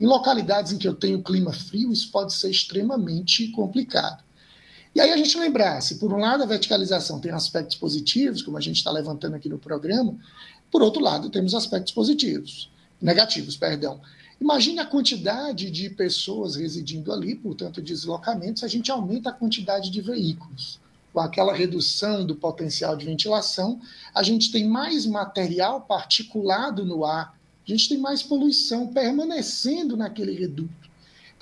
Em 0.00 0.06
localidades 0.06 0.72
em 0.72 0.78
que 0.78 0.86
eu 0.86 0.94
tenho 0.94 1.22
clima 1.22 1.52
frio, 1.52 1.92
isso 1.92 2.10
pode 2.10 2.32
ser 2.32 2.50
extremamente 2.50 3.48
complicado. 3.48 4.22
E 4.94 5.00
aí 5.00 5.10
a 5.10 5.16
gente 5.16 5.38
lembrar, 5.38 5.80
se 5.80 5.94
por 5.94 6.12
um 6.12 6.18
lado 6.18 6.42
a 6.42 6.46
verticalização 6.46 7.18
tem 7.18 7.32
aspectos 7.32 7.76
positivos, 7.76 8.42
como 8.42 8.58
a 8.58 8.60
gente 8.60 8.76
está 8.76 8.90
levantando 8.90 9.36
aqui 9.36 9.48
no 9.48 9.58
programa, 9.58 10.14
por 10.70 10.82
outro 10.82 11.02
lado 11.02 11.30
temos 11.30 11.54
aspectos 11.54 11.94
positivos, 11.94 12.70
negativos, 13.00 13.56
perdão. 13.56 14.00
Imagine 14.38 14.80
a 14.80 14.86
quantidade 14.86 15.70
de 15.70 15.88
pessoas 15.88 16.56
residindo 16.56 17.12
ali, 17.12 17.34
portanto, 17.34 17.80
deslocamentos, 17.80 18.64
a 18.64 18.68
gente 18.68 18.90
aumenta 18.90 19.30
a 19.30 19.32
quantidade 19.32 19.88
de 19.88 20.00
veículos. 20.00 20.78
Com 21.12 21.20
aquela 21.20 21.54
redução 21.54 22.26
do 22.26 22.34
potencial 22.34 22.96
de 22.96 23.06
ventilação, 23.06 23.80
a 24.14 24.22
gente 24.22 24.50
tem 24.50 24.68
mais 24.68 25.06
material 25.06 25.82
particulado 25.82 26.84
no 26.84 27.04
ar, 27.04 27.38
a 27.66 27.70
gente 27.70 27.88
tem 27.88 27.98
mais 27.98 28.22
poluição 28.22 28.88
permanecendo 28.88 29.96
naquele 29.96 30.32
reduto. 30.32 30.81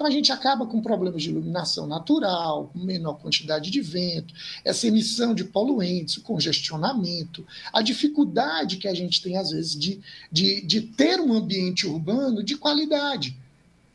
Então 0.01 0.09
a 0.09 0.11
gente 0.11 0.33
acaba 0.33 0.65
com 0.65 0.81
problemas 0.81 1.23
de 1.23 1.29
iluminação 1.29 1.87
natural, 1.87 2.71
menor 2.75 3.19
quantidade 3.19 3.71
de 3.71 3.83
vento, 3.83 4.33
essa 4.65 4.87
emissão 4.87 5.35
de 5.35 5.45
poluentes, 5.45 6.17
o 6.17 6.23
congestionamento, 6.23 7.47
a 7.71 7.83
dificuldade 7.83 8.79
que 8.79 8.89
a 8.89 8.95
gente 8.95 9.21
tem, 9.21 9.37
às 9.37 9.51
vezes, 9.51 9.79
de, 9.79 10.01
de, 10.33 10.63
de 10.63 10.81
ter 10.81 11.21
um 11.21 11.35
ambiente 11.35 11.87
urbano 11.87 12.43
de 12.43 12.57
qualidade. 12.57 13.37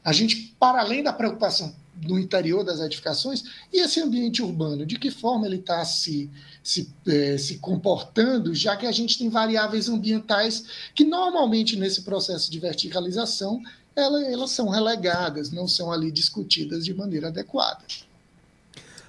A 0.04 0.14
gente, 0.14 0.56
para 0.60 0.82
além 0.82 1.02
da 1.02 1.12
preocupação 1.12 1.74
no 2.04 2.20
interior 2.20 2.64
das 2.64 2.80
edificações, 2.82 3.44
e 3.74 3.80
esse 3.80 4.00
ambiente 4.00 4.44
urbano, 4.44 4.86
de 4.86 5.00
que 5.00 5.10
forma 5.10 5.48
ele 5.48 5.56
está 5.56 5.84
se, 5.86 6.30
se, 6.62 6.88
é, 7.08 7.36
se 7.40 7.58
comportando, 7.58 8.54
já 8.54 8.78
que 8.78 8.86
a 8.86 8.92
gente 8.92 9.18
tem 9.18 9.28
variáveis 9.28 9.90
ambientais 9.90 10.66
que 10.94 11.04
normalmente 11.04 11.76
nesse 11.76 12.04
processo 12.04 12.52
de 12.52 12.60
verticalização 12.60 13.60
elas, 13.96 14.24
elas 14.24 14.52
são 14.52 14.70
relegadas, 14.70 15.52
não 15.52 15.68
são 15.68 15.92
ali 15.92 16.12
discutidas 16.12 16.84
de 16.84 16.94
maneira 16.94 17.28
adequada. 17.28 17.84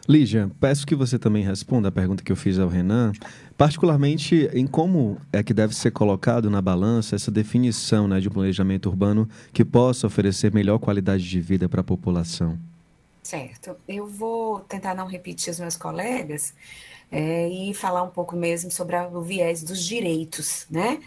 Lígia, 0.08 0.48
peço 0.60 0.86
que 0.86 0.94
você 0.94 1.18
também 1.18 1.42
responda 1.42 1.88
a 1.88 1.92
pergunta 1.92 2.22
que 2.22 2.30
eu 2.30 2.36
fiz 2.36 2.60
ao 2.60 2.68
Renan, 2.68 3.12
particularmente 3.58 4.48
em 4.52 4.64
como 4.64 5.20
é 5.32 5.42
que 5.42 5.52
deve 5.52 5.74
ser 5.74 5.90
colocado 5.90 6.48
na 6.48 6.62
balança 6.62 7.16
essa 7.16 7.30
definição 7.30 8.06
né, 8.06 8.20
de 8.20 8.28
um 8.28 8.32
planejamento 8.32 8.88
urbano 8.88 9.28
que 9.52 9.64
possa 9.64 10.06
oferecer 10.06 10.54
melhor 10.54 10.78
qualidade 10.78 11.28
de 11.28 11.40
vida 11.40 11.68
para 11.68 11.80
a 11.80 11.84
população. 11.84 12.56
Certo. 13.20 13.74
Eu 13.88 14.06
vou 14.06 14.60
tentar 14.60 14.94
não 14.94 15.08
repetir 15.08 15.52
os 15.52 15.58
meus 15.58 15.76
colegas 15.76 16.54
é, 17.10 17.48
e 17.48 17.74
falar 17.74 18.04
um 18.04 18.10
pouco 18.10 18.36
mesmo 18.36 18.70
sobre 18.70 18.94
a, 18.94 19.08
o 19.08 19.20
viés 19.20 19.64
dos 19.64 19.84
direitos, 19.84 20.66
né? 20.70 21.00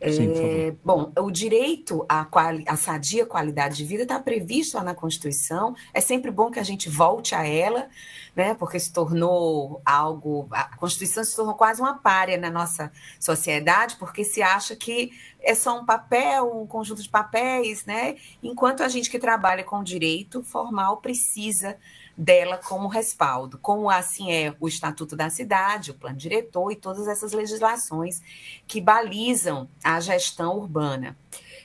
É, 0.00 0.74
bom, 0.84 1.12
o 1.18 1.30
direito 1.30 2.04
à, 2.08 2.24
quali, 2.24 2.64
à 2.66 2.76
sadia 2.76 3.24
qualidade 3.24 3.76
de 3.76 3.84
vida 3.84 4.02
está 4.02 4.18
previsto 4.18 4.76
lá 4.76 4.84
na 4.84 4.94
Constituição. 4.94 5.74
É 5.92 6.00
sempre 6.00 6.30
bom 6.30 6.50
que 6.50 6.58
a 6.58 6.62
gente 6.62 6.88
volte 6.88 7.34
a 7.34 7.46
ela, 7.46 7.88
né? 8.34 8.54
Porque 8.54 8.78
se 8.78 8.92
tornou 8.92 9.80
algo. 9.84 10.46
A 10.50 10.76
Constituição 10.76 11.24
se 11.24 11.34
tornou 11.34 11.54
quase 11.54 11.80
uma 11.80 11.94
párea 11.98 12.36
na 12.36 12.50
nossa 12.50 12.92
sociedade, 13.18 13.96
porque 13.96 14.24
se 14.24 14.42
acha 14.42 14.76
que 14.76 15.12
é 15.40 15.54
só 15.54 15.78
um 15.78 15.86
papel, 15.86 16.60
um 16.62 16.66
conjunto 16.66 17.02
de 17.02 17.08
papéis, 17.08 17.84
né? 17.84 18.16
Enquanto 18.42 18.82
a 18.82 18.88
gente 18.88 19.10
que 19.10 19.18
trabalha 19.18 19.64
com 19.64 19.82
direito 19.82 20.42
formal 20.42 20.98
precisa 20.98 21.76
dela 22.16 22.56
como 22.56 22.88
respaldo, 22.88 23.58
como 23.58 23.90
assim 23.90 24.32
é 24.32 24.54
o 24.58 24.66
Estatuto 24.66 25.14
da 25.14 25.28
Cidade, 25.28 25.90
o 25.90 25.94
Plano 25.94 26.16
Diretor 26.16 26.72
e 26.72 26.76
todas 26.76 27.06
essas 27.06 27.32
legislações 27.32 28.22
que 28.66 28.80
balizam 28.80 29.68
a 29.84 30.00
gestão 30.00 30.56
urbana. 30.56 31.16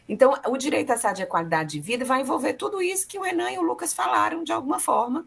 Então, 0.09 0.33
o 0.47 0.57
direito 0.57 0.91
à 0.91 0.97
saúde 0.97 1.21
e 1.21 1.23
à 1.23 1.27
qualidade 1.27 1.71
de 1.71 1.79
vida 1.79 2.03
vai 2.03 2.21
envolver 2.21 2.53
tudo 2.53 2.81
isso 2.81 3.07
que 3.07 3.17
o 3.17 3.21
Renan 3.21 3.49
e 3.49 3.57
o 3.57 3.61
Lucas 3.61 3.93
falaram 3.93 4.43
de 4.43 4.51
alguma 4.51 4.77
forma, 4.77 5.25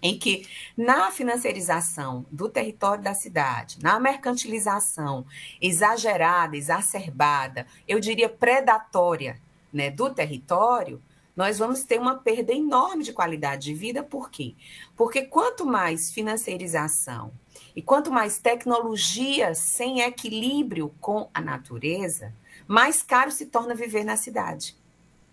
em 0.00 0.16
que 0.16 0.46
na 0.76 1.10
financiarização 1.10 2.24
do 2.30 2.48
território 2.48 3.02
da 3.02 3.14
cidade, 3.14 3.78
na 3.82 3.98
mercantilização 3.98 5.26
exagerada, 5.60 6.56
exacerbada, 6.56 7.66
eu 7.88 7.98
diria 7.98 8.28
predatória, 8.28 9.40
né, 9.72 9.90
do 9.90 10.08
território, 10.08 11.02
nós 11.36 11.58
vamos 11.58 11.84
ter 11.84 12.00
uma 12.00 12.14
perda 12.14 12.52
enorme 12.52 13.04
de 13.04 13.12
qualidade 13.12 13.66
de 13.66 13.74
vida, 13.74 14.02
por 14.02 14.30
quê? 14.30 14.54
Porque 14.96 15.22
quanto 15.22 15.66
mais 15.66 16.10
financiarização 16.10 17.30
e 17.74 17.82
quanto 17.82 18.10
mais 18.10 18.38
tecnologia 18.38 19.54
sem 19.54 20.00
equilíbrio 20.00 20.94
com 20.98 21.28
a 21.34 21.40
natureza, 21.42 22.32
mais 22.66 23.02
caro 23.02 23.30
se 23.30 23.46
torna 23.46 23.74
viver 23.74 24.02
na 24.02 24.16
cidade. 24.16 24.74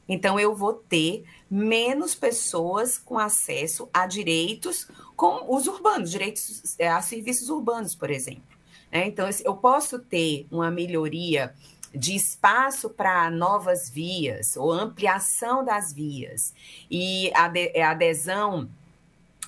Então, 0.07 0.37
eu 0.37 0.53
vou 0.53 0.73
ter 0.73 1.23
menos 1.49 2.13
pessoas 2.13 2.97
com 2.97 3.17
acesso 3.17 3.89
a 3.93 4.05
direitos 4.05 4.89
com 5.15 5.55
os 5.55 5.67
urbanos, 5.67 6.11
direitos 6.11 6.75
é, 6.77 6.89
a 6.89 7.01
serviços 7.01 7.49
urbanos, 7.49 7.95
por 7.95 8.11
exemplo. 8.11 8.43
Né? 8.91 9.07
Então, 9.07 9.27
eu 9.45 9.55
posso 9.55 9.99
ter 9.99 10.45
uma 10.51 10.69
melhoria 10.69 11.55
de 11.93 12.15
espaço 12.15 12.89
para 12.89 13.29
novas 13.29 13.89
vias 13.89 14.58
ou 14.58 14.71
ampliação 14.71 15.63
das 15.63 15.93
vias 15.93 16.53
e 16.89 17.32
a 17.36 17.91
adesão 17.91 18.69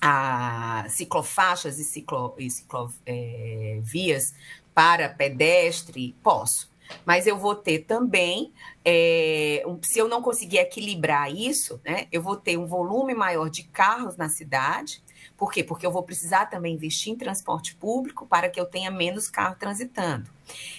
a 0.02 0.86
ciclofaixas 0.90 1.80
e, 1.80 1.84
ciclo, 1.84 2.36
e 2.38 2.50
ciclovias 2.50 4.32
é, 4.32 4.66
para 4.74 5.10
pedestre, 5.10 6.16
posso. 6.22 6.70
Mas 7.04 7.26
eu 7.26 7.38
vou 7.38 7.56
ter 7.56 7.80
também, 7.80 8.54
é, 8.84 9.64
um, 9.66 9.82
se 9.82 9.98
eu 9.98 10.08
não 10.08 10.22
conseguir 10.22 10.58
equilibrar 10.58 11.34
isso, 11.34 11.82
né, 11.84 12.08
eu 12.12 12.22
vou 12.22 12.36
ter 12.36 12.58
um 12.58 12.68
volume 12.68 13.16
maior 13.16 13.50
de 13.50 13.64
carros 13.64 14.16
na 14.16 14.30
cidade, 14.30 15.02
por 15.38 15.52
quê? 15.52 15.64
Porque 15.64 15.86
eu 15.86 15.92
vou 15.92 16.04
precisar 16.04 16.46
também 16.48 16.76
investir 16.76 17.14
em 17.14 17.18
transporte 17.18 17.76
público 17.76 18.26
para 18.26 18.50
que 18.50 18.60
eu 18.60 18.66
tenha 18.66 18.90
menos 18.92 19.30
carro 19.30 19.56
transitando. 19.58 20.30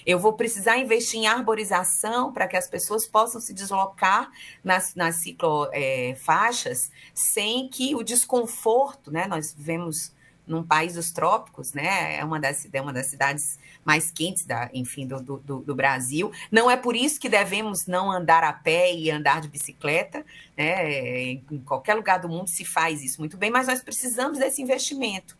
Eu 0.05 0.19
vou 0.19 0.35
precisar 0.35 0.79
investir 0.79 1.21
em 1.21 1.27
arborização 1.27 2.33
para 2.33 2.47
que 2.47 2.57
as 2.57 2.69
pessoas 2.69 3.07
possam 3.07 3.41
se 3.41 3.53
deslocar 3.53 4.31
nas, 4.63 4.95
nas 4.95 5.17
ciclofaixas 5.17 6.91
é, 6.91 7.11
sem 7.15 7.69
que 7.69 7.95
o 7.95 8.03
desconforto, 8.03 9.11
né? 9.11 9.27
Nós 9.27 9.53
vivemos 9.53 10.16
num 10.47 10.63
país 10.63 10.95
dos 10.95 11.11
trópicos, 11.11 11.73
né? 11.73 12.17
É 12.19 12.25
uma 12.25 12.39
das, 12.39 12.69
é 12.73 12.81
uma 12.81 12.93
das 12.93 13.07
cidades 13.07 13.59
mais 13.85 14.11
quentes, 14.11 14.45
da, 14.45 14.71
enfim, 14.73 15.07
do, 15.07 15.21
do, 15.21 15.61
do, 15.61 15.75
Brasil. 15.75 16.31
Não 16.51 16.71
é 16.71 16.77
por 16.77 16.95
isso 16.95 17.19
que 17.19 17.29
devemos 17.29 17.87
não 17.87 18.11
andar 18.11 18.45
a 18.45 18.53
pé 18.53 18.95
e 18.95 19.11
andar 19.11 19.41
de 19.41 19.49
bicicleta, 19.49 20.25
né? 20.57 21.33
Em 21.33 21.63
qualquer 21.65 21.95
lugar 21.95 22.21
do 22.21 22.29
mundo 22.29 22.49
se 22.49 22.65
faz 22.65 23.03
isso 23.03 23.21
muito 23.21 23.37
bem, 23.37 23.51
mas 23.51 23.67
nós 23.67 23.83
precisamos 23.83 24.39
desse 24.39 24.63
investimento. 24.63 25.37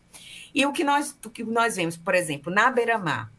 E 0.53 0.65
o 0.65 0.73
que 0.73 0.83
nós, 0.83 1.15
o 1.25 1.29
que 1.29 1.43
nós 1.43 1.75
vemos, 1.75 1.95
por 1.95 2.15
exemplo, 2.15 2.51
na 2.51 2.69
beira-mar, 2.69 3.31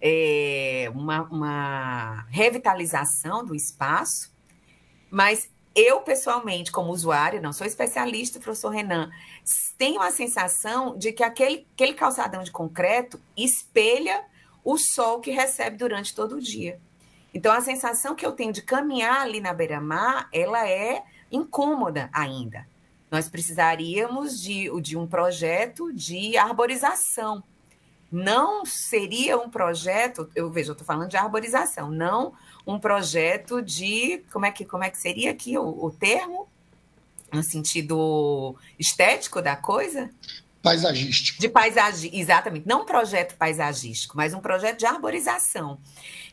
é 0.00 0.90
uma, 0.94 1.22
uma 1.22 2.26
revitalização 2.28 3.44
do 3.44 3.54
espaço, 3.54 4.32
mas 5.10 5.48
eu, 5.74 6.00
pessoalmente, 6.00 6.70
como 6.70 6.92
usuária, 6.92 7.40
não 7.40 7.52
sou 7.52 7.66
especialista, 7.66 8.38
professor 8.38 8.70
Renan, 8.70 9.10
tenho 9.76 10.00
a 10.00 10.10
sensação 10.10 10.96
de 10.96 11.12
que 11.12 11.22
aquele, 11.22 11.66
aquele 11.74 11.94
calçadão 11.94 12.42
de 12.42 12.50
concreto 12.50 13.20
espelha 13.36 14.24
o 14.64 14.78
sol 14.78 15.20
que 15.20 15.30
recebe 15.30 15.76
durante 15.76 16.14
todo 16.14 16.36
o 16.36 16.40
dia. 16.40 16.80
Então, 17.34 17.52
a 17.52 17.60
sensação 17.60 18.14
que 18.14 18.24
eu 18.24 18.32
tenho 18.32 18.52
de 18.52 18.62
caminhar 18.62 19.20
ali 19.20 19.40
na 19.40 19.52
beira-mar, 19.52 20.28
ela 20.32 20.68
é 20.68 21.02
incômoda 21.30 22.08
ainda. 22.12 22.66
Nós 23.10 23.28
precisaríamos 23.28 24.40
de, 24.40 24.70
de 24.80 24.96
um 24.96 25.06
projeto 25.06 25.92
de 25.92 26.36
arborização. 26.36 27.42
Não 28.10 28.64
seria 28.64 29.36
um 29.36 29.50
projeto, 29.50 30.30
eu 30.34 30.50
vejo, 30.50 30.70
eu 30.70 30.72
estou 30.74 30.86
falando 30.86 31.08
de 31.08 31.16
arborização, 31.16 31.90
não 31.90 32.32
um 32.64 32.78
projeto 32.78 33.60
de, 33.60 34.24
como 34.32 34.46
é 34.46 34.52
que, 34.52 34.64
como 34.64 34.84
é 34.84 34.90
que 34.90 34.96
seria 34.96 35.32
aqui 35.32 35.58
o, 35.58 35.84
o 35.84 35.90
termo? 35.90 36.48
No 37.34 37.42
sentido 37.42 38.56
estético 38.78 39.42
da 39.42 39.56
coisa? 39.56 40.10
paisagístico. 40.64 41.38
De 41.38 41.48
paisagem, 41.48 42.10
exatamente. 42.18 42.66
Não 42.66 42.82
um 42.82 42.86
projeto 42.86 43.36
paisagístico, 43.36 44.16
mas 44.16 44.32
um 44.32 44.40
projeto 44.40 44.78
de 44.78 44.86
arborização. 44.86 45.78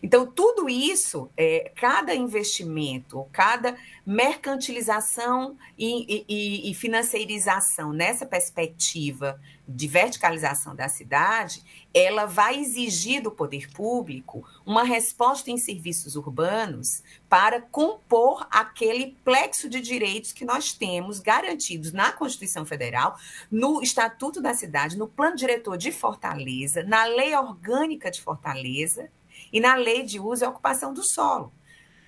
Então, 0.02 0.26
tudo 0.26 0.70
isso, 0.70 1.30
é, 1.36 1.70
cada 1.76 2.16
investimento, 2.16 3.28
cada 3.34 3.76
mercantilização 4.06 5.58
e, 5.78 6.26
e, 6.28 6.72
e 6.72 6.74
financeirização 6.74 7.94
nessa 7.94 8.26
perspectiva 8.26 9.40
de 9.68 9.88
verticalização 9.88 10.76
da 10.76 10.90
cidade, 10.90 11.64
ela 11.94 12.26
vai 12.26 12.60
exigir 12.60 13.22
do 13.22 13.32
poder 13.32 13.72
público 13.72 14.44
uma 14.66 14.84
resposta 14.84 15.52
em 15.52 15.58
serviços 15.58 16.16
urbanos 16.16 17.04
para 17.30 17.62
compor 17.62 18.46
aquele 18.50 19.16
plexo 19.24 19.70
de 19.70 19.80
direitos 19.80 20.34
que 20.34 20.46
nós 20.46 20.74
temos 20.74 21.20
garantidos 21.20 21.92
na 21.92 22.12
Constituição 22.12 22.66
Federal, 22.66 23.18
no 23.50 23.82
Estatuto 23.82 24.42
da 24.42 24.54
Cidade, 24.54 24.98
no 24.98 25.08
Plano 25.08 25.36
Diretor 25.36 25.78
de 25.78 25.92
Fortaleza, 25.92 26.84
na 26.84 27.06
Lei 27.06 27.36
Orgânica 27.36 28.10
de 28.10 28.22
Fortaleza 28.22 29.10
e 29.54 29.60
na 29.60 29.76
Lei 29.76 30.04
de 30.04 30.20
Uso 30.20 30.44
e 30.44 30.48
Ocupação 30.48 30.94
do 30.94 31.04
Solo. 31.04 31.54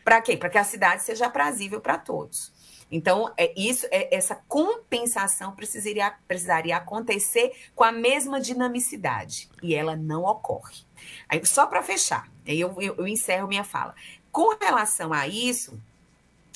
Para 0.04 0.22
quê? 0.22 0.38
Para 0.38 0.50
que 0.50 0.58
a 0.58 0.64
cidade 0.64 1.04
seja 1.04 1.28
aprazível 1.28 1.80
para 1.80 1.98
todos. 1.98 2.52
Então, 2.92 3.34
é 3.38 3.52
isso, 3.60 3.88
é, 3.90 4.16
essa 4.16 4.36
compensação 4.48 5.56
precisaria, 5.56 6.14
precisaria 6.28 6.78
acontecer 6.78 7.52
com 7.74 7.84
a 7.84 7.92
mesma 7.92 8.40
dinamicidade, 8.40 9.50
e 9.64 9.74
ela 9.74 9.96
não 9.96 10.26
ocorre. 10.26 10.76
Aí, 11.28 11.44
só 11.44 11.66
para 11.66 11.82
fechar, 11.82 12.30
aí 12.48 12.60
eu, 12.60 12.76
eu, 12.80 12.96
eu 12.98 13.08
encerro 13.08 13.48
minha 13.48 13.64
fala. 13.64 13.96
Com 14.32 14.56
relação 14.62 15.12
a 15.12 15.28
isso, 15.28 15.82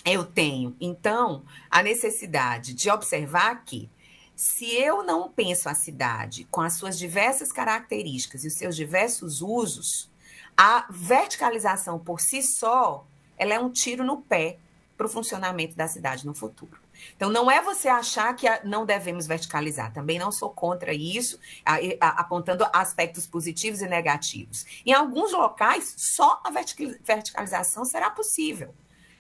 eu 0.06 0.24
tenho, 0.24 0.76
então, 0.80 1.44
a 1.72 1.82
necessidade 1.82 2.76
de 2.76 2.90
observar 2.90 3.64
que, 3.66 3.90
se 4.36 4.76
eu 4.76 5.02
não 5.02 5.32
penso 5.32 5.68
a 5.68 5.74
cidade 5.74 6.44
com 6.52 6.62
as 6.62 6.74
suas 6.74 7.00
diversas 7.00 7.52
características 7.52 8.44
e 8.44 8.48
os 8.48 8.54
seus 8.54 8.76
diversos 8.76 9.42
usos, 9.42 10.12
a 10.56 10.86
verticalização 10.90 11.98
por 11.98 12.22
si 12.22 12.44
só, 12.44 13.08
ela 13.38 13.54
é 13.54 13.60
um 13.60 13.70
tiro 13.70 14.04
no 14.04 14.22
pé 14.22 14.58
para 14.98 15.06
o 15.06 15.10
funcionamento 15.10 15.76
da 15.76 15.88
cidade 15.88 16.26
no 16.26 16.34
futuro. 16.34 16.80
Então, 17.16 17.30
não 17.30 17.50
é 17.50 17.62
você 17.62 17.88
achar 17.88 18.36
que 18.36 18.48
não 18.64 18.86
devemos 18.86 19.28
verticalizar. 19.28 19.94
Também 19.94 20.18
não 20.18 20.32
sou 20.32 20.50
contra 20.50 20.94
isso, 20.94 21.40
apontando 22.00 22.66
aspectos 22.74 23.28
positivos 23.28 23.82
e 23.82 23.88
negativos. 23.88 24.66
Em 24.84 24.94
alguns 24.94 25.32
locais, 25.32 25.94
só 25.98 26.42
a 26.44 26.50
verticalização 26.50 27.86
será 27.86 28.10
possível. 28.10 28.74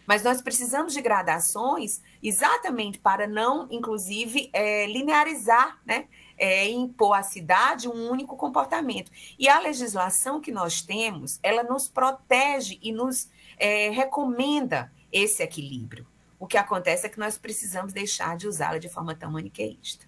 Mas 0.08 0.24
nós 0.24 0.42
precisamos 0.42 0.94
de 0.94 1.02
gradações 1.02 2.02
exatamente 2.24 2.98
para 2.98 3.28
não, 3.28 3.68
inclusive, 3.70 4.50
é, 4.54 4.88
linearizar, 4.88 5.80
né? 5.86 6.08
É, 6.38 6.70
impor 6.70 7.14
à 7.14 7.24
cidade 7.24 7.88
um 7.88 8.10
único 8.10 8.36
comportamento. 8.38 9.12
E 9.40 9.50
a 9.50 9.60
legislação 9.60 10.40
que 10.40 10.52
nós 10.52 10.82
temos, 10.82 11.40
ela 11.42 11.64
nos 11.64 11.88
protege 11.88 12.78
e 12.82 12.92
nos 12.92 13.30
é, 13.58 13.90
recomenda 13.90 14.92
esse 15.12 15.42
equilíbrio. 15.42 16.06
O 16.40 16.46
que 16.46 16.58
acontece 16.58 17.08
é 17.08 17.10
que 17.10 17.20
nós 17.20 17.38
precisamos 17.38 17.94
deixar 17.94 18.38
de 18.38 18.48
usá-la 18.48 18.78
de 18.78 18.90
forma 18.90 19.16
tão 19.16 19.32
maniqueísta. 19.32 20.06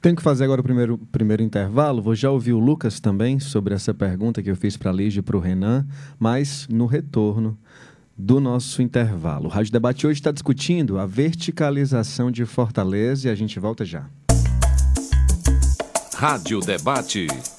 Tenho 0.00 0.16
que 0.16 0.22
fazer 0.22 0.44
agora 0.44 0.60
o 0.60 0.64
primeiro, 0.64 0.98
primeiro 1.10 1.42
intervalo. 1.42 2.02
Vou 2.02 2.14
já 2.14 2.30
ouvir 2.30 2.52
o 2.52 2.58
Lucas 2.58 3.00
também 3.00 3.40
sobre 3.40 3.72
essa 3.72 3.94
pergunta 3.94 4.42
que 4.42 4.50
eu 4.50 4.56
fiz 4.56 4.76
para 4.76 4.90
a 4.90 4.92
Lígia 4.92 5.20
e 5.20 5.22
para 5.22 5.36
o 5.36 5.40
Renan, 5.40 5.86
mas 6.18 6.68
no 6.68 6.84
retorno 6.84 7.56
do 8.16 8.38
nosso 8.38 8.82
intervalo. 8.82 9.46
O 9.46 9.48
Rádio 9.48 9.72
Debate 9.72 10.06
hoje 10.06 10.20
está 10.20 10.30
discutindo 10.30 10.98
a 10.98 11.06
verticalização 11.06 12.30
de 12.30 12.44
Fortaleza 12.44 13.28
e 13.28 13.30
a 13.30 13.34
gente 13.34 13.58
volta 13.58 13.84
já. 13.84 14.06
Rádio 16.24 16.58
Debate. 16.58 17.53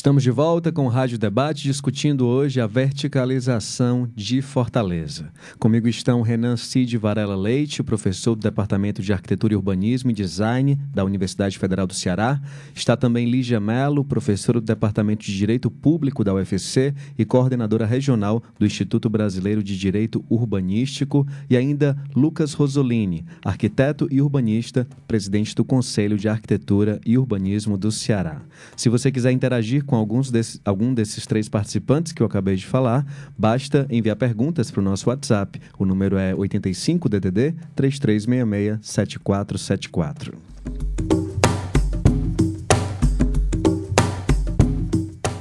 Estamos 0.00 0.22
de 0.22 0.30
volta 0.30 0.72
com 0.72 0.86
o 0.86 0.88
Rádio 0.88 1.18
Debate, 1.18 1.64
discutindo 1.64 2.26
hoje 2.26 2.58
a 2.58 2.66
verticalização 2.66 4.08
de 4.16 4.40
Fortaleza. 4.40 5.30
Comigo 5.58 5.86
estão 5.88 6.22
Renan 6.22 6.56
Cid 6.56 6.96
Varela 6.96 7.36
Leite, 7.36 7.82
professor 7.82 8.34
do 8.34 8.40
Departamento 8.40 9.02
de 9.02 9.12
Arquitetura 9.12 9.52
e 9.52 9.56
Urbanismo 9.56 10.10
e 10.10 10.14
Design 10.14 10.80
da 10.94 11.04
Universidade 11.04 11.58
Federal 11.58 11.86
do 11.86 11.92
Ceará. 11.92 12.40
Está 12.74 12.96
também 12.96 13.30
Lígia 13.30 13.60
Mello, 13.60 14.02
professora 14.02 14.58
do 14.58 14.64
Departamento 14.64 15.22
de 15.22 15.36
Direito 15.36 15.70
Público 15.70 16.24
da 16.24 16.32
UFC 16.32 16.94
e 17.18 17.26
coordenadora 17.26 17.84
regional 17.84 18.42
do 18.58 18.64
Instituto 18.64 19.10
Brasileiro 19.10 19.62
de 19.62 19.78
Direito 19.78 20.24
Urbanístico. 20.30 21.26
E 21.50 21.58
ainda 21.58 21.94
Lucas 22.16 22.54
Rosolini, 22.54 23.26
arquiteto 23.44 24.08
e 24.10 24.22
urbanista, 24.22 24.88
presidente 25.06 25.54
do 25.54 25.62
Conselho 25.62 26.16
de 26.16 26.26
Arquitetura 26.26 26.98
e 27.04 27.18
Urbanismo 27.18 27.76
do 27.76 27.92
Ceará. 27.92 28.40
Se 28.74 28.88
você 28.88 29.12
quiser 29.12 29.32
interagir 29.32 29.84
com 29.90 29.96
alguns 29.96 30.30
desse, 30.30 30.60
algum 30.64 30.94
desses 30.94 31.26
três 31.26 31.48
participantes 31.48 32.12
que 32.12 32.22
eu 32.22 32.26
acabei 32.28 32.54
de 32.54 32.64
falar, 32.64 33.04
basta 33.36 33.88
enviar 33.90 34.14
perguntas 34.14 34.70
para 34.70 34.80
o 34.80 34.84
nosso 34.84 35.10
WhatsApp. 35.10 35.60
O 35.76 35.84
número 35.84 36.16
é 36.16 36.32
85 36.32 37.08
DDD 37.08 37.56
3366 37.74 38.78
7474. 38.80 40.38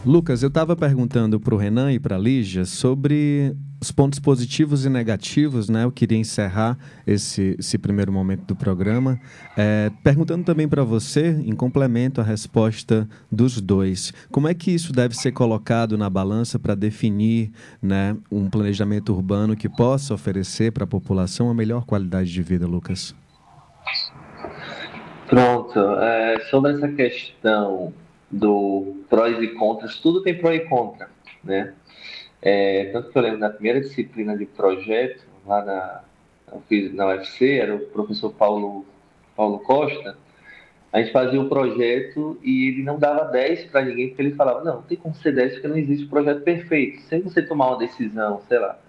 Lucas, 0.04 0.42
eu 0.42 0.48
estava 0.48 0.76
perguntando 0.76 1.40
para 1.40 1.54
o 1.54 1.58
Renan 1.58 1.94
e 1.94 2.00
para 2.00 2.16
a 2.16 2.20
Lígia 2.20 2.66
sobre 2.66 3.56
os 3.82 3.92
pontos 3.92 4.20
positivos 4.20 4.86
e 4.86 4.90
negativos, 4.90 5.70
né? 5.70 5.86
Eu 5.86 5.92
queria 5.92 6.18
encerrar 6.18 6.78
esse, 7.08 7.56
esse 7.58 7.78
primeiro 7.78 8.12
momento 8.12 8.46
do 8.46 8.56
programa, 8.56 9.20
é, 9.58 9.90
perguntando 10.04 10.44
também 10.44 10.68
para 10.68 10.84
você, 10.84 11.30
em 11.30 11.56
complemento 11.56 12.20
à 12.20 12.24
resposta 12.24 13.08
dos 13.32 13.62
dois, 13.62 14.14
como 14.32 14.48
é 14.48 14.54
que 14.54 14.72
isso 14.72 14.92
deve 14.92 15.16
ser 15.16 15.32
colocado 15.32 15.98
na 15.98 16.10
balança 16.10 16.60
para 16.60 16.76
definir 16.76 17.52
né, 17.82 18.18
um 18.30 18.50
planejamento 18.50 19.14
urbano 19.14 19.56
que 19.56 19.70
possa 19.70 20.14
oferecer 20.14 20.72
para 20.72 20.84
a 20.84 20.88
população 20.88 21.50
a 21.50 21.54
melhor 21.54 21.86
qualidade 21.86 22.32
de 22.32 22.44
vida, 22.44 22.68
Lucas? 22.68 23.16
Pronto. 25.28 25.80
É, 25.80 26.40
sobre 26.50 26.74
essa 26.74 26.88
questão 26.90 27.94
do 28.30 28.98
prós 29.10 29.42
e 29.42 29.48
contras, 29.50 29.98
tudo 29.98 30.22
tem 30.22 30.38
pró 30.38 30.52
e 30.52 30.62
contra, 30.62 31.10
né? 31.44 31.74
É, 32.42 32.86
tanto 32.94 33.12
que 33.12 33.18
eu 33.18 33.22
lembro 33.22 33.40
na 33.40 33.50
primeira 33.50 33.82
disciplina 33.82 34.38
de 34.38 34.46
projeto, 34.46 35.24
lá 35.46 35.64
na, 35.64 36.02
na 36.94 37.08
UFC, 37.08 37.58
era 37.58 37.76
o 37.76 37.80
professor 37.80 38.32
Paulo, 38.32 38.86
Paulo 39.36 39.60
Costa, 39.60 40.18
a 40.92 41.00
gente 41.00 41.12
fazia 41.12 41.40
o 41.40 41.48
projeto 41.48 42.40
e 42.42 42.70
ele 42.70 42.84
não 42.84 42.98
dava 42.98 43.26
10 43.26 43.66
para 43.66 43.84
ninguém, 43.84 44.08
porque 44.08 44.22
ele 44.24 44.36
falava, 44.36 44.64
não, 44.64 44.76
não 44.78 44.82
tem 44.82 44.98
como 44.98 45.14
ser 45.16 45.34
10 45.34 45.54
porque 45.54 45.68
não 45.68 45.78
existe 45.78 46.08
projeto 46.08 46.42
perfeito. 46.42 47.02
Sem 47.02 47.22
você 47.22 47.44
tomar 47.44 47.68
uma 47.68 47.78
decisão, 47.78 48.42
sei 48.48 48.58
lá, 48.58 48.80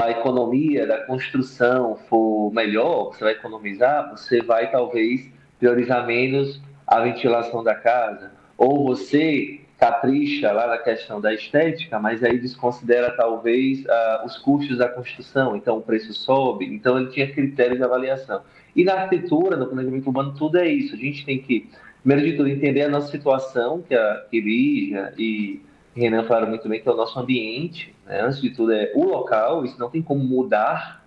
a 0.00 0.10
economia 0.10 0.86
da 0.86 1.04
construção 1.04 1.96
for 2.08 2.50
melhor, 2.52 3.12
você 3.12 3.24
vai 3.24 3.32
economizar, 3.34 4.10
você 4.10 4.40
vai 4.40 4.70
talvez 4.70 5.28
priorizar 5.58 6.06
menos 6.06 6.60
a 6.86 7.00
ventilação 7.00 7.62
da 7.62 7.74
casa. 7.74 8.32
Ou 8.56 8.86
você 8.86 9.60
capricha 9.78 10.52
lá 10.52 10.66
na 10.66 10.78
questão 10.78 11.20
da 11.20 11.34
estética, 11.34 11.98
mas 11.98 12.22
aí 12.24 12.38
desconsidera 12.38 13.14
talvez 13.16 13.84
uh, 13.84 14.24
os 14.24 14.38
custos 14.38 14.78
da 14.78 14.88
construção, 14.88 15.54
então 15.54 15.78
o 15.78 15.82
preço 15.82 16.14
sobe, 16.14 16.64
então 16.64 16.98
ele 16.98 17.10
tinha 17.10 17.30
critérios 17.30 17.78
de 17.78 17.84
avaliação. 17.84 18.42
E 18.74 18.84
na 18.84 18.94
arquitetura, 18.94 19.56
no 19.56 19.66
planejamento 19.66 20.06
urbano, 20.06 20.34
tudo 20.34 20.58
é 20.58 20.68
isso. 20.68 20.94
A 20.94 20.98
gente 20.98 21.24
tem 21.24 21.38
que, 21.38 21.68
primeiro 22.02 22.30
de 22.30 22.36
tudo, 22.36 22.48
entender 22.48 22.82
a 22.82 22.88
nossa 22.88 23.10
situação, 23.10 23.82
que 23.82 23.94
a 23.94 24.24
Lígia 24.32 25.12
e 25.18 25.62
Renan 25.94 26.24
falaram 26.24 26.48
muito 26.48 26.68
bem, 26.68 26.80
que 26.80 26.88
é 26.88 26.92
o 26.92 26.96
nosso 26.96 27.18
ambiente. 27.18 27.94
Né? 28.04 28.20
Antes 28.20 28.40
de 28.40 28.50
tudo, 28.50 28.72
é 28.72 28.92
o 28.94 29.04
local, 29.04 29.64
isso 29.64 29.78
não 29.78 29.88
tem 29.88 30.02
como 30.02 30.22
mudar, 30.22 31.02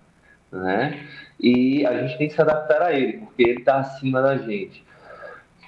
né? 0.50 1.06
E 1.38 1.86
a 1.86 2.02
gente 2.02 2.18
tem 2.18 2.28
que 2.28 2.34
se 2.34 2.40
adaptar 2.40 2.82
a 2.82 2.92
ele, 2.92 3.18
porque 3.18 3.42
ele 3.42 3.60
está 3.60 3.76
acima 3.76 4.20
da 4.20 4.36
gente. 4.36 4.84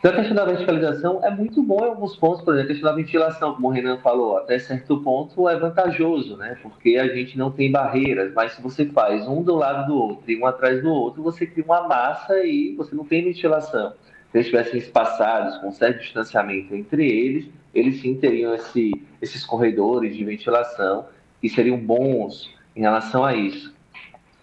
Então, 0.03 0.11
a 0.11 0.17
questão 0.17 0.35
da 0.35 0.45
verticalização 0.45 1.25
é 1.25 1.31
muito 1.31 1.62
bom 1.62 1.79
em 1.85 1.91
alguns 1.91 2.17
pontos, 2.17 2.43
por 2.43 2.55
exemplo, 2.55 2.73
a 2.73 2.75
questão 2.75 2.91
da 2.91 2.97
ventilação, 2.97 3.55
como 3.55 3.69
o 3.69 3.71
Renan 3.71 3.99
falou, 3.99 4.37
até 4.37 4.59
certo 4.59 5.01
ponto 5.01 5.49
é 5.49 5.57
vantajoso, 5.57 6.37
né? 6.37 6.59
Porque 6.61 6.97
a 6.97 7.07
gente 7.07 7.38
não 7.38 7.53
tem 7.53 7.71
barreiras, 7.71 8.33
mas 8.35 8.51
se 8.51 8.61
você 8.61 8.85
faz 8.87 9.29
um 9.29 9.45
do 9.45 9.55
lado 9.55 9.87
do 9.87 9.97
outro 9.97 10.29
e 10.29 10.37
um 10.37 10.45
atrás 10.45 10.83
do 10.83 10.91
outro, 10.91 11.23
você 11.23 11.47
cria 11.47 11.65
uma 11.65 11.87
massa 11.87 12.45
e 12.45 12.75
você 12.75 12.97
não 12.97 13.05
tem 13.05 13.23
ventilação. 13.23 13.93
Se 14.33 14.38
eles 14.38 14.47
estivessem 14.49 14.81
espaçados, 14.81 15.59
com 15.59 15.71
certo 15.71 16.01
distanciamento 16.01 16.75
entre 16.75 17.09
eles, 17.09 17.49
eles 17.73 18.01
sim 18.01 18.17
teriam 18.17 18.53
esse, 18.57 18.91
esses 19.21 19.47
corredores 19.47 20.17
de 20.17 20.25
ventilação 20.25 21.07
e 21.41 21.49
seriam 21.49 21.79
bons 21.79 22.53
em 22.75 22.81
relação 22.81 23.25
a 23.25 23.37
isso. 23.37 23.73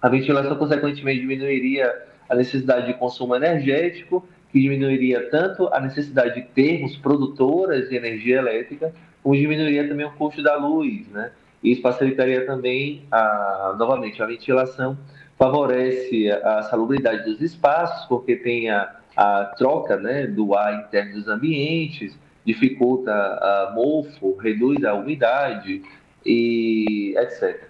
A 0.01 0.07
ventilação, 0.07 0.55
consequentemente, 0.55 1.19
diminuiria 1.19 1.93
a 2.29 2.35
necessidade 2.35 2.85
de 2.85 2.93
consumo 2.93 3.35
energético 3.35 4.25
que 4.51 4.59
diminuiria 4.59 5.29
tanto 5.29 5.67
a 5.73 5.79
necessidade 5.79 6.35
de 6.35 6.47
termos 6.47 6.95
produtoras 6.97 7.89
de 7.89 7.95
energia 7.95 8.37
elétrica, 8.37 8.93
como 9.21 9.35
diminuiria 9.35 9.87
também 9.87 10.05
o 10.05 10.11
custo 10.11 10.41
da 10.41 10.55
luz, 10.55 11.07
né? 11.09 11.31
Isso 11.63 11.81
facilitaria 11.81 12.45
também, 12.45 13.03
a, 13.11 13.75
novamente, 13.77 14.23
a 14.23 14.25
ventilação, 14.25 14.97
favorece 15.37 16.31
a 16.31 16.63
salubridade 16.63 17.23
dos 17.23 17.41
espaços, 17.41 18.05
porque 18.07 18.35
tem 18.35 18.69
a, 18.69 18.95
a 19.15 19.45
troca 19.57 19.97
né, 19.97 20.25
do 20.25 20.55
ar 20.55 20.85
interno 20.85 21.15
dos 21.15 21.27
ambientes, 21.27 22.17
dificulta 22.45 23.11
a 23.11 23.71
mofo, 23.75 24.35
reduz 24.37 24.83
a 24.83 24.93
umidade 24.93 25.81
e 26.25 27.13
etc. 27.17 27.68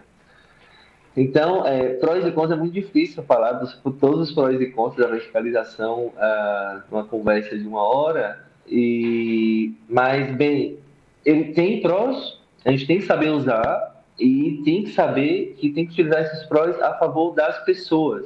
Então, 1.19 1.67
é, 1.67 1.95
prós 1.95 2.25
e 2.25 2.31
contras 2.31 2.57
é 2.57 2.61
muito 2.61 2.73
difícil 2.73 3.21
falar 3.23 3.51
dos, 3.51 3.75
todos 3.99 4.29
os 4.29 4.31
prós 4.33 4.61
e 4.61 4.67
contras 4.67 5.05
da 5.05 5.13
verticalização 5.13 6.13
uh, 6.15 6.81
numa 6.89 7.03
conversa 7.03 7.57
de 7.57 7.67
uma 7.67 7.83
hora, 7.83 8.41
e, 8.65 9.73
mas, 9.89 10.33
bem, 10.33 10.77
ele 11.25 11.51
tem 11.51 11.81
prós, 11.81 12.39
a 12.63 12.71
gente 12.71 12.87
tem 12.87 12.99
que 12.99 13.05
saber 13.05 13.31
usar 13.31 14.01
e 14.17 14.61
tem 14.63 14.83
que 14.83 14.91
saber 14.91 15.55
que 15.57 15.69
tem 15.71 15.85
que 15.85 15.91
utilizar 15.91 16.21
esses 16.21 16.43
prós 16.43 16.81
a 16.81 16.93
favor 16.93 17.35
das 17.35 17.65
pessoas, 17.65 18.25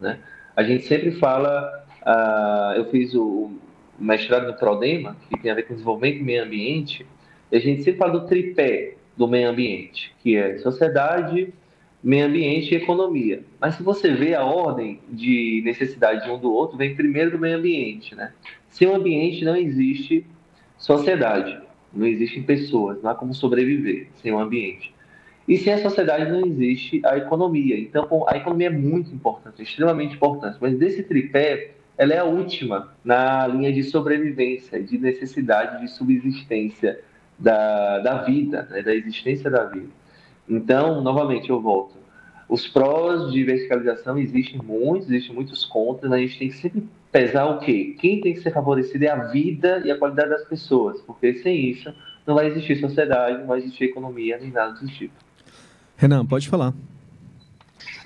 né? 0.00 0.18
A 0.56 0.64
gente 0.64 0.84
sempre 0.86 1.12
fala, 1.12 1.86
uh, 2.04 2.76
eu 2.76 2.86
fiz 2.86 3.14
o 3.14 3.52
mestrado 3.96 4.48
no 4.48 4.54
Prodema, 4.54 5.16
que 5.30 5.38
tem 5.38 5.52
a 5.52 5.54
ver 5.54 5.62
com 5.62 5.74
desenvolvimento 5.74 6.18
e 6.18 6.24
meio 6.24 6.42
ambiente, 6.42 7.06
e 7.52 7.56
a 7.56 7.60
gente 7.60 7.84
sempre 7.84 8.00
fala 8.00 8.18
do 8.18 8.26
tripé 8.26 8.96
do 9.16 9.28
meio 9.28 9.48
ambiente, 9.48 10.12
que 10.20 10.36
é 10.36 10.58
sociedade, 10.58 11.54
meio 12.02 12.26
ambiente 12.26 12.72
e 12.72 12.76
economia. 12.76 13.42
Mas 13.60 13.76
se 13.76 13.82
você 13.82 14.12
vê 14.12 14.34
a 14.34 14.44
ordem 14.44 15.00
de 15.08 15.62
necessidade 15.64 16.24
de 16.24 16.30
um 16.30 16.38
do 16.38 16.52
outro, 16.52 16.76
vem 16.76 16.94
primeiro 16.94 17.30
do 17.30 17.38
meio 17.38 17.58
ambiente, 17.58 18.14
né? 18.14 18.32
Sem 18.68 18.88
o 18.88 18.94
ambiente 18.94 19.44
não 19.44 19.54
existe 19.54 20.26
sociedade, 20.76 21.60
não 21.92 22.06
existem 22.06 22.42
pessoas, 22.42 23.00
não 23.02 23.10
há 23.10 23.14
como 23.14 23.32
sobreviver 23.32 24.08
sem 24.16 24.32
o 24.32 24.38
ambiente. 24.38 24.92
E 25.46 25.58
sem 25.58 25.72
a 25.72 25.78
sociedade 25.78 26.30
não 26.30 26.46
existe 26.46 27.00
a 27.04 27.16
economia. 27.16 27.78
Então, 27.78 28.24
a 28.28 28.36
economia 28.36 28.68
é 28.68 28.70
muito 28.70 29.12
importante, 29.14 29.62
extremamente 29.62 30.14
importante. 30.14 30.56
Mas 30.60 30.78
desse 30.78 31.02
tripé, 31.02 31.72
ela 31.98 32.14
é 32.14 32.18
a 32.18 32.24
última 32.24 32.94
na 33.04 33.46
linha 33.46 33.72
de 33.72 33.82
sobrevivência, 33.82 34.82
de 34.82 34.98
necessidade 34.98 35.80
de 35.80 35.90
subsistência 35.90 37.00
da, 37.38 37.98
da 37.98 38.22
vida, 38.22 38.68
né? 38.70 38.82
da 38.82 38.94
existência 38.94 39.50
da 39.50 39.64
vida. 39.64 39.88
Então, 40.48 41.00
novamente, 41.00 41.50
eu 41.50 41.60
volto. 41.60 41.94
Os 42.48 42.68
prós 42.68 43.32
de 43.32 43.42
verticalização 43.44 44.18
existem 44.18 44.60
muitos, 44.62 45.08
existem 45.08 45.34
muitos 45.34 45.64
contras, 45.64 46.12
a 46.12 46.18
gente 46.18 46.38
tem 46.38 46.48
que 46.48 46.56
sempre 46.56 46.88
pesar 47.10 47.46
o 47.46 47.60
quê? 47.60 47.96
Quem 47.98 48.20
tem 48.20 48.34
que 48.34 48.40
ser 48.40 48.52
favorecido 48.52 49.04
é 49.04 49.08
a 49.08 49.24
vida 49.24 49.82
e 49.84 49.90
a 49.90 49.98
qualidade 49.98 50.30
das 50.30 50.44
pessoas, 50.44 51.00
porque 51.02 51.34
sem 51.42 51.70
isso 51.70 51.92
não 52.26 52.34
vai 52.34 52.48
existir 52.48 52.80
sociedade, 52.80 53.38
não 53.38 53.46
vai 53.46 53.58
existir 53.58 53.84
economia, 53.84 54.38
nem 54.38 54.50
nada 54.50 54.72
do 54.72 54.86
tipo. 54.86 55.14
Renan, 55.96 56.26
pode 56.26 56.48
falar. 56.48 56.74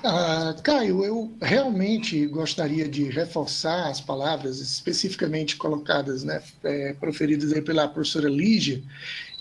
Ah, 0.04 0.54
Caio, 0.62 1.04
eu 1.04 1.32
realmente 1.42 2.26
gostaria 2.26 2.88
de 2.88 3.04
reforçar 3.04 3.88
as 3.88 4.00
palavras 4.00 4.60
especificamente 4.60 5.56
colocadas, 5.56 6.22
né, 6.22 6.42
é, 6.62 6.92
proferidas 6.92 7.52
aí 7.52 7.60
pela 7.60 7.88
professora 7.88 8.28
Lígia, 8.28 8.82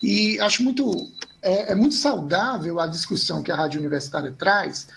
e 0.02 0.40
acho 0.40 0.64
muito, 0.64 1.12
é, 1.46 1.72
é, 1.72 1.76
muito 1.76 1.96
saudável 1.96 2.80
a 2.80 2.88
discussão 2.88 3.44
que 3.44 3.52
a 3.52 3.56
Rádio 3.56 3.80
Universitária 3.80 4.34
traz, 4.38 4.88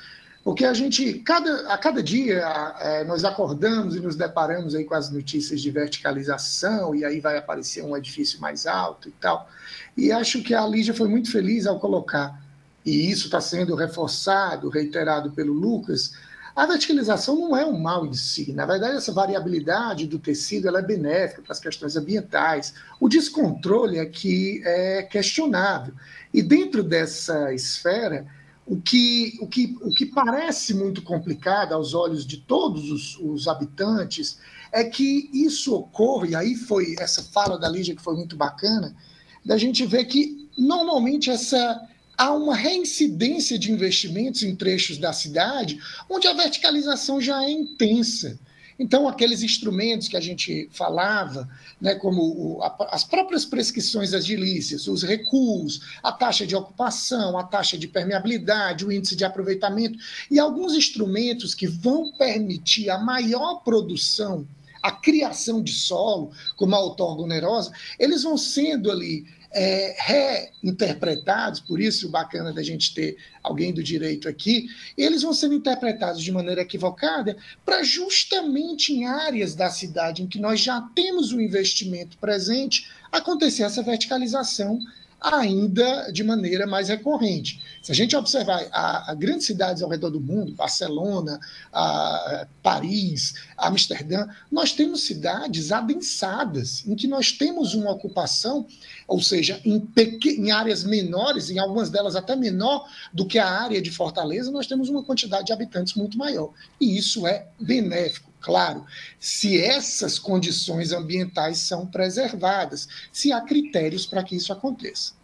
porque 0.43 0.65
a 0.65 0.73
gente, 0.73 1.15
cada, 1.21 1.73
a 1.73 1.77
cada 1.77 2.03
dia, 2.03 2.43
é, 2.81 3.05
nós 3.05 3.25
acordamos 3.25 3.95
e 3.95 4.01
nos 4.01 4.17
deparamos 4.17 4.75
aí 4.75 4.85
com 4.85 4.95
as 4.95 5.11
notícias 5.11 5.61
de 5.61 5.71
verticalização, 5.71 6.95
e 6.95 7.05
aí 7.05 7.21
vai 7.21 7.37
aparecer 7.37 7.85
um 7.85 7.97
edifício 7.97 8.41
mais 8.41 8.67
alto 8.67 9.09
e 9.09 9.13
tal, 9.13 9.49
e 9.97 10.11
acho 10.11 10.43
que 10.43 10.55
a 10.55 10.67
Lígia 10.67 10.95
foi 10.95 11.09
muito 11.09 11.31
feliz 11.31 11.67
ao 11.67 11.79
colocar 11.79 12.41
e 12.89 13.11
isso 13.11 13.27
está 13.27 13.41
sendo 13.41 13.75
reforçado, 13.75 14.71
reiterado 14.71 15.31
pelo 15.33 15.53
Lucas, 15.53 16.15
a 16.59 16.67
verticalização 16.67 17.37
não 17.37 17.57
é 17.57 17.65
um 17.65 17.79
mal 17.79 18.05
em 18.05 18.13
si. 18.13 18.53
Na 18.53 18.67
verdade, 18.67 18.97
essa 18.97 19.13
variabilidade 19.13 20.09
do 20.09 20.19
tecido 20.19 20.67
ela 20.67 20.81
é 20.81 20.83
benéfica 20.83 21.41
para 21.41 21.53
as 21.53 21.61
questões 21.61 21.95
ambientais. 21.95 22.75
O 22.99 23.09
descontrole 23.09 23.97
é 23.97 24.05
que 24.05 24.61
é 24.65 25.05
questionável. 25.05 25.95
E 26.35 26.43
dentro 26.43 26.83
dessa 26.83 27.55
esfera, 27.55 28.27
o 28.67 28.77
que, 28.77 29.39
o 29.41 29.47
que, 29.47 29.79
o 29.81 29.95
que 29.95 30.05
parece 30.05 30.75
muito 30.75 31.01
complicado 31.01 31.75
aos 31.75 31.95
olhos 31.95 32.27
de 32.27 32.39
todos 32.39 32.91
os, 32.91 33.17
os 33.21 33.47
habitantes 33.47 34.41
é 34.73 34.83
que 34.83 35.31
isso 35.33 35.73
ocorre, 35.73 36.31
e 36.31 36.35
aí 36.35 36.57
foi 36.57 36.97
essa 36.99 37.23
fala 37.23 37.57
da 37.57 37.69
Lígia 37.69 37.95
que 37.95 38.03
foi 38.03 38.17
muito 38.17 38.35
bacana, 38.35 38.97
da 39.45 39.57
gente 39.57 39.87
ver 39.87 40.07
que 40.07 40.51
normalmente 40.59 41.31
essa 41.31 41.81
há 42.19 42.33
uma 42.33 42.57
reincidência 42.57 43.57
de 43.57 43.71
investimentos 43.71 44.43
em 44.43 44.57
trechos 44.57 44.99
da 44.99 45.13
cidade 45.13 45.79
onde 46.11 46.27
a 46.27 46.33
verticalização 46.33 47.21
já 47.21 47.45
é 47.45 47.51
intensa. 47.51 48.37
Então, 48.77 49.09
aqueles 49.09 49.43
instrumentos 49.43 50.07
que 50.07 50.17
a 50.17 50.21
gente 50.21 50.69
falava, 50.71 51.49
né, 51.81 51.97
como 51.97 52.23
o, 52.23 52.63
a, 52.63 52.89
as 52.93 53.03
próprias 53.03 53.45
prescrições 53.45 54.15
agilícias, 54.15 54.87
os 54.87 55.03
recuos, 55.03 55.81
a 56.01 56.13
taxa 56.13 56.47
de 56.47 56.55
ocupação, 56.55 57.37
a 57.37 57.43
taxa 57.43 57.77
de 57.77 57.89
permeabilidade, 57.89 58.85
o 58.85 58.93
índice 58.93 59.17
de 59.17 59.25
aproveitamento, 59.25 59.99
e 60.31 60.39
alguns 60.39 60.75
instrumentos 60.75 61.57
que 61.57 61.67
vão 61.67 62.13
permitir 62.13 62.89
a 62.89 62.99
maior 62.99 63.63
produção, 63.65 64.47
a 64.81 64.93
criação 64.93 65.61
de 65.61 65.73
solo, 65.73 66.31
como 66.57 66.73
a 66.77 66.79
autorgonerosa, 66.79 67.73
eles 67.99 68.23
vão 68.23 68.37
sendo 68.37 68.93
ali 68.93 69.27
é, 69.51 69.97
reinterpretados, 69.99 71.61
por 71.61 71.81
isso 71.81 72.09
o 72.09 72.11
bacana 72.11 72.53
da 72.53 72.63
gente 72.63 72.95
ter 72.95 73.17
alguém 73.43 73.73
do 73.73 73.83
direito 73.83 74.29
aqui, 74.29 74.69
eles 74.97 75.23
vão 75.23 75.33
sendo 75.33 75.55
interpretados 75.55 76.23
de 76.23 76.31
maneira 76.31 76.61
equivocada 76.61 77.37
para 77.65 77.83
justamente 77.83 78.93
em 78.93 79.07
áreas 79.07 79.55
da 79.55 79.71
cidade 79.71 80.23
em 80.23 80.27
que 80.27 80.39
nós 80.39 80.61
já 80.61 80.81
temos 80.95 81.33
o 81.33 81.41
investimento 81.41 82.19
presente 82.19 82.91
acontecer 83.11 83.63
essa 83.63 83.83
verticalização 83.83 84.79
ainda 85.21 86.11
de 86.13 86.23
maneira 86.23 86.67
mais 86.67 86.89
recorrente. 86.89 87.61
Se 87.83 87.91
a 87.91 87.95
gente 87.95 88.15
observar 88.15 88.67
a, 88.73 89.11
a 89.11 89.15
grandes 89.15 89.47
cidades 89.47 89.83
ao 89.83 89.91
redor 89.91 90.11
do 90.11 90.21
mundo, 90.21 90.53
Barcelona, 90.53 91.41
a, 91.73 92.47
Paris, 92.63 93.35
Amsterdã, 93.57 94.29
nós 94.51 94.73
temos 94.73 95.03
cidades 95.03 95.73
adensadas, 95.73 96.87
em 96.87 96.95
que 96.95 97.09
nós 97.09 97.33
temos 97.33 97.75
uma 97.75 97.91
ocupação, 97.91 98.67
ou 99.07 99.21
seja, 99.21 99.61
em, 99.65 99.89
em 100.27 100.51
áreas 100.51 100.85
menores, 100.85 101.51
em 101.51 101.59
algumas 101.59 101.91
delas 101.91 102.15
até 102.15 102.37
menor 102.37 102.89
do 103.13 103.27
que 103.27 103.39
a 103.39 103.49
área 103.49 103.83
de 103.83 103.91
Fortaleza, 103.91 104.51
nós 104.51 104.67
temos 104.67 104.89
uma 104.89 105.03
quantidade 105.03 105.47
de 105.47 105.53
habitantes 105.53 105.95
muito 105.95 106.17
maior. 106.17 106.53
E 106.81 106.97
isso 106.97 107.27
é 107.27 107.49
benéfico 107.61 108.29
claro, 108.41 108.85
se 109.19 109.61
essas 109.61 110.19
condições 110.19 110.93
ambientais 110.93 111.59
são 111.59 111.87
preservadas, 111.87 112.89
se 113.13 113.33
há 113.33 113.41
critérios 113.41 114.07
para 114.07 114.23
que 114.23 114.37
isso 114.37 114.53
aconteça. 114.53 115.18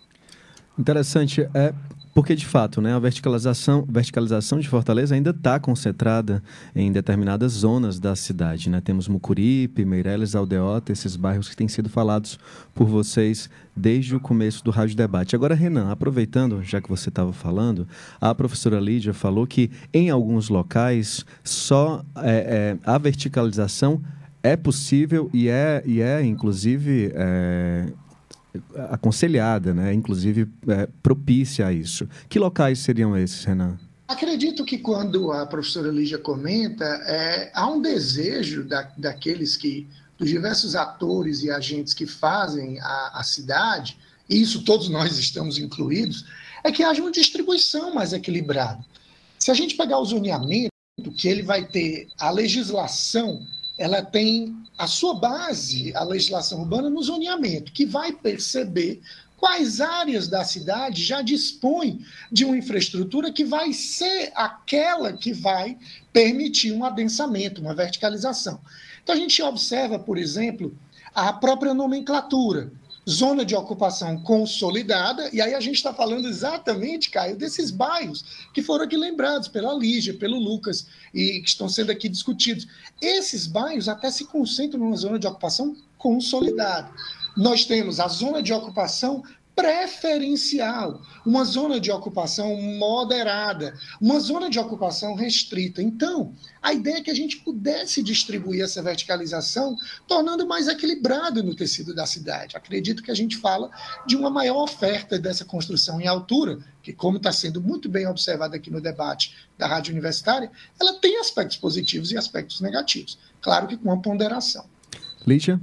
Interessante. 0.78 1.48
É, 1.54 1.72
porque, 2.14 2.36
de 2.36 2.46
fato, 2.46 2.80
né, 2.80 2.94
a 2.94 2.98
verticalização, 3.00 3.84
verticalização 3.88 4.60
de 4.60 4.68
Fortaleza 4.68 5.16
ainda 5.16 5.30
está 5.30 5.58
concentrada 5.58 6.40
em 6.74 6.92
determinadas 6.92 7.52
zonas 7.52 7.98
da 7.98 8.14
cidade. 8.14 8.70
Né? 8.70 8.80
Temos 8.80 9.08
Mucuripe, 9.08 9.84
Meireles, 9.84 10.36
Aldeota, 10.36 10.92
esses 10.92 11.16
bairros 11.16 11.48
que 11.48 11.56
têm 11.56 11.66
sido 11.66 11.88
falados 11.88 12.38
por 12.72 12.86
vocês 12.86 13.50
desde 13.74 14.14
o 14.14 14.20
começo 14.20 14.62
do 14.62 14.70
Rádio 14.70 14.96
Debate. 14.96 15.34
Agora, 15.34 15.56
Renan, 15.56 15.90
aproveitando, 15.90 16.62
já 16.62 16.80
que 16.80 16.88
você 16.88 17.08
estava 17.08 17.32
falando, 17.32 17.86
a 18.20 18.32
professora 18.32 18.78
Lídia 18.78 19.12
falou 19.12 19.44
que 19.44 19.68
em 19.92 20.08
alguns 20.08 20.48
locais 20.48 21.26
só 21.42 22.04
é, 22.18 22.76
é, 22.76 22.78
a 22.88 22.96
verticalização 22.96 24.00
é 24.40 24.56
possível 24.56 25.28
e 25.32 25.48
é, 25.48 25.82
e 25.84 26.00
é 26.00 26.22
inclusive, 26.22 27.10
é, 27.14 27.86
aconselhada, 28.90 29.74
né? 29.74 29.92
inclusive 29.92 30.48
é, 30.68 30.88
propícia 31.02 31.66
a 31.66 31.72
isso. 31.72 32.08
Que 32.28 32.38
locais 32.38 32.78
seriam 32.78 33.16
esses, 33.16 33.44
Renan? 33.44 33.78
Acredito 34.06 34.64
que 34.64 34.78
quando 34.78 35.32
a 35.32 35.46
professora 35.46 35.90
Lígia 35.90 36.18
comenta, 36.18 36.84
é, 37.06 37.50
há 37.54 37.66
um 37.66 37.80
desejo 37.80 38.64
da, 38.64 38.82
daqueles 38.96 39.56
que, 39.56 39.88
dos 40.18 40.28
diversos 40.28 40.76
atores 40.76 41.42
e 41.42 41.50
agentes 41.50 41.94
que 41.94 42.06
fazem 42.06 42.78
a, 42.80 43.12
a 43.14 43.22
cidade, 43.22 43.98
e 44.28 44.40
isso 44.40 44.62
todos 44.64 44.88
nós 44.88 45.18
estamos 45.18 45.58
incluídos, 45.58 46.24
é 46.62 46.70
que 46.70 46.82
haja 46.82 47.00
uma 47.00 47.10
distribuição 47.10 47.94
mais 47.94 48.12
equilibrada. 48.12 48.84
Se 49.38 49.50
a 49.50 49.54
gente 49.54 49.76
pegar 49.76 49.98
o 49.98 50.04
zoneamento, 50.04 50.70
que 51.16 51.28
ele 51.28 51.42
vai 51.42 51.64
ter 51.64 52.08
a 52.18 52.30
legislação 52.30 53.44
ela 53.78 54.02
tem 54.02 54.54
a 54.76 54.86
sua 54.86 55.14
base, 55.14 55.94
a 55.94 56.02
legislação 56.02 56.60
urbana, 56.60 56.90
no 56.90 57.02
zoneamento, 57.02 57.72
que 57.72 57.86
vai 57.86 58.12
perceber 58.12 59.00
quais 59.36 59.80
áreas 59.80 60.26
da 60.26 60.44
cidade 60.44 61.04
já 61.04 61.20
dispõem 61.22 62.04
de 62.32 62.44
uma 62.44 62.56
infraestrutura 62.56 63.32
que 63.32 63.44
vai 63.44 63.72
ser 63.72 64.32
aquela 64.34 65.12
que 65.12 65.32
vai 65.32 65.76
permitir 66.12 66.72
um 66.72 66.84
adensamento, 66.84 67.60
uma 67.60 67.74
verticalização. 67.74 68.60
Então 69.02 69.14
a 69.14 69.18
gente 69.18 69.42
observa, 69.42 69.98
por 69.98 70.18
exemplo, 70.18 70.76
a 71.14 71.32
própria 71.32 71.74
nomenclatura 71.74 72.72
zona 73.08 73.44
de 73.44 73.54
ocupação 73.54 74.18
consolidada, 74.20 75.28
e 75.32 75.40
aí 75.40 75.54
a 75.54 75.60
gente 75.60 75.76
está 75.76 75.92
falando 75.92 76.26
exatamente, 76.26 77.10
Caio, 77.10 77.36
desses 77.36 77.70
bairros 77.70 78.24
que 78.52 78.62
foram 78.62 78.84
aqui 78.84 78.96
lembrados 78.96 79.48
pela 79.48 79.74
Lígia, 79.74 80.14
pelo 80.14 80.38
Lucas, 80.38 80.86
e 81.12 81.40
que 81.40 81.48
estão 81.48 81.68
sendo 81.68 81.92
aqui 81.92 82.08
discutidos. 82.08 82.66
Esses 83.00 83.46
bairros 83.46 83.88
até 83.88 84.10
se 84.10 84.24
concentram 84.24 84.80
numa 84.80 84.96
zona 84.96 85.18
de 85.18 85.26
ocupação 85.26 85.76
consolidada. 85.98 86.90
Nós 87.36 87.64
temos 87.64 88.00
a 88.00 88.08
zona 88.08 88.42
de 88.42 88.52
ocupação 88.52 89.22
preferencial, 89.54 91.00
uma 91.24 91.44
zona 91.44 91.78
de 91.78 91.90
ocupação 91.90 92.60
moderada, 92.60 93.74
uma 94.00 94.18
zona 94.18 94.50
de 94.50 94.58
ocupação 94.58 95.14
restrita. 95.14 95.80
Então, 95.80 96.34
a 96.60 96.72
ideia 96.72 96.96
é 96.96 97.00
que 97.00 97.10
a 97.10 97.14
gente 97.14 97.38
pudesse 97.38 98.02
distribuir 98.02 98.62
essa 98.64 98.82
verticalização, 98.82 99.76
tornando 100.08 100.46
mais 100.46 100.66
equilibrado 100.66 101.42
no 101.42 101.54
tecido 101.54 101.94
da 101.94 102.04
cidade. 102.04 102.56
Acredito 102.56 103.02
que 103.02 103.10
a 103.10 103.14
gente 103.14 103.36
fala 103.36 103.70
de 104.06 104.16
uma 104.16 104.28
maior 104.28 104.62
oferta 104.62 105.18
dessa 105.18 105.44
construção 105.44 106.00
em 106.00 106.06
altura, 106.06 106.58
que, 106.82 106.92
como 106.92 107.16
está 107.18 107.32
sendo 107.32 107.62
muito 107.62 107.88
bem 107.88 108.06
observado 108.06 108.56
aqui 108.56 108.70
no 108.70 108.80
debate 108.80 109.34
da 109.56 109.66
Rádio 109.66 109.92
Universitária, 109.92 110.50
ela 110.80 110.94
tem 110.94 111.18
aspectos 111.18 111.56
positivos 111.56 112.10
e 112.10 112.18
aspectos 112.18 112.60
negativos. 112.60 113.18
Claro 113.40 113.68
que 113.68 113.76
com 113.76 113.88
uma 113.88 114.02
ponderação. 114.02 114.66
Lígia? 115.26 115.60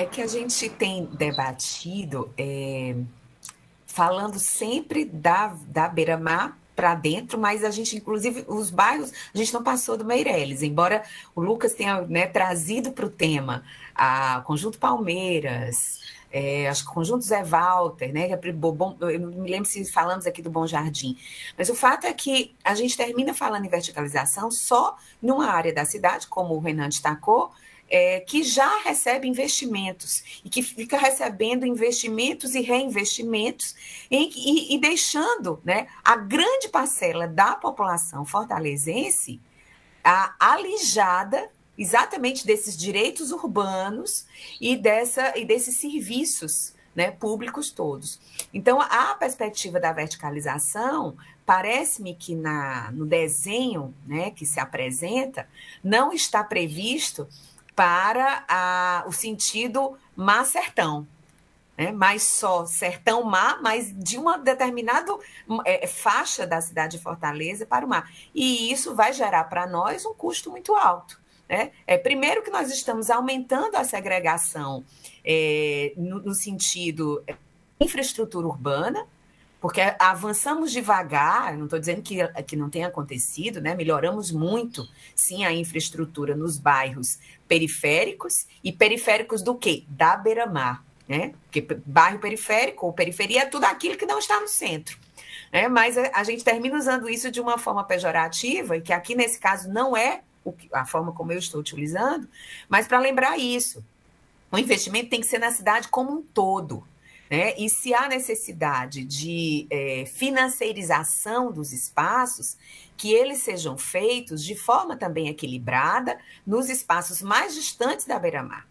É 0.00 0.06
que 0.06 0.22
a 0.22 0.26
gente 0.26 0.66
tem 0.70 1.04
debatido 1.04 2.32
é, 2.38 2.96
falando 3.86 4.38
sempre 4.38 5.04
da, 5.04 5.54
da 5.66 5.88
beira-mar 5.88 6.58
para 6.74 6.94
dentro, 6.94 7.38
mas 7.38 7.62
a 7.62 7.70
gente, 7.70 7.98
inclusive, 7.98 8.42
os 8.48 8.70
bairros, 8.70 9.12
a 9.34 9.36
gente 9.36 9.52
não 9.52 9.62
passou 9.62 9.98
do 9.98 10.04
Meireles, 10.06 10.62
embora 10.62 11.02
o 11.36 11.42
Lucas 11.42 11.74
tenha 11.74 12.00
né, 12.00 12.26
trazido 12.26 12.92
para 12.92 13.04
o 13.04 13.10
tema 13.10 13.62
a 13.94 14.40
Conjunto 14.46 14.78
Palmeiras, 14.78 16.00
é, 16.32 16.66
acho 16.70 16.84
que 16.84 16.90
o 16.90 16.94
Conjunto 16.94 17.22
Zé 17.22 17.44
Walter, 17.44 18.10
né? 18.10 18.30
É 18.30 18.40
eu 18.42 19.20
me 19.20 19.50
lembro 19.50 19.68
se 19.68 19.84
falamos 19.84 20.26
aqui 20.26 20.40
do 20.40 20.48
Bom 20.48 20.66
Jardim, 20.66 21.18
mas 21.58 21.68
o 21.68 21.74
fato 21.74 22.06
é 22.06 22.12
que 22.14 22.56
a 22.64 22.74
gente 22.74 22.96
termina 22.96 23.34
falando 23.34 23.66
em 23.66 23.68
verticalização 23.68 24.50
só 24.50 24.96
numa 25.20 25.50
área 25.50 25.74
da 25.74 25.84
cidade, 25.84 26.26
como 26.26 26.54
o 26.54 26.58
Renan 26.58 26.88
destacou, 26.88 27.52
é, 27.90 28.20
que 28.20 28.44
já 28.44 28.82
recebe 28.82 29.26
investimentos 29.26 30.22
e 30.44 30.48
que 30.48 30.62
fica 30.62 30.96
recebendo 30.96 31.66
investimentos 31.66 32.54
e 32.54 32.60
reinvestimentos 32.60 33.74
em, 34.08 34.30
e, 34.34 34.74
e, 34.74 34.78
deixando 34.78 35.60
né, 35.64 35.88
a 36.04 36.14
grande 36.14 36.68
parcela 36.68 37.26
da 37.26 37.56
população 37.56 38.24
fortalezense 38.24 39.40
a, 40.04 40.34
alijada 40.38 41.50
exatamente 41.76 42.46
desses 42.46 42.76
direitos 42.76 43.32
urbanos 43.32 44.26
e, 44.60 44.76
dessa, 44.76 45.36
e 45.36 45.44
desses 45.44 45.76
serviços 45.76 46.74
né, 46.94 47.10
públicos 47.10 47.70
todos. 47.70 48.20
Então, 48.52 48.80
a 48.80 49.14
perspectiva 49.14 49.80
da 49.80 49.92
verticalização 49.92 51.16
parece-me 51.46 52.14
que 52.14 52.34
na, 52.34 52.92
no 52.92 53.06
desenho 53.06 53.94
né, 54.06 54.30
que 54.30 54.44
se 54.44 54.60
apresenta 54.60 55.48
não 55.82 56.12
está 56.12 56.44
previsto 56.44 57.26
para 57.80 58.44
a, 58.46 59.04
o 59.06 59.12
sentido 59.12 59.96
mar-sertão. 60.14 61.08
Né? 61.78 61.90
Mas 61.90 62.22
só 62.24 62.66
sertão-mar, 62.66 63.62
mas 63.62 63.90
de 63.96 64.18
uma 64.18 64.36
determinada 64.36 65.10
é, 65.64 65.86
faixa 65.86 66.46
da 66.46 66.60
cidade 66.60 66.98
de 66.98 67.02
Fortaleza 67.02 67.64
para 67.64 67.86
o 67.86 67.88
mar. 67.88 68.12
E 68.34 68.70
isso 68.70 68.94
vai 68.94 69.14
gerar 69.14 69.44
para 69.44 69.66
nós 69.66 70.04
um 70.04 70.12
custo 70.12 70.50
muito 70.50 70.74
alto. 70.74 71.18
Né? 71.48 71.70
É, 71.86 71.96
primeiro 71.96 72.42
que 72.42 72.50
nós 72.50 72.70
estamos 72.70 73.08
aumentando 73.08 73.76
a 73.76 73.84
segregação 73.84 74.84
é, 75.24 75.94
no, 75.96 76.20
no 76.20 76.34
sentido 76.34 77.24
é, 77.26 77.34
infraestrutura 77.80 78.46
urbana, 78.46 79.06
porque 79.60 79.80
avançamos 79.98 80.72
devagar, 80.72 81.56
não 81.56 81.64
estou 81.64 81.78
dizendo 81.78 82.00
que, 82.00 82.26
que 82.44 82.56
não 82.56 82.70
tenha 82.70 82.86
acontecido, 82.88 83.60
né? 83.60 83.74
melhoramos 83.74 84.30
muito, 84.30 84.88
sim, 85.14 85.44
a 85.44 85.52
infraestrutura 85.52 86.34
nos 86.34 86.58
bairros 86.58 87.18
periféricos, 87.46 88.46
e 88.64 88.72
periféricos 88.72 89.42
do 89.42 89.54
quê? 89.54 89.84
Da 89.86 90.16
beira-mar, 90.16 90.82
né? 91.06 91.34
Porque 91.44 91.60
bairro 91.84 92.18
periférico 92.18 92.86
ou 92.86 92.92
periferia 92.92 93.42
é 93.42 93.46
tudo 93.46 93.64
aquilo 93.64 93.98
que 93.98 94.06
não 94.06 94.18
está 94.18 94.40
no 94.40 94.48
centro. 94.48 94.96
Né? 95.52 95.68
Mas 95.68 95.98
a, 95.98 96.24
gente 96.24 96.42
termina 96.42 96.78
usando 96.78 97.10
isso 97.10 97.30
de 97.30 97.40
uma 97.40 97.58
forma 97.58 97.84
pejorativa, 97.84 98.76
e 98.76 98.80
que 98.80 98.92
aqui 98.92 99.14
nesse 99.14 99.38
caso 99.38 99.68
não 99.68 99.94
é 99.94 100.22
a 100.72 100.86
forma 100.86 101.12
como 101.12 101.32
eu 101.32 101.38
estou 101.38 101.60
utilizando, 101.60 102.26
mas 102.66 102.88
para 102.88 102.98
lembrar 102.98 103.36
isso, 103.36 103.84
o 104.50 104.56
investimento 104.56 105.10
tem 105.10 105.20
que 105.20 105.26
ser 105.26 105.38
na 105.38 105.50
cidade 105.50 105.88
como 105.88 106.12
um 106.12 106.22
todo. 106.22 106.82
Né? 107.30 107.54
E 107.56 107.70
se 107.70 107.94
há 107.94 108.08
necessidade 108.08 109.04
de 109.04 109.68
é, 109.70 110.04
financeirização 110.04 111.52
dos 111.52 111.72
espaços, 111.72 112.58
que 112.96 113.12
eles 113.12 113.38
sejam 113.38 113.78
feitos 113.78 114.44
de 114.44 114.56
forma 114.56 114.96
também 114.96 115.28
equilibrada 115.28 116.18
nos 116.44 116.68
espaços 116.68 117.22
mais 117.22 117.54
distantes 117.54 118.04
da 118.04 118.18
beira-mar. 118.18 118.68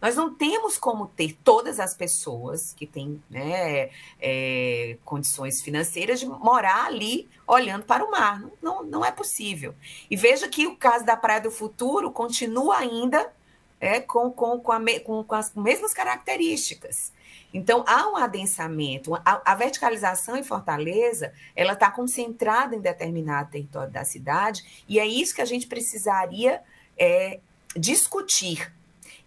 Nós 0.00 0.14
não 0.14 0.32
temos 0.32 0.78
como 0.78 1.08
ter 1.08 1.36
todas 1.42 1.80
as 1.80 1.92
pessoas 1.92 2.72
que 2.72 2.86
têm 2.86 3.22
né, 3.28 3.90
é, 4.20 4.96
condições 5.04 5.60
financeiras 5.60 6.20
de 6.20 6.26
morar 6.26 6.86
ali 6.86 7.28
olhando 7.46 7.84
para 7.84 8.04
o 8.04 8.10
mar. 8.10 8.40
Não, 8.40 8.52
não, 8.62 8.84
não, 8.84 9.04
é 9.04 9.10
possível. 9.10 9.74
E 10.08 10.16
veja 10.16 10.48
que 10.48 10.66
o 10.66 10.76
caso 10.76 11.04
da 11.04 11.16
Praia 11.16 11.40
do 11.40 11.50
Futuro 11.50 12.12
continua 12.12 12.78
ainda 12.78 13.32
é, 13.80 14.00
com, 14.00 14.30
com, 14.30 14.60
com, 14.60 14.72
a, 14.72 14.80
com, 15.04 15.24
com 15.24 15.34
as 15.34 15.52
mesmas 15.54 15.92
características. 15.92 17.12
Então, 17.52 17.84
há 17.86 18.08
um 18.08 18.16
adensamento, 18.16 19.14
a, 19.14 19.42
a 19.44 19.54
verticalização 19.54 20.36
em 20.36 20.42
Fortaleza, 20.42 21.32
ela 21.56 21.72
está 21.72 21.90
concentrada 21.90 22.76
em 22.76 22.80
determinado 22.80 23.50
território 23.50 23.92
da 23.92 24.04
cidade, 24.04 24.84
e 24.88 24.98
é 24.98 25.06
isso 25.06 25.34
que 25.34 25.42
a 25.42 25.46
gente 25.46 25.66
precisaria 25.66 26.60
é, 26.96 27.40
discutir. 27.76 28.72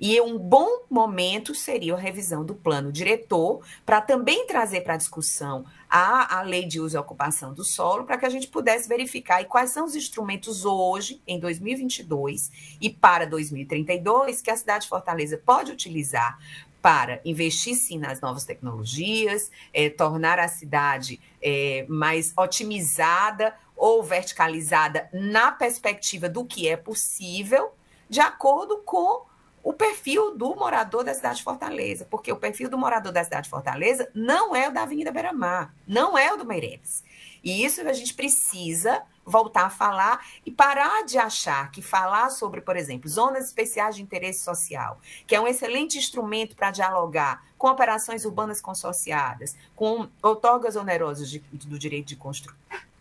E 0.03 0.19
um 0.19 0.35
bom 0.35 0.85
momento 0.89 1.53
seria 1.53 1.93
a 1.93 1.97
revisão 1.97 2.43
do 2.43 2.55
plano 2.55 2.91
diretor, 2.91 3.63
para 3.85 4.01
também 4.01 4.47
trazer 4.47 4.81
para 4.81 4.95
a 4.95 4.97
discussão 4.97 5.63
a, 5.87 6.39
a 6.39 6.41
lei 6.41 6.65
de 6.65 6.79
uso 6.79 6.97
e 6.97 6.99
ocupação 6.99 7.53
do 7.53 7.63
solo, 7.63 8.03
para 8.03 8.17
que 8.17 8.25
a 8.25 8.29
gente 8.29 8.47
pudesse 8.47 8.89
verificar 8.89 9.45
quais 9.45 9.69
são 9.69 9.85
os 9.85 9.95
instrumentos 9.95 10.65
hoje, 10.65 11.21
em 11.27 11.39
2022 11.39 12.77
e 12.81 12.89
para 12.89 13.27
2032, 13.27 14.41
que 14.41 14.49
a 14.49 14.57
cidade 14.57 14.85
de 14.85 14.89
Fortaleza 14.89 15.37
pode 15.37 15.71
utilizar 15.71 16.39
para 16.81 17.21
investir 17.23 17.75
sim 17.75 17.97
nas 17.97 18.19
novas 18.19 18.43
tecnologias, 18.43 19.51
é, 19.73 19.89
tornar 19.89 20.39
a 20.39 20.47
cidade 20.47 21.19
é, 21.41 21.85
mais 21.87 22.33
otimizada 22.35 23.53
ou 23.75 24.03
verticalizada 24.03 25.09
na 25.13 25.51
perspectiva 25.51 26.27
do 26.27 26.45
que 26.45 26.67
é 26.67 26.75
possível, 26.75 27.71
de 28.09 28.19
acordo 28.19 28.77
com 28.79 29.25
o 29.63 29.73
perfil 29.73 30.35
do 30.35 30.55
morador 30.55 31.03
da 31.03 31.13
cidade 31.13 31.37
de 31.37 31.43
Fortaleza, 31.43 32.07
porque 32.09 32.31
o 32.31 32.35
perfil 32.35 32.67
do 32.67 32.77
morador 32.77 33.11
da 33.11 33.23
cidade 33.23 33.43
de 33.43 33.49
Fortaleza 33.49 34.09
não 34.13 34.55
é 34.55 34.67
o 34.67 34.73
da 34.73 34.83
Avenida 34.83 35.11
Beira-Mar, 35.11 35.73
não 35.87 36.17
é 36.17 36.33
o 36.33 36.37
do 36.37 36.45
Meireles. 36.45 37.03
E 37.43 37.63
isso 37.63 37.81
a 37.81 37.93
gente 37.93 38.13
precisa 38.13 39.03
voltar 39.25 39.65
a 39.65 39.69
falar 39.69 40.25
e 40.45 40.51
parar 40.51 41.05
de 41.05 41.17
achar 41.17 41.71
que 41.71 41.81
falar 41.81 42.29
sobre, 42.29 42.61
por 42.61 42.75
exemplo, 42.75 43.09
zonas 43.09 43.45
especiais 43.45 43.95
de 43.95 44.01
interesse 44.01 44.43
social, 44.43 44.99
que 45.27 45.35
é 45.35 45.39
um 45.41 45.47
excelente 45.47 45.97
instrumento 45.97 46.55
para 46.55 46.71
dialogar 46.71 47.43
com 47.57 47.67
operações 47.67 48.25
urbanas 48.25 48.61
consorciadas, 48.61 49.55
com 49.75 50.09
outorgas 50.21 50.75
onerosas 50.75 51.29
de, 51.29 51.39
do 51.51 51.77
direito 51.77 52.07
de 52.07 52.15
construir 52.15 52.55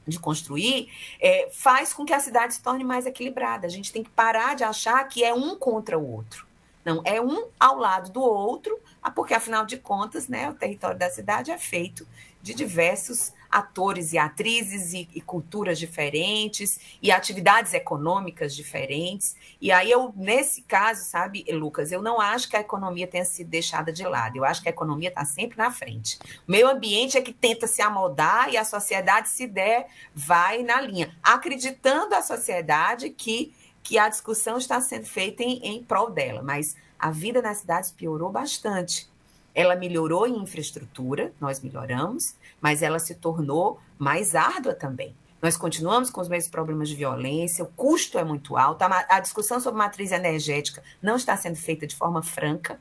de 0.07 0.19
construir, 0.19 0.91
é, 1.21 1.49
faz 1.53 1.93
com 1.93 2.05
que 2.05 2.13
a 2.13 2.19
cidade 2.19 2.55
se 2.55 2.63
torne 2.63 2.83
mais 2.83 3.07
equilibrada. 3.07 3.67
A 3.67 3.71
gente 3.71 3.93
tem 3.93 4.03
que 4.03 4.11
parar 4.11 4.57
de 4.57 4.65
achar 4.65 5.03
que 5.07 5.23
é 5.23 5.33
um 5.33 5.55
contra 5.55 5.99
o 5.99 6.13
outro. 6.15 6.47
Não, 6.85 7.03
é 7.05 7.21
um 7.21 7.49
ao 7.59 7.77
lado 7.77 8.11
do 8.11 8.21
outro, 8.23 8.79
porque 9.15 9.35
afinal 9.35 9.67
de 9.67 9.77
contas, 9.77 10.29
né, 10.29 10.49
o 10.49 10.55
território 10.55 10.99
da 10.99 11.11
cidade 11.11 11.51
é 11.51 11.59
feito 11.59 12.07
de 12.43 12.55
diversos 12.55 13.33
atores 13.51 14.13
e 14.13 14.19
atrizes 14.19 14.93
e, 14.93 15.09
e, 15.13 15.21
culturas 15.21 15.79
diferentes 15.79 16.79
e 17.03 17.11
atividades 17.11 17.75
econômicas 17.75 18.55
diferentes. 18.55 19.35
E 19.61 19.73
aí 19.73 19.91
eu, 19.91 20.13
nesse 20.17 20.63
caso, 20.63 21.05
sabe, 21.05 21.45
Lucas, 21.51 21.91
eu 21.91 22.01
não 22.01 22.21
acho 22.21 22.49
que 22.49 22.57
a 22.57 22.61
economia 22.61 23.09
tenha 23.09 23.25
sido 23.25 23.49
deixada 23.49 23.93
de 23.93 24.05
lado. 24.05 24.37
Eu 24.37 24.45
acho 24.45 24.63
que 24.63 24.69
a 24.69 24.71
economia 24.71 25.09
está 25.09 25.25
sempre 25.25 25.59
na 25.59 25.71
frente. 25.71 26.19
O 26.47 26.53
meio 26.53 26.69
ambiente 26.69 27.19
é 27.19 27.21
que 27.21 27.33
tenta 27.33 27.67
se 27.67 27.83
amoldar 27.83 28.51
e 28.51 28.57
a 28.57 28.65
sociedade, 28.65 29.29
se 29.29 29.47
der, 29.47 29.89
vai 30.15 30.63
na 30.63 30.81
linha, 30.81 31.15
acreditando 31.23 32.15
a 32.15 32.23
sociedade 32.23 33.11
que, 33.11 33.53
que 33.83 33.99
a 33.99 34.09
discussão 34.09 34.59
está 34.59 34.81
sendo 34.81 35.07
feita 35.07 35.43
em, 35.43 35.59
em 35.65 35.83
prol 35.83 36.11
dela. 36.11 36.41
Mas 36.41 36.77
a 36.97 37.11
vida 37.11 37.43
nas 37.43 37.59
cidades 37.59 37.91
piorou 37.91 38.31
bastante. 38.31 39.10
Ela 39.55 39.77
melhorou 39.77 40.27
em 40.27 40.39
infraestrutura, 40.39 41.33
nós 41.41 41.61
melhoramos, 41.61 42.35
mas 42.61 42.83
ela 42.83 42.99
se 42.99 43.15
tornou 43.15 43.81
mais 43.99 44.35
árdua 44.35 44.75
também. 44.75 45.15
Nós 45.43 45.57
continuamos 45.57 46.11
com 46.11 46.21
os 46.21 46.29
mesmos 46.29 46.51
problemas 46.51 46.89
de 46.89 46.95
violência, 46.95 47.65
o 47.65 47.69
custo 47.69 48.19
é 48.19 48.25
muito 48.25 48.57
alto, 48.57 48.83
a, 48.83 49.07
a 49.09 49.21
discussão 49.21 49.59
sobre 49.59 49.79
matriz 49.79 50.13
energética 50.13 50.83
não 51.01 51.17
está 51.17 51.37
sendo 51.37 51.57
feita 51.57 51.87
de 51.87 51.97
forma 51.97 52.23
franca, 52.23 52.79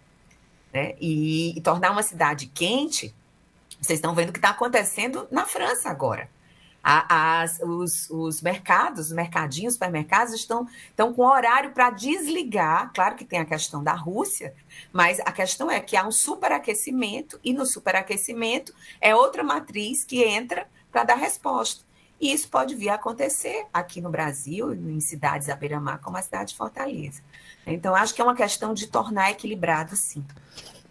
né? 0.73 0.95
e, 0.99 1.57
e 1.57 1.61
tornar 1.61 1.91
uma 1.91 2.03
cidade 2.03 2.47
quente, 2.47 3.15
vocês 3.81 3.97
estão 3.97 4.13
vendo 4.13 4.29
o 4.29 4.33
que 4.33 4.39
está 4.39 4.49
acontecendo 4.49 5.27
na 5.31 5.45
França 5.45 5.89
agora. 5.89 6.29
As, 6.83 7.59
os, 7.59 8.09
os, 8.09 8.41
mercados, 8.41 9.07
os 9.07 9.11
mercadinhos, 9.11 9.73
supermercados 9.73 10.33
estão, 10.33 10.67
estão 10.89 11.13
com 11.13 11.23
horário 11.23 11.71
para 11.71 11.89
desligar. 11.89 12.91
Claro 12.93 13.15
que 13.15 13.25
tem 13.25 13.39
a 13.39 13.45
questão 13.45 13.83
da 13.83 13.93
Rússia, 13.93 14.53
mas 14.91 15.19
a 15.19 15.31
questão 15.31 15.69
é 15.69 15.79
que 15.79 15.97
há 15.97 16.07
um 16.07 16.11
superaquecimento, 16.11 17.39
e 17.43 17.53
no 17.53 17.65
superaquecimento 17.65 18.73
é 19.01 19.13
outra 19.13 19.43
matriz 19.43 20.03
que 20.05 20.23
entra 20.23 20.67
para 20.91 21.03
dar 21.03 21.15
resposta. 21.15 21.83
E 22.19 22.33
isso 22.33 22.49
pode 22.49 22.75
vir 22.75 22.89
a 22.89 22.95
acontecer 22.95 23.65
aqui 23.73 24.01
no 24.01 24.09
Brasil, 24.09 24.73
em 24.73 24.99
cidades 24.99 25.47
à 25.47 25.55
beira-mar, 25.55 25.99
como 25.99 26.17
a 26.17 26.21
cidade 26.21 26.51
de 26.51 26.57
Fortaleza. 26.57 27.21
Então, 27.65 27.95
acho 27.95 28.13
que 28.13 28.21
é 28.21 28.23
uma 28.23 28.35
questão 28.35 28.73
de 28.73 28.87
tornar 28.87 29.31
equilibrado, 29.31 29.95
sim. 29.95 30.25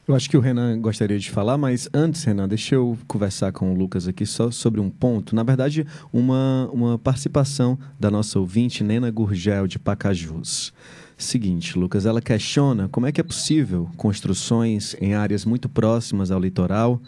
Eu 0.08 0.14
acho 0.14 0.30
que 0.30 0.38
o 0.38 0.40
Renan 0.40 0.80
gostaria 0.80 1.18
de 1.18 1.30
falar, 1.30 1.58
mas 1.58 1.86
antes, 1.92 2.24
Renan, 2.24 2.48
deixa 2.48 2.74
eu 2.74 2.96
conversar 3.06 3.52
com 3.52 3.70
o 3.70 3.76
Lucas 3.76 4.08
aqui 4.08 4.24
só 4.24 4.50
sobre 4.50 4.80
um 4.80 4.88
ponto. 4.88 5.36
Na 5.36 5.42
verdade, 5.42 5.86
uma, 6.10 6.66
uma 6.72 6.98
participação 6.98 7.78
da 8.00 8.10
nossa 8.10 8.38
ouvinte, 8.38 8.82
Nena 8.82 9.10
Gurgel, 9.10 9.66
de 9.66 9.78
Pacajus. 9.78 10.72
Seguinte, 11.14 11.78
Lucas, 11.78 12.06
ela 12.06 12.22
questiona 12.22 12.88
como 12.88 13.04
é 13.04 13.12
que 13.12 13.20
é 13.20 13.24
possível 13.24 13.90
construções 13.98 14.96
em 14.98 15.12
áreas 15.12 15.44
muito 15.44 15.68
próximas 15.68 16.30
ao 16.30 16.40
litoral, 16.40 17.02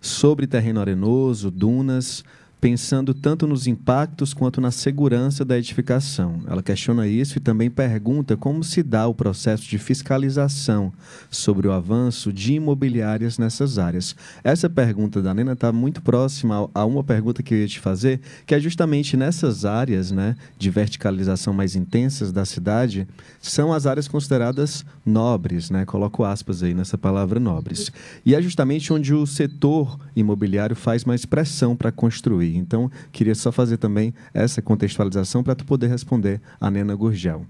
sobre 0.00 0.46
terreno 0.46 0.78
arenoso, 0.78 1.50
dunas, 1.50 2.22
pensando 2.66 3.14
tanto 3.14 3.46
nos 3.46 3.68
impactos 3.68 4.34
quanto 4.34 4.60
na 4.60 4.72
segurança 4.72 5.44
da 5.44 5.56
edificação. 5.56 6.42
Ela 6.48 6.64
questiona 6.64 7.06
isso 7.06 7.38
e 7.38 7.40
também 7.40 7.70
pergunta 7.70 8.36
como 8.36 8.64
se 8.64 8.82
dá 8.82 9.06
o 9.06 9.14
processo 9.14 9.62
de 9.62 9.78
fiscalização 9.78 10.92
sobre 11.30 11.68
o 11.68 11.72
avanço 11.72 12.32
de 12.32 12.54
imobiliárias 12.54 13.38
nessas 13.38 13.78
áreas. 13.78 14.16
Essa 14.42 14.68
pergunta 14.68 15.22
da 15.22 15.32
Nena 15.32 15.52
está 15.52 15.70
muito 15.70 16.02
próxima 16.02 16.68
a 16.74 16.84
uma 16.84 17.04
pergunta 17.04 17.40
que 17.40 17.54
eu 17.54 17.58
ia 17.58 17.68
te 17.68 17.78
fazer, 17.78 18.20
que 18.44 18.52
é 18.52 18.58
justamente 18.58 19.16
nessas 19.16 19.64
áreas 19.64 20.10
né, 20.10 20.34
de 20.58 20.68
verticalização 20.68 21.54
mais 21.54 21.76
intensas 21.76 22.32
da 22.32 22.44
cidade, 22.44 23.06
são 23.46 23.72
as 23.72 23.86
áreas 23.86 24.08
consideradas 24.08 24.84
nobres, 25.04 25.70
né? 25.70 25.84
coloco 25.84 26.24
aspas 26.24 26.62
aí 26.62 26.74
nessa 26.74 26.98
palavra 26.98 27.40
nobres. 27.40 27.90
E 28.24 28.34
é 28.34 28.42
justamente 28.42 28.92
onde 28.92 29.14
o 29.14 29.26
setor 29.26 29.98
imobiliário 30.14 30.76
faz 30.76 31.04
mais 31.04 31.24
pressão 31.24 31.76
para 31.76 31.90
construir. 31.92 32.56
Então, 32.56 32.90
queria 33.12 33.34
só 33.34 33.50
fazer 33.50 33.76
também 33.76 34.14
essa 34.34 34.60
contextualização 34.60 35.42
para 35.42 35.54
tu 35.54 35.64
poder 35.64 35.88
responder 35.88 36.40
a 36.60 36.70
Nena 36.70 36.94
Gurgel. 36.94 37.46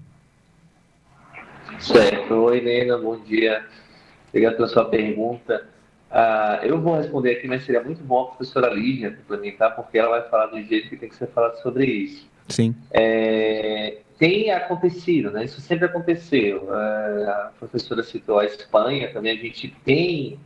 Certo. 1.79 2.33
Oi, 2.33 2.61
Nena, 2.61 2.97
bom 2.97 3.19
dia. 3.19 3.65
Obrigado 4.29 4.55
pela 4.55 4.67
sua 4.67 4.85
pergunta. 4.85 5.67
Uh, 6.09 6.65
eu 6.65 6.81
vou 6.81 6.95
responder 6.95 7.31
aqui, 7.31 7.47
mas 7.47 7.65
seria 7.65 7.83
muito 7.83 8.01
bom 8.03 8.21
a 8.21 8.25
professora 8.27 8.73
Lígia 8.73 9.11
complementar, 9.11 9.75
porque 9.75 9.97
ela 9.97 10.09
vai 10.09 10.29
falar 10.29 10.47
do 10.47 10.61
jeito 10.63 10.89
que 10.89 10.95
tem 10.95 11.09
que 11.09 11.15
ser 11.15 11.27
falado 11.27 11.61
sobre 11.61 11.85
isso. 11.85 12.27
Sim. 12.47 12.73
É, 12.91 13.97
tem 14.17 14.51
acontecido, 14.51 15.31
né? 15.31 15.45
Isso 15.45 15.61
sempre 15.61 15.85
aconteceu. 15.85 16.63
Uh, 16.63 17.29
a 17.29 17.51
professora 17.59 18.03
citou 18.03 18.39
a 18.39 18.45
Espanha, 18.45 19.11
também 19.13 19.37
a 19.37 19.41
gente 19.41 19.69
tem 19.85 20.39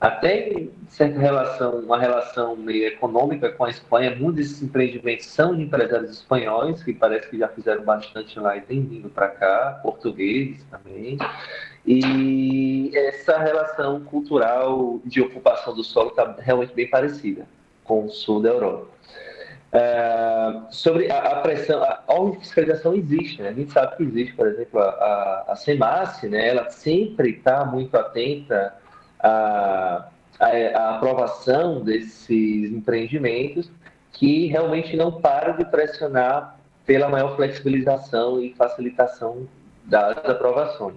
até 0.00 0.68
certa 0.88 1.18
relação, 1.18 1.80
uma 1.80 1.98
relação 1.98 2.54
meio 2.54 2.86
econômica 2.86 3.50
com 3.50 3.64
a 3.64 3.70
Espanha. 3.70 4.14
Muitos 4.14 4.36
desses 4.36 4.62
empreendimentos 4.62 5.26
são 5.26 5.56
de 5.56 5.62
empresários 5.62 6.12
espanhóis, 6.12 6.82
que 6.84 6.92
parece 6.92 7.28
que 7.28 7.38
já 7.38 7.48
fizeram 7.48 7.82
bastante 7.82 8.38
lá 8.38 8.56
e 8.56 8.60
têm 8.60 8.82
vindo 8.82 9.10
para 9.10 9.28
cá, 9.28 9.80
portugueses 9.82 10.64
também. 10.70 11.18
E 11.84 12.92
essa 12.94 13.38
relação 13.38 14.04
cultural 14.04 15.00
de 15.04 15.20
ocupação 15.20 15.74
do 15.74 15.82
solo 15.82 16.10
está 16.10 16.36
realmente 16.38 16.74
bem 16.74 16.88
parecida 16.88 17.46
com 17.82 18.04
o 18.04 18.10
sul 18.10 18.40
da 18.40 18.50
Europa. 18.50 18.86
Uh, 19.70 20.66
sobre 20.70 21.10
a, 21.10 21.18
a, 21.18 21.40
pressão, 21.42 21.82
a 21.82 22.30
de 22.30 22.38
fiscalização 22.38 22.94
existe, 22.94 23.42
né? 23.42 23.50
a 23.50 23.52
gente 23.52 23.70
sabe 23.70 23.96
que 23.96 24.02
existe, 24.02 24.34
por 24.34 24.46
exemplo, 24.46 24.80
a, 24.80 24.88
a, 24.88 25.52
a 25.52 25.56
CEMAS, 25.56 26.22
né? 26.22 26.48
ela 26.48 26.70
sempre 26.70 27.32
está 27.32 27.66
muito 27.66 27.94
atenta 27.94 28.74
a, 29.20 30.08
a, 30.40 30.46
a 30.46 30.96
aprovação 30.96 31.84
desses 31.84 32.72
empreendimentos 32.72 33.70
que 34.12 34.46
realmente 34.46 34.96
não 34.96 35.20
param 35.20 35.54
de 35.58 35.66
pressionar 35.66 36.58
pela 36.86 37.10
maior 37.10 37.36
flexibilização 37.36 38.40
e 38.42 38.54
facilitação 38.54 39.46
das 39.84 40.16
aprovações. 40.24 40.96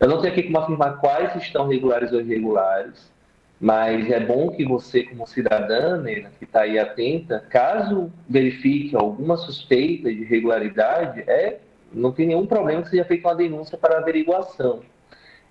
Eu 0.00 0.08
não 0.08 0.22
tenho 0.22 0.32
aqui 0.32 0.44
como 0.44 0.58
afirmar 0.58 0.98
quais 1.00 1.36
estão 1.36 1.68
regulares 1.68 2.12
ou 2.12 2.20
irregulares, 2.22 3.11
mas 3.62 4.10
é 4.10 4.18
bom 4.18 4.50
que 4.50 4.64
você, 4.64 5.04
como 5.04 5.24
cidadã, 5.24 5.96
né, 5.96 6.26
que 6.36 6.44
está 6.44 6.62
aí 6.62 6.80
atenta, 6.80 7.44
caso 7.48 8.12
verifique 8.28 8.96
alguma 8.96 9.36
suspeita 9.36 10.12
de 10.12 10.22
irregularidade, 10.22 11.20
é, 11.28 11.60
não 11.92 12.10
tem 12.10 12.26
nenhum 12.26 12.44
problema 12.44 12.82
que 12.82 12.88
seja 12.88 13.04
feita 13.04 13.28
uma 13.28 13.36
denúncia 13.36 13.78
para 13.78 13.98
averiguação. 13.98 14.80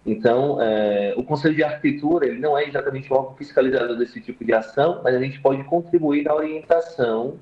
Então, 0.06 0.62
é, 0.62 1.14
o 1.16 1.24
Conselho 1.24 1.56
de 1.56 1.64
Arquitetura 1.64 2.28
ele 2.28 2.38
não 2.38 2.58
é 2.58 2.68
exatamente 2.68 3.10
o 3.10 3.16
órgão 3.16 3.36
fiscalizador 3.36 3.96
desse 3.96 4.20
tipo 4.20 4.44
de 4.44 4.52
ação, 4.52 5.00
mas 5.02 5.16
a 5.16 5.20
gente 5.20 5.40
pode 5.40 5.64
contribuir 5.64 6.24
na 6.24 6.36
orientação 6.36 7.40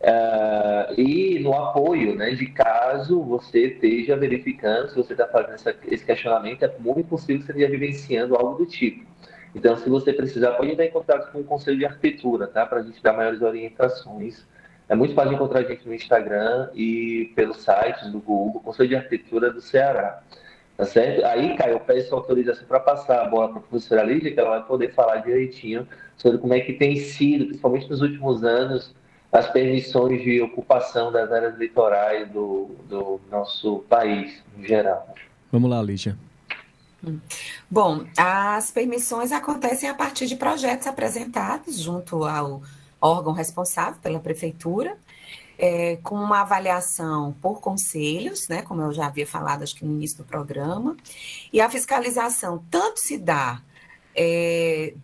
é, 0.00 0.92
e 0.98 1.38
no 1.38 1.54
apoio, 1.54 2.16
né, 2.16 2.30
de 2.30 2.46
caso 2.46 3.22
você 3.22 3.66
esteja 3.66 4.16
verificando, 4.16 4.88
se 4.88 4.96
você 4.96 5.12
está 5.12 5.28
fazendo 5.28 5.54
essa, 5.54 5.72
esse 5.86 6.04
questionamento, 6.04 6.64
é 6.64 6.74
muito 6.80 7.06
possível 7.06 7.38
que 7.38 7.46
você 7.46 7.52
esteja 7.52 7.70
vivenciando 7.70 8.34
algo 8.34 8.58
do 8.58 8.66
tipo. 8.66 9.08
Então, 9.54 9.76
se 9.76 9.88
você 9.88 10.12
precisar, 10.12 10.52
pode 10.52 10.70
entrar 10.70 10.84
em 10.84 10.90
contato 10.90 11.32
com 11.32 11.40
o 11.40 11.44
Conselho 11.44 11.78
de 11.78 11.84
Arquitetura, 11.84 12.46
tá? 12.46 12.64
Para 12.64 12.80
a 12.80 12.82
gente 12.82 13.02
dar 13.02 13.12
maiores 13.12 13.42
orientações. 13.42 14.46
É 14.88 14.94
muito 14.94 15.14
fácil 15.14 15.34
encontrar 15.34 15.60
a 15.60 15.62
gente 15.62 15.86
no 15.86 15.94
Instagram 15.94 16.68
e 16.74 17.32
pelos 17.34 17.58
sites 17.58 18.10
do 18.10 18.20
Google, 18.20 18.60
Conselho 18.60 18.88
de 18.88 18.96
Arquitetura 18.96 19.52
do 19.52 19.60
Ceará. 19.60 20.22
Tá 20.76 20.84
certo? 20.86 21.24
Aí, 21.26 21.56
Caio, 21.56 21.74
eu 21.74 21.80
peço 21.80 22.14
autorização 22.14 22.66
para 22.66 22.80
passar 22.80 23.22
a 23.22 23.28
bola 23.28 23.48
para 23.50 23.58
a 23.58 23.60
professora 23.60 24.02
Lídia, 24.02 24.32
que 24.32 24.40
ela 24.40 24.58
vai 24.58 24.66
poder 24.66 24.92
falar 24.94 25.16
direitinho 25.16 25.86
sobre 26.16 26.38
como 26.38 26.54
é 26.54 26.60
que 26.60 26.72
tem 26.72 26.96
sido, 26.96 27.46
principalmente 27.46 27.90
nos 27.90 28.00
últimos 28.00 28.42
anos, 28.42 28.94
as 29.30 29.48
permissões 29.50 30.22
de 30.22 30.40
ocupação 30.40 31.12
das 31.12 31.30
áreas 31.30 31.56
litorais 31.58 32.28
do, 32.30 32.70
do 32.88 33.20
nosso 33.30 33.84
país, 33.88 34.42
em 34.58 34.66
geral. 34.66 35.14
Vamos 35.52 35.70
lá, 35.70 35.82
Lígia. 35.82 36.16
Bom, 37.70 38.04
as 38.16 38.70
permissões 38.70 39.32
acontecem 39.32 39.88
a 39.88 39.94
partir 39.94 40.26
de 40.26 40.36
projetos 40.36 40.86
apresentados 40.86 41.78
junto 41.78 42.24
ao 42.24 42.62
órgão 43.00 43.32
responsável 43.32 43.98
pela 44.02 44.20
prefeitura 44.20 44.98
é, 45.60 45.96
com 46.02 46.14
uma 46.14 46.40
avaliação 46.40 47.36
por 47.42 47.60
conselhos, 47.60 48.48
né, 48.48 48.62
como 48.62 48.80
eu 48.80 48.92
já 48.94 49.06
havia 49.06 49.26
falado 49.26 49.62
acho 49.62 49.76
que 49.76 49.84
no 49.84 49.92
início 49.92 50.16
do 50.18 50.24
programa, 50.24 50.96
e 51.52 51.60
a 51.60 51.68
fiscalização 51.68 52.64
tanto 52.70 52.98
se 52.98 53.18
dá 53.18 53.62
é, 54.16 54.94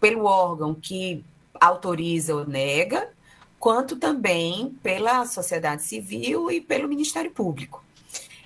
pelo 0.00 0.24
órgão 0.24 0.74
que 0.74 1.22
autoriza 1.60 2.34
ou 2.34 2.46
nega, 2.46 3.10
quanto 3.58 3.96
também 3.96 4.74
pela 4.82 5.26
sociedade 5.26 5.82
civil 5.82 6.50
e 6.50 6.62
pelo 6.62 6.88
Ministério 6.88 7.30
Público. 7.30 7.84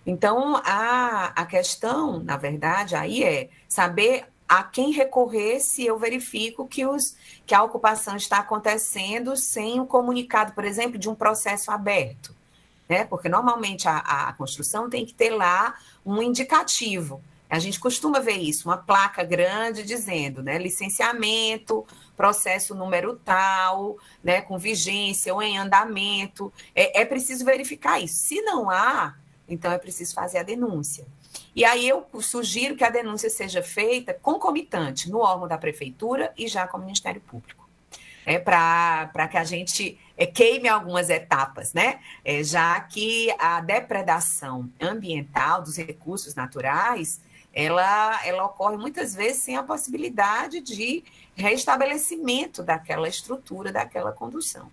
Então, 0.06 0.56
a, 0.64 1.32
a 1.36 1.46
questão, 1.46 2.20
na 2.20 2.36
verdade, 2.36 2.94
aí 2.94 3.22
é 3.22 3.48
saber 3.68 4.24
a 4.48 4.64
quem 4.64 4.90
recorrer 4.90 5.60
se 5.60 5.86
eu 5.86 5.96
verifico 5.96 6.66
que, 6.66 6.84
os, 6.84 7.16
que 7.46 7.54
a 7.54 7.62
ocupação 7.62 8.16
está 8.16 8.38
acontecendo 8.38 9.36
sem 9.36 9.78
o 9.78 9.86
comunicado, 9.86 10.52
por 10.52 10.64
exemplo, 10.64 10.98
de 10.98 11.08
um 11.08 11.14
processo 11.14 11.70
aberto. 11.70 12.34
Né? 12.88 13.04
Porque 13.04 13.28
normalmente 13.28 13.86
a, 13.88 13.98
a 13.98 14.32
construção 14.32 14.90
tem 14.90 15.06
que 15.06 15.14
ter 15.14 15.30
lá 15.30 15.76
um 16.04 16.20
indicativo. 16.20 17.22
A 17.48 17.60
gente 17.60 17.78
costuma 17.78 18.18
ver 18.20 18.38
isso, 18.38 18.68
uma 18.68 18.76
placa 18.76 19.24
grande 19.24 19.82
dizendo, 19.82 20.40
né, 20.40 20.56
licenciamento, 20.56 21.84
processo 22.16 22.76
número 22.76 23.16
tal, 23.24 23.98
né, 24.22 24.40
com 24.40 24.56
vigência 24.56 25.34
ou 25.34 25.42
em 25.42 25.58
andamento. 25.58 26.52
É, 26.74 27.02
é 27.02 27.04
preciso 27.04 27.44
verificar 27.44 28.00
isso. 28.00 28.14
Se 28.14 28.40
não 28.42 28.70
há, 28.70 29.16
então 29.50 29.72
é 29.72 29.78
preciso 29.78 30.14
fazer 30.14 30.38
a 30.38 30.42
denúncia. 30.42 31.06
E 31.54 31.64
aí 31.64 31.88
eu 31.88 32.06
sugiro 32.20 32.76
que 32.76 32.84
a 32.84 32.90
denúncia 32.90 33.28
seja 33.28 33.62
feita 33.62 34.14
concomitante 34.14 35.10
no 35.10 35.18
órgão 35.18 35.48
da 35.48 35.58
prefeitura 35.58 36.32
e 36.36 36.48
já 36.48 36.66
com 36.66 36.78
o 36.78 36.80
Ministério 36.80 37.20
Público. 37.20 37.68
É 38.24 38.38
para 38.38 39.28
que 39.28 39.36
a 39.36 39.44
gente 39.44 39.98
é, 40.16 40.26
queime 40.26 40.68
algumas 40.68 41.08
etapas, 41.10 41.72
né? 41.72 42.00
É, 42.24 42.44
já 42.44 42.78
que 42.80 43.34
a 43.38 43.60
depredação 43.60 44.70
ambiental 44.80 45.62
dos 45.62 45.76
recursos 45.76 46.34
naturais 46.34 47.20
ela, 47.52 48.24
ela 48.24 48.44
ocorre 48.44 48.76
muitas 48.76 49.14
vezes 49.14 49.42
sem 49.42 49.56
a 49.56 49.62
possibilidade 49.62 50.60
de 50.60 51.02
restabelecimento 51.34 52.62
daquela 52.62 53.08
estrutura, 53.08 53.72
daquela 53.72 54.12
condução. 54.12 54.70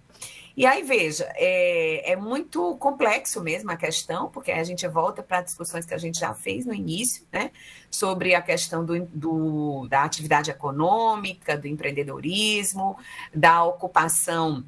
E 0.58 0.66
aí, 0.66 0.82
veja, 0.82 1.32
é, 1.36 2.14
é 2.14 2.16
muito 2.16 2.76
complexo 2.78 3.44
mesmo 3.44 3.70
a 3.70 3.78
questão, 3.78 4.28
porque 4.28 4.52
a 4.52 4.64
gente 4.64 4.88
volta 4.88 5.22
para 5.22 5.42
discussões 5.42 5.86
que 5.86 5.94
a 5.94 6.00
gente 6.00 6.20
já 6.20 6.34
fez 6.34 6.66
no 6.66 6.74
início, 6.74 7.28
né? 7.32 7.52
Sobre 7.92 8.34
a 8.34 8.42
questão 8.42 8.84
do, 8.84 9.06
do, 9.06 9.88
da 9.88 10.04
atividade 10.04 10.50
econômica, 10.50 11.56
do 11.56 11.68
empreendedorismo, 11.68 12.98
da 13.32 13.64
ocupação 13.66 14.66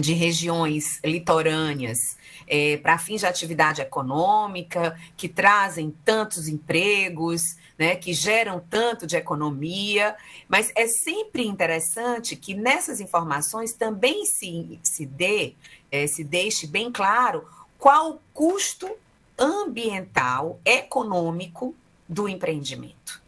de 0.00 0.12
regiões 0.12 1.00
litorâneas 1.04 2.16
é, 2.46 2.76
para 2.78 2.98
fins 2.98 3.20
de 3.20 3.26
atividade 3.26 3.80
econômica, 3.80 4.98
que 5.16 5.28
trazem 5.28 5.94
tantos 6.04 6.48
empregos, 6.48 7.56
né, 7.78 7.96
que 7.96 8.12
geram 8.12 8.60
tanto 8.68 9.06
de 9.06 9.16
economia, 9.16 10.14
mas 10.48 10.72
é 10.76 10.86
sempre 10.86 11.46
interessante 11.46 12.36
que 12.36 12.54
nessas 12.54 13.00
informações 13.00 13.72
também 13.72 14.24
se, 14.26 14.78
se 14.82 15.06
dê, 15.06 15.54
é, 15.90 16.06
se 16.06 16.22
deixe 16.22 16.66
bem 16.66 16.90
claro 16.90 17.46
qual 17.78 18.12
o 18.12 18.20
custo 18.32 18.90
ambiental, 19.38 20.60
econômico 20.64 21.74
do 22.08 22.28
empreendimento. 22.28 23.22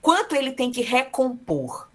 Quanto 0.00 0.34
ele 0.34 0.52
tem 0.52 0.70
que 0.70 0.80
recompor, 0.80 1.88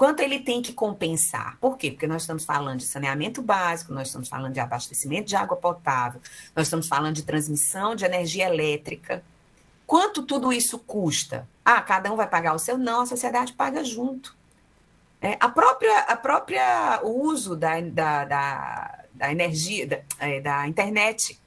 quanto 0.00 0.20
ele 0.20 0.40
tem 0.40 0.62
que 0.62 0.72
compensar. 0.72 1.58
Por 1.60 1.76
quê? 1.76 1.90
Porque 1.90 2.06
nós 2.06 2.22
estamos 2.22 2.46
falando 2.46 2.78
de 2.78 2.86
saneamento 2.86 3.42
básico, 3.42 3.92
nós 3.92 4.06
estamos 4.08 4.30
falando 4.30 4.54
de 4.54 4.60
abastecimento 4.60 5.26
de 5.26 5.36
água 5.36 5.58
potável, 5.58 6.22
nós 6.56 6.68
estamos 6.68 6.88
falando 6.88 7.16
de 7.16 7.22
transmissão 7.22 7.94
de 7.94 8.06
energia 8.06 8.48
elétrica, 8.48 9.22
Quanto 9.90 10.22
tudo 10.22 10.52
isso 10.52 10.78
custa? 10.78 11.48
Ah, 11.64 11.82
cada 11.82 12.12
um 12.12 12.16
vai 12.16 12.28
pagar 12.28 12.54
o 12.54 12.60
seu? 12.60 12.78
Não, 12.78 13.00
a 13.00 13.06
sociedade 13.06 13.54
paga 13.54 13.82
junto. 13.82 14.36
É, 15.20 15.36
a 15.40 15.48
própria, 15.48 15.98
a 16.02 16.16
própria 16.16 17.00
uso 17.02 17.56
da, 17.56 17.80
da, 17.80 18.24
da, 18.24 19.04
da 19.12 19.32
energia, 19.32 19.88
da, 19.88 19.98
é, 20.20 20.40
da 20.40 20.68
internet, 20.68 21.40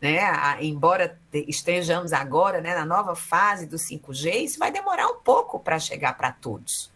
né? 0.00 0.20
A, 0.20 0.62
embora 0.62 1.18
estejamos 1.32 2.12
agora 2.12 2.60
né, 2.60 2.76
na 2.76 2.86
nova 2.86 3.16
fase 3.16 3.66
do 3.66 3.74
5G, 3.76 4.34
isso 4.36 4.60
vai 4.60 4.70
demorar 4.70 5.08
um 5.08 5.18
pouco 5.18 5.58
para 5.58 5.76
chegar 5.80 6.16
para 6.16 6.30
todos. 6.30 6.89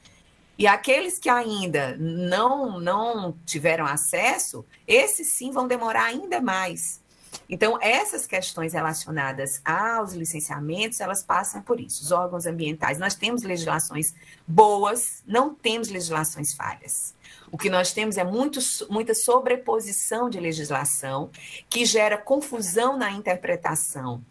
E 0.56 0.66
aqueles 0.66 1.18
que 1.18 1.28
ainda 1.28 1.96
não, 1.98 2.78
não 2.78 3.36
tiveram 3.44 3.86
acesso, 3.86 4.64
esses 4.86 5.28
sim 5.28 5.50
vão 5.50 5.66
demorar 5.66 6.04
ainda 6.04 6.40
mais. 6.40 7.02
Então, 7.48 7.78
essas 7.80 8.26
questões 8.26 8.72
relacionadas 8.72 9.60
aos 9.64 10.12
licenciamentos, 10.12 11.00
elas 11.00 11.22
passam 11.22 11.60
por 11.60 11.80
isso. 11.80 12.02
Os 12.02 12.12
órgãos 12.12 12.46
ambientais, 12.46 12.98
nós 12.98 13.14
temos 13.14 13.42
legislações 13.42 14.14
boas, 14.46 15.22
não 15.26 15.54
temos 15.54 15.88
legislações 15.88 16.54
falhas. 16.54 17.14
O 17.50 17.58
que 17.58 17.68
nós 17.68 17.92
temos 17.92 18.16
é 18.16 18.24
muito, 18.24 18.60
muita 18.88 19.14
sobreposição 19.14 20.30
de 20.30 20.40
legislação 20.40 21.30
que 21.68 21.84
gera 21.84 22.16
confusão 22.16 22.96
na 22.96 23.10
interpretação. 23.10 24.22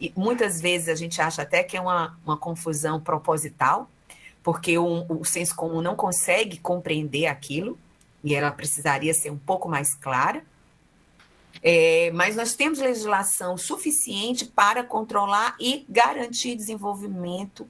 E 0.00 0.12
muitas 0.16 0.60
vezes 0.60 0.88
a 0.88 0.94
gente 0.94 1.20
acha 1.20 1.42
até 1.42 1.62
que 1.62 1.76
é 1.76 1.80
uma, 1.80 2.18
uma 2.24 2.36
confusão 2.36 3.00
proposital, 3.00 3.90
porque 4.42 4.78
o, 4.78 5.04
o 5.08 5.24
senso 5.24 5.54
comum 5.54 5.80
não 5.80 5.94
consegue 5.94 6.58
compreender 6.58 7.26
aquilo, 7.26 7.78
e 8.22 8.34
ela 8.34 8.50
precisaria 8.50 9.14
ser 9.14 9.30
um 9.30 9.38
pouco 9.38 9.68
mais 9.68 9.94
clara. 9.94 10.42
É, 11.62 12.10
mas 12.14 12.36
nós 12.36 12.54
temos 12.54 12.78
legislação 12.78 13.56
suficiente 13.56 14.46
para 14.46 14.82
controlar 14.82 15.56
e 15.60 15.84
garantir 15.88 16.54
desenvolvimento 16.54 17.68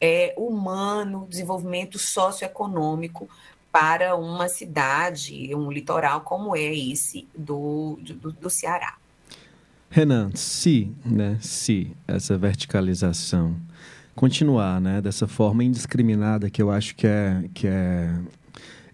é, 0.00 0.34
humano, 0.36 1.26
desenvolvimento 1.28 1.98
socioeconômico 1.98 3.28
para 3.70 4.16
uma 4.16 4.48
cidade, 4.48 5.54
um 5.54 5.70
litoral 5.70 6.22
como 6.22 6.56
é 6.56 6.74
esse 6.74 7.28
do, 7.36 7.98
do, 8.02 8.32
do 8.32 8.50
Ceará. 8.50 8.96
Renan, 9.88 10.30
se, 10.34 10.92
né, 11.04 11.38
se 11.40 11.96
essa 12.06 12.36
verticalização 12.36 13.56
continuar 14.14 14.80
né, 14.80 15.00
dessa 15.00 15.26
forma 15.26 15.64
indiscriminada 15.64 16.50
que 16.50 16.60
eu 16.60 16.70
acho 16.70 16.94
que 16.94 17.06
é, 17.06 17.44
que 17.54 17.66
é 17.66 18.14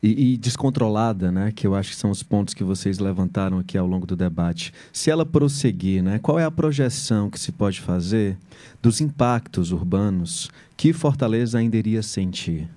e, 0.03 0.35
e, 0.35 0.37
descontrolada, 0.37 1.33
né, 1.33 1.53
que 1.55 1.67
eu 1.67 1.75
acho 1.75 1.91
que 1.91 1.97
são 1.97 2.11
os 2.11 2.23
pontos 2.23 2.55
que 2.55 2.63
vocês 2.63 2.99
levantaram 2.99 3.59
aqui 3.59 3.77
ao 3.77 3.87
longo 3.87 4.07
do 4.07 4.15
debate, 4.15 4.73
se 4.93 5.11
ela 5.11 5.27
prosseguir, 5.27 6.03
né, 6.03 6.19
qual 6.19 6.39
é 6.39 6.45
a 6.45 6.51
projeção 6.51 7.31
que 7.31 7.41
se 7.41 7.51
pode 7.51 7.81
fazer 7.81 8.37
dos 8.81 9.01
impactos 9.01 9.73
urbanos 9.73 10.51
que 10.77 10.93
Fortaleza 10.93 11.59
ainda 11.59 11.77
iria 11.77 12.03
sentir? 12.03 12.69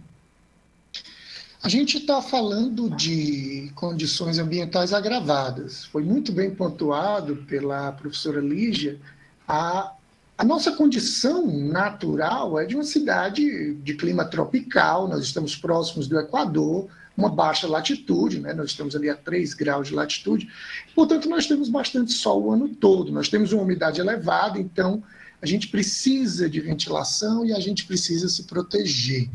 A 1.62 1.68
gente 1.68 1.98
está 1.98 2.22
falando 2.22 2.90
de 2.90 3.70
condições 3.76 4.40
ambientais 4.40 4.94
agravadas. 4.94 5.84
Foi 5.86 6.02
muito 6.02 6.32
bem 6.32 6.50
pontuado 6.56 7.36
pela 7.48 7.92
professora 7.92 8.40
Lígia 8.40 8.98
a 9.46 9.92
a 10.40 10.46
nossa 10.46 10.72
condição 10.72 11.46
natural 11.46 12.58
é 12.58 12.66
de 12.66 12.74
uma 12.74 12.86
cidade 12.86 13.74
de 13.74 13.94
clima 13.94 14.24
tropical, 14.24 15.06
nós 15.06 15.22
estamos 15.22 15.54
próximos 15.54 16.08
do 16.08 16.18
Equador, 16.18 16.88
uma 17.18 17.28
baixa 17.28 17.68
latitude, 17.68 18.40
né? 18.40 18.54
nós 18.54 18.70
estamos 18.70 18.96
ali 18.96 19.10
a 19.10 19.18
3 19.18 19.54
graus 19.54 19.90
de 19.90 19.94
latitude, 19.94 20.48
portanto, 20.96 21.28
nós 21.28 21.46
temos 21.46 21.68
bastante 21.68 22.14
sol 22.14 22.44
o 22.44 22.54
ano 22.54 22.70
todo, 22.70 23.12
nós 23.12 23.28
temos 23.28 23.52
uma 23.52 23.64
umidade 23.64 24.00
elevada, 24.00 24.58
então 24.58 25.04
a 25.42 25.46
gente 25.46 25.68
precisa 25.68 26.50
de 26.50 26.62
ventilação 26.62 27.46
e 27.46 27.52
a 27.52 27.60
gente 27.60 27.86
precisa 27.86 28.30
se 28.30 28.44
proteger. 28.44 29.30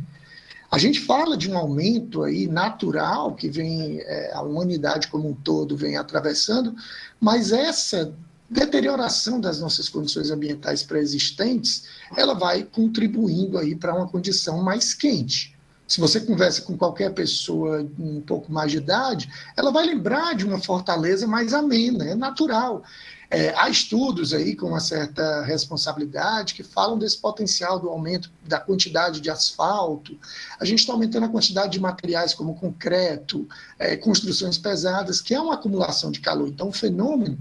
A 0.70 0.78
gente 0.78 1.00
fala 1.00 1.36
de 1.36 1.50
um 1.50 1.58
aumento 1.58 2.22
aí 2.22 2.46
natural 2.46 3.34
que 3.34 3.50
vem, 3.50 4.00
é, 4.00 4.32
a 4.32 4.40
humanidade 4.40 5.08
como 5.08 5.28
um 5.28 5.34
todo 5.34 5.76
vem 5.76 5.98
atravessando, 5.98 6.74
mas 7.20 7.52
essa 7.52 8.10
deterioração 8.54 9.40
das 9.40 9.58
nossas 9.58 9.88
condições 9.88 10.30
ambientais 10.30 10.82
pré-existentes, 10.82 11.84
ela 12.16 12.34
vai 12.34 12.62
contribuindo 12.62 13.58
aí 13.58 13.74
para 13.74 13.94
uma 13.94 14.06
condição 14.06 14.62
mais 14.62 14.94
quente. 14.94 15.54
Se 15.86 16.00
você 16.00 16.20
conversa 16.20 16.62
com 16.62 16.78
qualquer 16.78 17.12
pessoa 17.12 17.86
um 17.98 18.20
pouco 18.20 18.50
mais 18.50 18.70
de 18.70 18.78
idade, 18.78 19.28
ela 19.56 19.70
vai 19.70 19.84
lembrar 19.84 20.34
de 20.34 20.46
uma 20.46 20.58
fortaleza 20.58 21.26
mais 21.26 21.52
amena, 21.52 22.06
é 22.06 22.14
natural. 22.14 22.82
É, 23.28 23.52
há 23.56 23.68
estudos 23.68 24.32
aí 24.32 24.54
com 24.54 24.68
uma 24.68 24.80
certa 24.80 25.42
responsabilidade 25.42 26.54
que 26.54 26.62
falam 26.62 26.96
desse 26.96 27.18
potencial 27.18 27.80
do 27.80 27.88
aumento 27.88 28.30
da 28.46 28.60
quantidade 28.60 29.20
de 29.20 29.28
asfalto. 29.28 30.16
A 30.60 30.64
gente 30.64 30.78
está 30.78 30.92
aumentando 30.92 31.26
a 31.26 31.28
quantidade 31.28 31.72
de 31.72 31.80
materiais 31.80 32.32
como 32.32 32.54
concreto, 32.54 33.46
é, 33.78 33.96
construções 33.96 34.56
pesadas, 34.56 35.20
que 35.20 35.34
é 35.34 35.40
uma 35.40 35.54
acumulação 35.54 36.12
de 36.12 36.20
calor. 36.20 36.48
Então, 36.48 36.68
o 36.68 36.72
fenômeno 36.72 37.36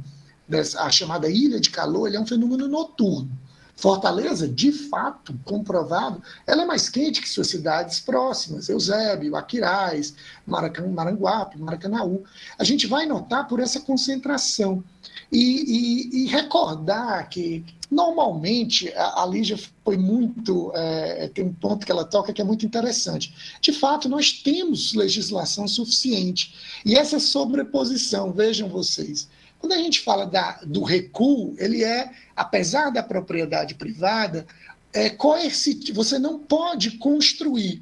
a 0.77 0.89
chamada 0.89 1.29
ilha 1.29 1.59
de 1.59 1.69
calor, 1.69 2.07
ele 2.07 2.17
é 2.17 2.19
um 2.19 2.25
fenômeno 2.25 2.67
noturno. 2.67 3.31
Fortaleza, 3.75 4.47
de 4.47 4.71
fato, 4.71 5.37
comprovado, 5.43 6.21
ela 6.45 6.61
é 6.61 6.65
mais 6.65 6.89
quente 6.89 7.21
que 7.21 7.27
suas 7.27 7.47
cidades 7.47 7.99
próximas, 7.99 8.69
Eusébio, 8.69 9.35
Aquiraz, 9.35 10.13
Maracan, 10.45 10.87
Maranguape, 10.89 11.59
Maracanaú. 11.59 12.23
A 12.57 12.63
gente 12.63 12.85
vai 12.85 13.05
notar 13.05 13.47
por 13.47 13.59
essa 13.59 13.79
concentração. 13.81 14.83
E, 15.31 15.39
e, 15.39 16.23
e 16.23 16.27
recordar 16.27 17.27
que, 17.27 17.65
normalmente, 17.89 18.93
a, 18.93 19.23
a 19.23 19.25
Lígia 19.25 19.57
foi 19.83 19.97
muito. 19.97 20.71
É, 20.75 21.27
tem 21.29 21.45
um 21.45 21.53
ponto 21.53 21.85
que 21.85 21.91
ela 21.91 22.05
toca 22.05 22.31
que 22.31 22.41
é 22.41 22.45
muito 22.45 22.67
interessante. 22.67 23.33
De 23.59 23.73
fato, 23.73 24.07
nós 24.07 24.31
temos 24.31 24.93
legislação 24.93 25.67
suficiente. 25.67 26.53
E 26.85 26.95
essa 26.95 27.19
sobreposição, 27.19 28.31
vejam 28.31 28.69
vocês, 28.69 29.27
quando 29.63 29.71
a 29.71 29.77
gente 29.77 30.01
fala 30.01 30.25
da, 30.25 30.59
do 30.65 30.83
recuo, 30.83 31.55
ele 31.57 31.85
é, 31.85 32.11
apesar 32.35 32.89
da 32.89 33.01
propriedade 33.01 33.75
privada, 33.75 34.45
é 34.91 35.09
coercitivo. 35.09 36.03
Você 36.03 36.19
não 36.19 36.37
pode 36.37 36.97
construir. 36.97 37.81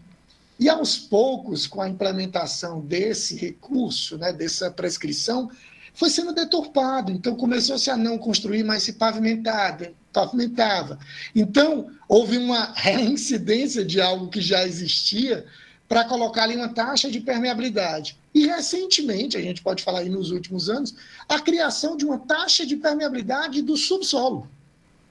E 0.60 0.70
aos 0.70 1.00
poucos, 1.00 1.66
com 1.66 1.82
a 1.82 1.90
implementação 1.90 2.82
desse 2.82 3.36
recurso, 3.36 4.16
né, 4.16 4.32
dessa 4.32 4.70
prescrição, 4.70 5.50
foi 5.96 6.12
sendo 6.12 6.36
deturpado. 6.36 7.12
Então 7.12 7.36
começou-se 7.36 7.90
a 7.90 7.98
não 7.98 8.20
construir, 8.20 8.64
mas 8.64 8.84
se 8.84 8.94
pavimentada, 8.94 9.92
pavimentava. 10.14 11.00
Então 11.36 11.90
houve 12.08 12.38
uma 12.38 12.74
reincidência 12.78 13.84
de 13.84 14.00
algo 14.00 14.30
que 14.30 14.40
já 14.40 14.68
existia 14.68 15.48
para 15.92 16.06
colocar 16.06 16.44
ali 16.44 16.56
uma 16.56 16.70
taxa 16.70 17.12
de 17.12 17.20
permeabilidade. 17.20 18.18
E 18.34 18.48
recentemente, 18.48 19.36
a 19.36 19.42
gente 19.42 19.62
pode 19.62 19.84
falar 19.84 20.00
aí 20.00 20.10
nos 20.10 20.32
últimos 20.32 20.70
anos, 20.70 20.96
a 21.28 21.38
criação 21.38 21.98
de 21.98 22.06
uma 22.06 22.18
taxa 22.18 22.66
de 22.66 22.78
permeabilidade 22.78 23.62
do 23.62 23.76
subsolo. 23.76 24.48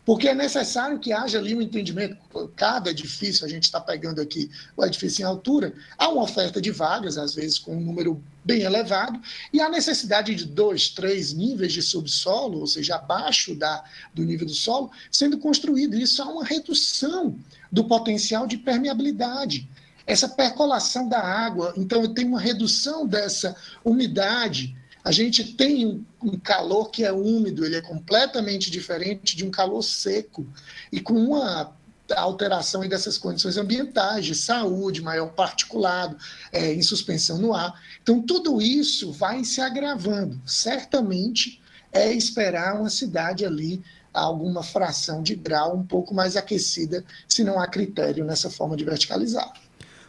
Porque 0.07 0.26
é 0.26 0.35
necessário 0.35 0.99
que 0.99 1.12
haja 1.12 1.39
ali 1.39 1.55
um 1.55 1.61
entendimento. 1.61 2.16
Cada 2.57 2.89
edifício, 2.89 3.45
a 3.45 3.49
gente 3.49 3.64
está 3.64 3.78
pegando 3.78 4.22
aqui 4.22 4.51
o 4.74 4.83
edifício 4.83 5.20
em 5.20 5.26
altura, 5.26 5.74
há 5.99 6.09
uma 6.09 6.22
oferta 6.22 6.62
de 6.62 6.70
vagas, 6.70 7.18
às 7.18 7.35
vezes 7.35 7.59
com 7.59 7.76
um 7.76 7.81
número 7.81 8.18
bem 8.43 8.62
elevado, 8.62 9.20
e 9.53 9.61
há 9.61 9.68
necessidade 9.68 10.35
de 10.35 10.47
dois, 10.47 10.89
três 10.89 11.35
níveis 11.35 11.74
de 11.74 11.83
subsolo, 11.83 12.59
ou 12.59 12.66
seja, 12.66 12.95
abaixo 12.95 13.55
da, 13.55 13.85
do 14.14 14.24
nível 14.24 14.47
do 14.47 14.55
solo, 14.55 14.91
sendo 15.12 15.37
construído. 15.37 15.95
Isso 15.95 16.22
há 16.22 16.24
uma 16.24 16.43
redução 16.43 17.39
do 17.70 17.85
potencial 17.85 18.47
de 18.47 18.57
permeabilidade 18.57 19.68
essa 20.11 20.28
percolação 20.28 21.08
da 21.08 21.20
água. 21.20 21.72
Então, 21.76 22.02
eu 22.02 22.08
tenho 22.08 22.28
uma 22.28 22.40
redução 22.40 23.06
dessa 23.06 23.54
umidade. 23.84 24.76
A 25.04 25.12
gente 25.12 25.54
tem 25.54 26.04
um 26.20 26.38
calor 26.38 26.90
que 26.90 27.04
é 27.04 27.12
úmido, 27.12 27.64
ele 27.64 27.76
é 27.76 27.80
completamente 27.80 28.70
diferente 28.70 29.36
de 29.36 29.44
um 29.44 29.50
calor 29.50 29.82
seco. 29.82 30.44
E 30.90 31.00
com 31.00 31.14
uma 31.14 31.76
alteração 32.16 32.80
dessas 32.88 33.16
condições 33.16 33.56
ambientais, 33.56 34.26
de 34.26 34.34
saúde, 34.34 35.00
maior 35.00 35.28
particulado, 35.28 36.16
é, 36.50 36.74
em 36.74 36.82
suspensão 36.82 37.38
no 37.38 37.54
ar. 37.54 37.80
Então, 38.02 38.20
tudo 38.20 38.61
isso 38.61 39.12
vai 39.12 39.44
se 39.44 39.61
agravando. 39.61 40.40
Certamente 40.44 41.62
é 41.92 42.12
esperar 42.12 42.80
uma 42.80 42.90
cidade 42.90 43.44
ali 43.46 43.80
alguma 44.12 44.64
fração 44.64 45.22
de 45.22 45.36
grau 45.36 45.76
um 45.76 45.86
pouco 45.86 46.12
mais 46.12 46.36
aquecida, 46.36 47.04
se 47.28 47.44
não 47.44 47.61
há 47.61 47.68
critério 47.68 48.24
nessa 48.24 48.50
forma 48.50 48.76
de 48.76 48.84
verticalizar. 48.84 49.52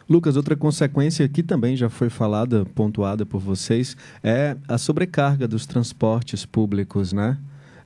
Lucas, 0.08 0.36
outra 0.36 0.56
consequência 0.56 1.28
que 1.28 1.42
também 1.42 1.76
já 1.76 1.88
foi 1.88 2.10
falada, 2.10 2.64
pontuada 2.74 3.24
por 3.24 3.40
vocês, 3.40 3.96
é 4.22 4.56
a 4.68 4.78
sobrecarga 4.78 5.46
dos 5.46 5.66
transportes 5.66 6.44
públicos, 6.44 7.12
né? 7.12 7.38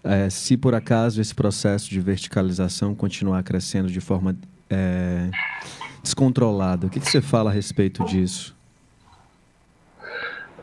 É, 0.02 0.30
se 0.30 0.56
por 0.56 0.74
acaso 0.74 1.20
esse 1.20 1.34
processo 1.34 1.90
de 1.90 2.00
verticalização 2.00 2.94
continuar 2.94 3.42
crescendo 3.42 3.88
de 3.90 4.00
forma 4.00 4.36
é, 4.70 5.30
descontrolada, 6.02 6.86
o 6.86 6.90
que, 6.90 7.00
que, 7.00 7.10
você 7.10 7.20
fala 7.20 7.50
a 7.50 7.52
respeito 7.52 8.04
disso? 8.04 8.54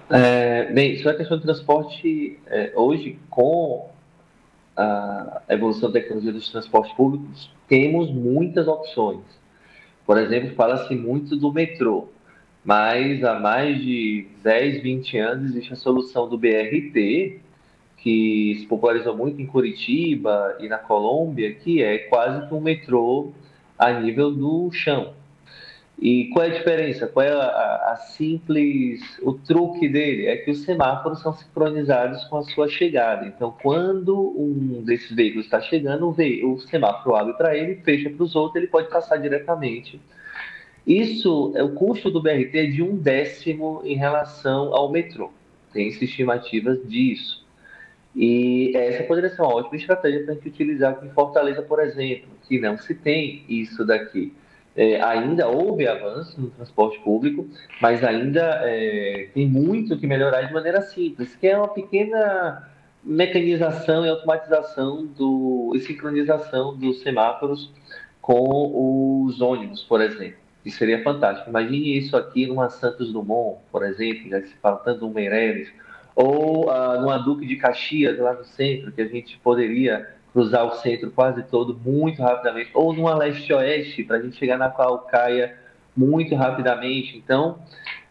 É, 0.10 0.72
bem, 0.72 0.98
sobre 0.98 1.12
a 1.12 1.16
questão 1.16 1.38
do 1.38 1.44
transporte, 1.44 2.40
é, 2.48 2.72
hoje, 2.76 3.20
com 3.30 3.90
a 4.76 5.42
evolução 5.50 5.92
da 5.92 6.00
tecnologia 6.00 6.32
dos 6.32 6.50
transportes 6.50 6.94
públicos, 6.94 7.52
temos 7.68 8.12
muitas 8.12 8.68
opções 8.68 9.22
por 10.06 10.18
exemplo, 10.18 10.56
fala-se 10.56 10.96
muito 10.96 11.36
do 11.36 11.52
metrô. 11.52 12.10
mas 12.66 13.24
há 13.24 13.40
mais 13.40 13.82
de 13.82 14.28
10, 14.42 14.82
20 14.82 15.18
anos 15.18 15.52
existe 15.52 15.74
a 15.74 15.76
solução 15.76 16.30
do 16.30 16.38
BRT, 16.38 17.40
que 17.98 18.58
se 18.60 18.66
popularizou 18.68 19.16
muito 19.16 19.42
em 19.42 19.46
Curitiba 19.46 20.58
e 20.60 20.68
na 20.68 20.78
Colômbia, 20.78 21.54
que 21.54 21.82
é 21.82 21.98
quase 21.98 22.48
que 22.48 22.54
um 22.54 22.62
metrô 22.62 23.32
a 23.78 23.92
nível 23.92 24.32
do 24.32 24.72
chão. 24.72 25.14
E 26.04 26.26
qual 26.34 26.46
é 26.46 26.50
a 26.50 26.54
diferença? 26.54 27.08
Qual 27.08 27.26
é 27.26 27.32
a, 27.32 27.94
a, 27.94 27.96
simples, 27.96 29.02
o 29.22 29.32
truque 29.32 29.88
dele? 29.88 30.28
É 30.28 30.36
que 30.36 30.52
os 30.52 30.64
semáforos 30.66 31.22
são 31.22 31.32
sincronizados 31.32 32.26
com 32.26 32.40
a 32.40 32.44
sua 32.44 32.68
chegada. 32.68 33.26
Então, 33.26 33.56
quando 33.64 34.14
um 34.38 34.84
desses 34.84 35.16
veículos 35.16 35.46
está 35.46 35.62
chegando, 35.62 36.10
o, 36.10 36.60
semáforo 36.60 37.16
abre 37.16 37.34
para 37.36 37.56
ele, 37.58 37.76
fecha 37.76 38.10
para 38.10 38.22
os 38.22 38.36
outros, 38.36 38.58
ele 38.58 38.68
pode 38.68 38.90
passar 38.90 39.16
diretamente. 39.16 39.98
Isso, 40.86 41.54
é 41.56 41.64
o 41.64 41.70
custo 41.70 42.12
do 42.12 42.22
BRT 42.22 42.54
é 42.54 42.66
de 42.66 42.84
um 42.84 42.98
décimo 42.98 43.82
em 43.86 43.96
relação 43.96 44.76
ao 44.76 44.92
metrô. 44.92 45.32
Tem 45.72 45.88
estimativas 45.88 46.86
disso. 46.86 47.46
E 48.14 48.76
essa 48.76 49.04
poderia 49.04 49.30
ser 49.30 49.42
uma 49.42 49.56
ótima 49.56 49.78
estratégia 49.78 50.22
para 50.26 50.34
a 50.34 50.36
gente 50.36 50.50
utilizar 50.50 50.92
aqui 50.92 51.06
em 51.06 51.12
Fortaleza, 51.12 51.62
por 51.62 51.80
exemplo, 51.80 52.28
que 52.46 52.60
não 52.60 52.78
se 52.78 52.94
tem 52.94 53.46
isso 53.48 53.86
daqui. 53.86 54.34
É, 54.76 55.00
ainda 55.02 55.48
houve 55.48 55.88
avanço 55.88 56.42
no 56.42 56.50
transporte 56.50 57.00
público, 57.00 57.48
mas 57.80 58.04
ainda 58.04 58.62
é, 58.64 59.30
tem 59.34 59.48
muito 59.48 59.98
que 59.98 60.08
melhorar 60.08 60.42
de 60.42 60.54
maneira 60.54 60.82
simples, 60.82 61.36
que 61.36 61.48
é 61.48 61.56
uma 61.56 61.68
pequena 61.68 62.70
mecanização 63.04 64.06
e 64.06 64.10
automatização 64.10 65.06
do, 65.06 65.74
e 65.76 65.80
sincronização 65.80 66.76
dos 66.76 67.02
semáforos 67.02 67.72
com 68.22 69.26
os 69.26 69.42
ônibus, 69.42 69.84
por 69.84 70.02
exemplo. 70.02 70.38
Isso 70.66 70.78
seria 70.78 71.04
fantástico. 71.04 71.50
Imagine 71.50 71.98
isso 71.98 72.16
aqui 72.16 72.48
numa 72.48 72.70
Santos 72.70 73.12
Dumont, 73.12 73.60
por 73.72 73.84
exemplo, 73.84 74.30
já 74.30 74.42
se 74.42 74.56
fala 74.56 74.78
tanto 74.78 75.02
do 75.02 75.10
Meireles, 75.10 75.70
ou 76.16 76.70
uh, 76.70 77.02
numa 77.02 77.18
Duque 77.18 77.46
de 77.46 77.58
Caxias, 77.58 78.18
lá 78.18 78.34
no 78.34 78.46
centro, 78.46 78.92
que 78.92 79.02
a 79.02 79.08
gente 79.08 79.38
poderia 79.40 80.08
cruzar 80.34 80.66
o 80.66 80.72
centro 80.78 81.12
quase 81.12 81.44
todo 81.44 81.80
muito 81.86 82.22
rapidamente, 82.22 82.72
ou 82.74 82.92
numa 82.92 83.16
leste-oeste, 83.16 84.04
para 84.04 84.18
a 84.18 84.22
gente 84.22 84.36
chegar 84.36 84.58
na 84.58 84.70
Calcaia 84.70 85.56
muito 85.96 86.36
rapidamente. 86.36 87.16
Então, 87.16 87.60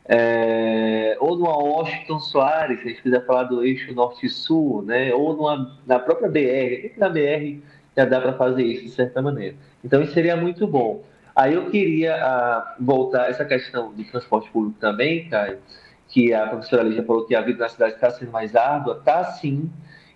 é, 0.08 1.16
ou 1.20 1.36
numa 1.36 1.56
Washington 1.56 2.20
Soares, 2.20 2.80
se 2.80 2.86
a 2.86 2.88
gente 2.90 3.02
quiser 3.02 3.26
falar 3.26 3.44
do 3.44 3.64
eixo 3.64 3.92
norte-sul, 3.92 4.82
né, 4.82 5.12
ou 5.12 5.36
numa, 5.36 5.78
na 5.84 5.98
própria 5.98 6.28
BR, 6.28 6.96
na 6.96 7.08
BR 7.08 7.60
já 7.96 8.04
dá 8.04 8.20
para 8.20 8.32
fazer 8.34 8.62
isso 8.62 8.84
de 8.84 8.90
certa 8.90 9.20
maneira. 9.20 9.56
Então, 9.84 10.00
isso 10.00 10.14
seria 10.14 10.36
muito 10.36 10.66
bom. 10.66 11.02
Aí 11.34 11.54
eu 11.54 11.70
queria 11.70 12.16
uh, 12.16 12.84
voltar 12.84 13.30
essa 13.30 13.44
questão 13.44 13.92
do 13.92 14.04
transporte 14.04 14.50
público 14.50 14.78
também, 14.78 15.28
Caio, 15.28 15.58
que 16.08 16.32
a 16.32 16.46
professora 16.46 16.82
Lígia 16.82 17.02
falou 17.04 17.26
que 17.26 17.34
a 17.34 17.40
vida 17.40 17.58
na 17.58 17.68
cidade 17.68 17.94
está 17.94 18.10
sendo 18.10 18.30
mais 18.30 18.54
árdua, 18.54 18.98
está 18.98 19.24
sim, 19.24 19.70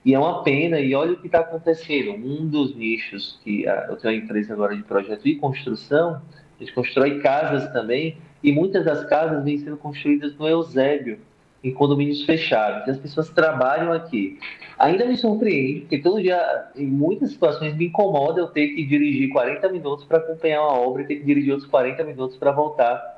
e 0.06 0.14
é 0.14 0.18
uma 0.20 0.44
pena, 0.44 0.78
e 0.78 0.94
olha 0.94 1.14
o 1.14 1.16
que 1.16 1.26
está 1.26 1.40
acontecendo. 1.40 2.12
Um 2.12 2.46
dos 2.46 2.76
nichos 2.76 3.40
que 3.42 3.66
a, 3.66 3.88
eu 3.90 3.96
tenho 3.96 4.14
uma 4.14 4.22
empresa 4.22 4.52
agora 4.52 4.76
de 4.76 4.84
projeto 4.84 5.26
e 5.26 5.34
construção, 5.34 6.22
a 6.56 6.62
gente 6.62 6.72
constrói 6.72 7.18
casas 7.18 7.68
também, 7.72 8.16
e 8.40 8.52
muitas 8.52 8.84
das 8.84 9.04
casas 9.06 9.42
vêm 9.42 9.58
sendo 9.58 9.76
construídas 9.76 10.36
no 10.36 10.46
Eusébio, 10.46 11.18
em 11.64 11.72
condomínios 11.72 12.22
fechados, 12.22 12.86
e 12.86 12.90
as 12.92 12.98
pessoas 12.98 13.30
trabalham 13.30 13.92
aqui. 13.92 14.38
Ainda 14.78 15.04
me 15.06 15.16
surpreende, 15.16 15.80
porque 15.80 15.98
todo 15.98 16.22
dia, 16.22 16.68
em 16.76 16.86
muitas 16.86 17.32
situações, 17.32 17.74
me 17.74 17.86
incomoda 17.86 18.40
eu 18.40 18.46
ter 18.46 18.68
que 18.68 18.86
dirigir 18.86 19.30
40 19.30 19.68
minutos 19.70 20.04
para 20.04 20.18
acompanhar 20.18 20.62
uma 20.62 20.78
obra 20.78 21.02
e 21.02 21.06
ter 21.06 21.16
que 21.16 21.24
dirigir 21.24 21.50
outros 21.50 21.68
40 21.68 22.04
minutos 22.04 22.36
para 22.36 22.52
voltar 22.52 23.16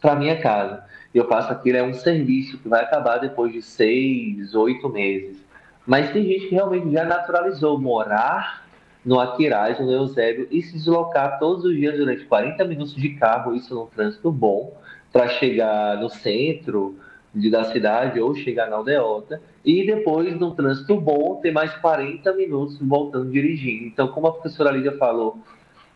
para 0.00 0.14
minha 0.14 0.40
casa 0.40 0.84
eu 1.14 1.26
faço 1.26 1.52
aquilo, 1.52 1.76
é 1.76 1.82
um 1.82 1.92
serviço 1.92 2.58
que 2.58 2.68
vai 2.68 2.82
acabar 2.82 3.18
depois 3.18 3.52
de 3.52 3.60
seis, 3.60 4.54
oito 4.54 4.88
meses. 4.88 5.44
Mas 5.86 6.12
tem 6.12 6.24
gente 6.24 6.48
que 6.48 6.54
realmente 6.54 6.90
já 6.92 7.04
naturalizou 7.04 7.78
morar 7.80 8.64
no 9.04 9.18
Aquiraz, 9.18 9.78
no 9.80 9.90
Eusébio, 9.90 10.46
e 10.50 10.62
se 10.62 10.74
deslocar 10.74 11.38
todos 11.38 11.64
os 11.64 11.74
dias 11.74 11.96
durante 11.96 12.24
40 12.24 12.64
minutos 12.64 12.94
de 12.94 13.10
carro, 13.10 13.54
isso 13.54 13.74
num 13.74 13.86
trânsito 13.86 14.30
bom, 14.30 14.76
para 15.12 15.28
chegar 15.28 15.96
no 15.98 16.10
centro 16.10 16.96
de, 17.34 17.50
da 17.50 17.64
cidade 17.64 18.20
ou 18.20 18.34
chegar 18.34 18.68
na 18.68 18.76
aldeota, 18.76 19.40
e 19.64 19.86
depois, 19.86 20.38
num 20.38 20.54
trânsito 20.54 21.00
bom, 21.00 21.36
ter 21.36 21.50
mais 21.50 21.74
40 21.76 22.32
minutos 22.34 22.78
voltando 22.80 23.30
dirigindo. 23.30 23.86
Então, 23.86 24.08
como 24.08 24.26
a 24.26 24.32
professora 24.32 24.70
Lídia 24.70 24.96
falou, 24.98 25.38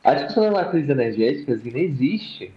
a 0.03 0.15
discussão 0.15 0.53
crise 0.71 0.91
energética 0.91 1.55
assim, 1.55 1.71
não 1.71 1.81
existe 1.81 2.53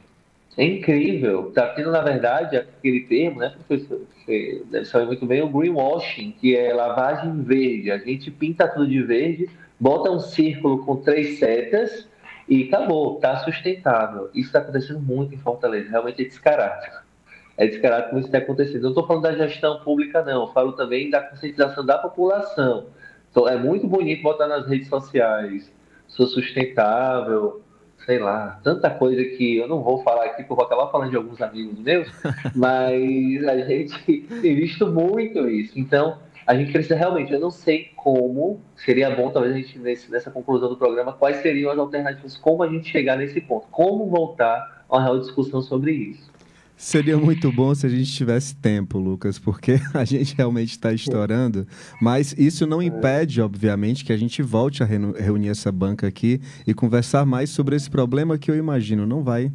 é 0.58 0.66
incrível. 0.66 1.49
Está 1.49 1.68
tendo, 1.68 1.91
na 1.91 2.01
verdade, 2.01 2.58
aquele 2.58 3.01
termo, 3.01 3.39
né, 3.39 3.53
professor? 3.68 4.01
Você 4.26 4.64
deve 4.72 4.86
saber 4.86 5.05
muito 5.05 5.26
bem, 5.26 5.41
o 5.41 5.49
greenwashing, 5.49 6.32
que 6.32 6.55
é 6.55 6.74
lavagem 6.74 7.43
verde. 7.43 7.91
A 7.91 7.99
gente 7.99 8.32
pinta 8.32 8.68
tudo 8.68 8.88
de 8.88 9.01
verde, 9.03 9.47
bota 9.80 10.10
um 10.10 10.20
círculo 10.20 10.84
com 10.84 10.97
três 10.97 11.38
setas 11.38 12.08
e 12.49 12.64
acabou, 12.64 13.16
está 13.16 13.38
sustentável. 13.38 14.30
Isso 14.34 14.47
está 14.47 14.60
acontecendo 14.60 14.99
muito 14.99 15.36
em 15.36 15.38
Fortaleza, 15.38 15.91
realmente 15.91 16.24
é 16.24 16.26
descarado. 16.26 17.05
É 17.55 17.68
descarado 17.68 18.10
como 18.10 18.20
isso 18.20 18.28
está 18.28 18.39
acontecendo. 18.39 18.82
Não 18.82 18.89
estou 18.89 19.05
falando 19.05 19.24
da 19.24 19.36
gestão 19.36 19.80
pública, 19.82 20.24
não. 20.24 20.41
Eu 20.41 20.53
falo 20.53 20.74
também 20.74 21.10
da 21.10 21.22
conscientização 21.22 21.86
da 21.86 21.97
população. 21.97 22.88
Então, 23.30 23.47
é 23.47 23.58
muito 23.58 23.88
bonito 23.88 24.24
botar 24.24 24.47
nas 24.47 24.68
redes 24.68 24.88
sociais, 24.88 25.72
sou 26.08 26.26
sustentável, 26.26 27.62
sei 28.08 28.20
lá, 28.20 28.58
tanta 28.64 28.89
coisa 28.89 29.22
que 29.22 29.58
eu 29.58 29.68
não 29.68 29.84
vou 29.84 30.01
falar 30.01 30.24
aqui, 30.24 30.38
porque 30.38 30.53
eu 30.53 30.55
vou 30.55 30.66
acabar 30.66 30.88
falando 30.89 31.10
de 31.10 31.18
alguns 31.18 31.41
amigos 31.41 31.78
meus, 31.78 32.10
mas 32.55 33.45
a 33.45 33.58
gente 33.58 34.01
tem 34.41 34.55
visto 34.55 34.88
muito 34.88 35.45
isso. 35.49 35.78
Então, 35.78 36.18
a 36.45 36.55
gente 36.55 36.72
precisa 36.72 36.95
realmente, 36.95 37.34
eu 37.34 37.39
não 37.41 37.51
sei 37.51 37.91
como, 37.97 38.62
seria 38.78 39.14
bom 39.14 39.30
talvez 39.30 39.53
a 39.53 39.58
gente, 39.58 39.78
nesse, 39.78 40.10
nessa 40.10 40.32
conclusão 40.32 40.70
do 40.70 40.78
programa, 40.78 41.12
quais 41.12 41.41
seriam 41.41 41.70
as 41.70 41.78
alternativas, 41.78 42.38
como 42.38 42.64
a 42.64 42.70
gente 42.70 42.89
chegar 42.89 43.18
nesse 43.18 43.41
ponto, 43.41 43.68
como 43.70 44.10
voltar 44.10 44.86
a 44.88 44.95
uma 44.95 45.03
real 45.03 45.20
discussão 45.20 45.62
sobre 45.62 45.91
isso. 45.91 46.32
Seria 46.80 47.17
muito 47.17 47.51
bom 47.51 47.73
se 47.73 47.88
a 47.88 47.89
gente 47.89 48.13
tivesse 48.13 48.55
tempo, 48.55 48.99
Lucas, 48.99 49.39
porque 49.39 49.82
a 49.95 50.05
gente 50.05 50.36
realmente 50.38 50.69
está 50.69 50.93
estourando. 50.93 51.67
Mas 51.99 52.36
isso 52.38 52.67
não 52.67 52.84
impede, 52.84 53.41
obviamente, 53.41 54.05
que 54.05 54.13
a 54.13 54.17
gente 54.17 54.43
volte 54.43 54.84
a 54.84 54.86
reunir 54.86 55.49
essa 55.49 55.71
banca 55.71 56.05
aqui 56.05 56.39
e 56.67 56.75
conversar 56.75 57.25
mais 57.25 57.49
sobre 57.49 57.75
esse 57.75 57.89
problema 57.89 58.38
que 58.38 58.51
eu 58.51 58.55
imagino 58.55 59.07
não 59.07 59.23
vai 59.23 59.51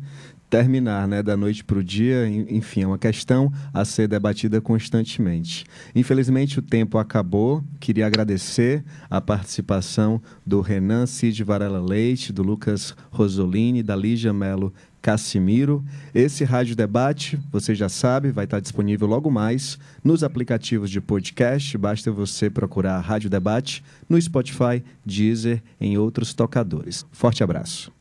terminar, 0.50 1.08
né, 1.08 1.22
da 1.22 1.34
noite 1.34 1.64
para 1.64 1.78
o 1.78 1.82
dia, 1.82 2.28
enfim, 2.28 2.82
é 2.82 2.86
uma 2.86 2.98
questão 2.98 3.50
a 3.72 3.86
ser 3.86 4.06
debatida 4.06 4.60
constantemente. 4.60 5.64
Infelizmente 5.94 6.58
o 6.58 6.62
tempo 6.62 6.98
acabou, 6.98 7.64
queria 7.80 8.06
agradecer 8.06 8.84
a 9.08 9.18
participação 9.18 10.20
do 10.44 10.60
Renan 10.60 11.06
Cid 11.06 11.42
Varela 11.42 11.80
Leite, 11.80 12.34
do 12.34 12.42
Lucas 12.42 12.94
Rosolini, 13.10 13.82
da 13.82 13.96
Lígia 13.96 14.30
Melo 14.30 14.74
Cassimiro. 15.02 15.84
Esse 16.14 16.44
Rádio 16.44 16.76
Debate, 16.76 17.38
você 17.50 17.74
já 17.74 17.88
sabe, 17.88 18.30
vai 18.30 18.44
estar 18.44 18.60
disponível 18.60 19.08
logo 19.08 19.30
mais 19.30 19.78
nos 20.02 20.22
aplicativos 20.22 20.88
de 20.90 21.00
podcast. 21.00 21.76
Basta 21.76 22.10
você 22.12 22.48
procurar 22.48 23.00
Rádio 23.00 23.28
Debate 23.28 23.82
no 24.08 24.20
Spotify, 24.20 24.82
Deezer, 25.04 25.60
em 25.80 25.98
outros 25.98 26.32
tocadores. 26.32 27.04
Forte 27.10 27.42
abraço. 27.42 27.92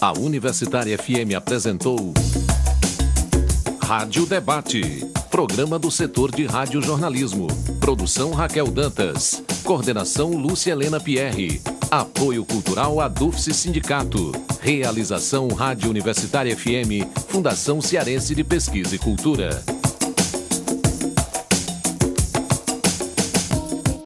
A 0.00 0.12
Universitária 0.18 0.98
FM 0.98 1.34
apresentou 1.36 2.12
Rádio 3.94 4.24
Debate, 4.24 5.06
programa 5.30 5.78
do 5.78 5.90
setor 5.90 6.34
de 6.34 6.46
radiojornalismo. 6.46 7.46
Produção 7.78 8.32
Raquel 8.32 8.68
Dantas. 8.68 9.44
Coordenação 9.62 10.30
Lúcia 10.30 10.72
Helena 10.72 10.98
Pierre. 10.98 11.60
Apoio 11.90 12.42
Cultural 12.42 13.02
Adufse 13.02 13.52
Sindicato. 13.52 14.32
Realização 14.62 15.48
Rádio 15.48 15.90
Universitária 15.90 16.56
FM, 16.56 17.04
Fundação 17.28 17.82
Cearense 17.82 18.34
de 18.34 18.42
Pesquisa 18.42 18.96
e 18.96 18.98
Cultura. 18.98 19.62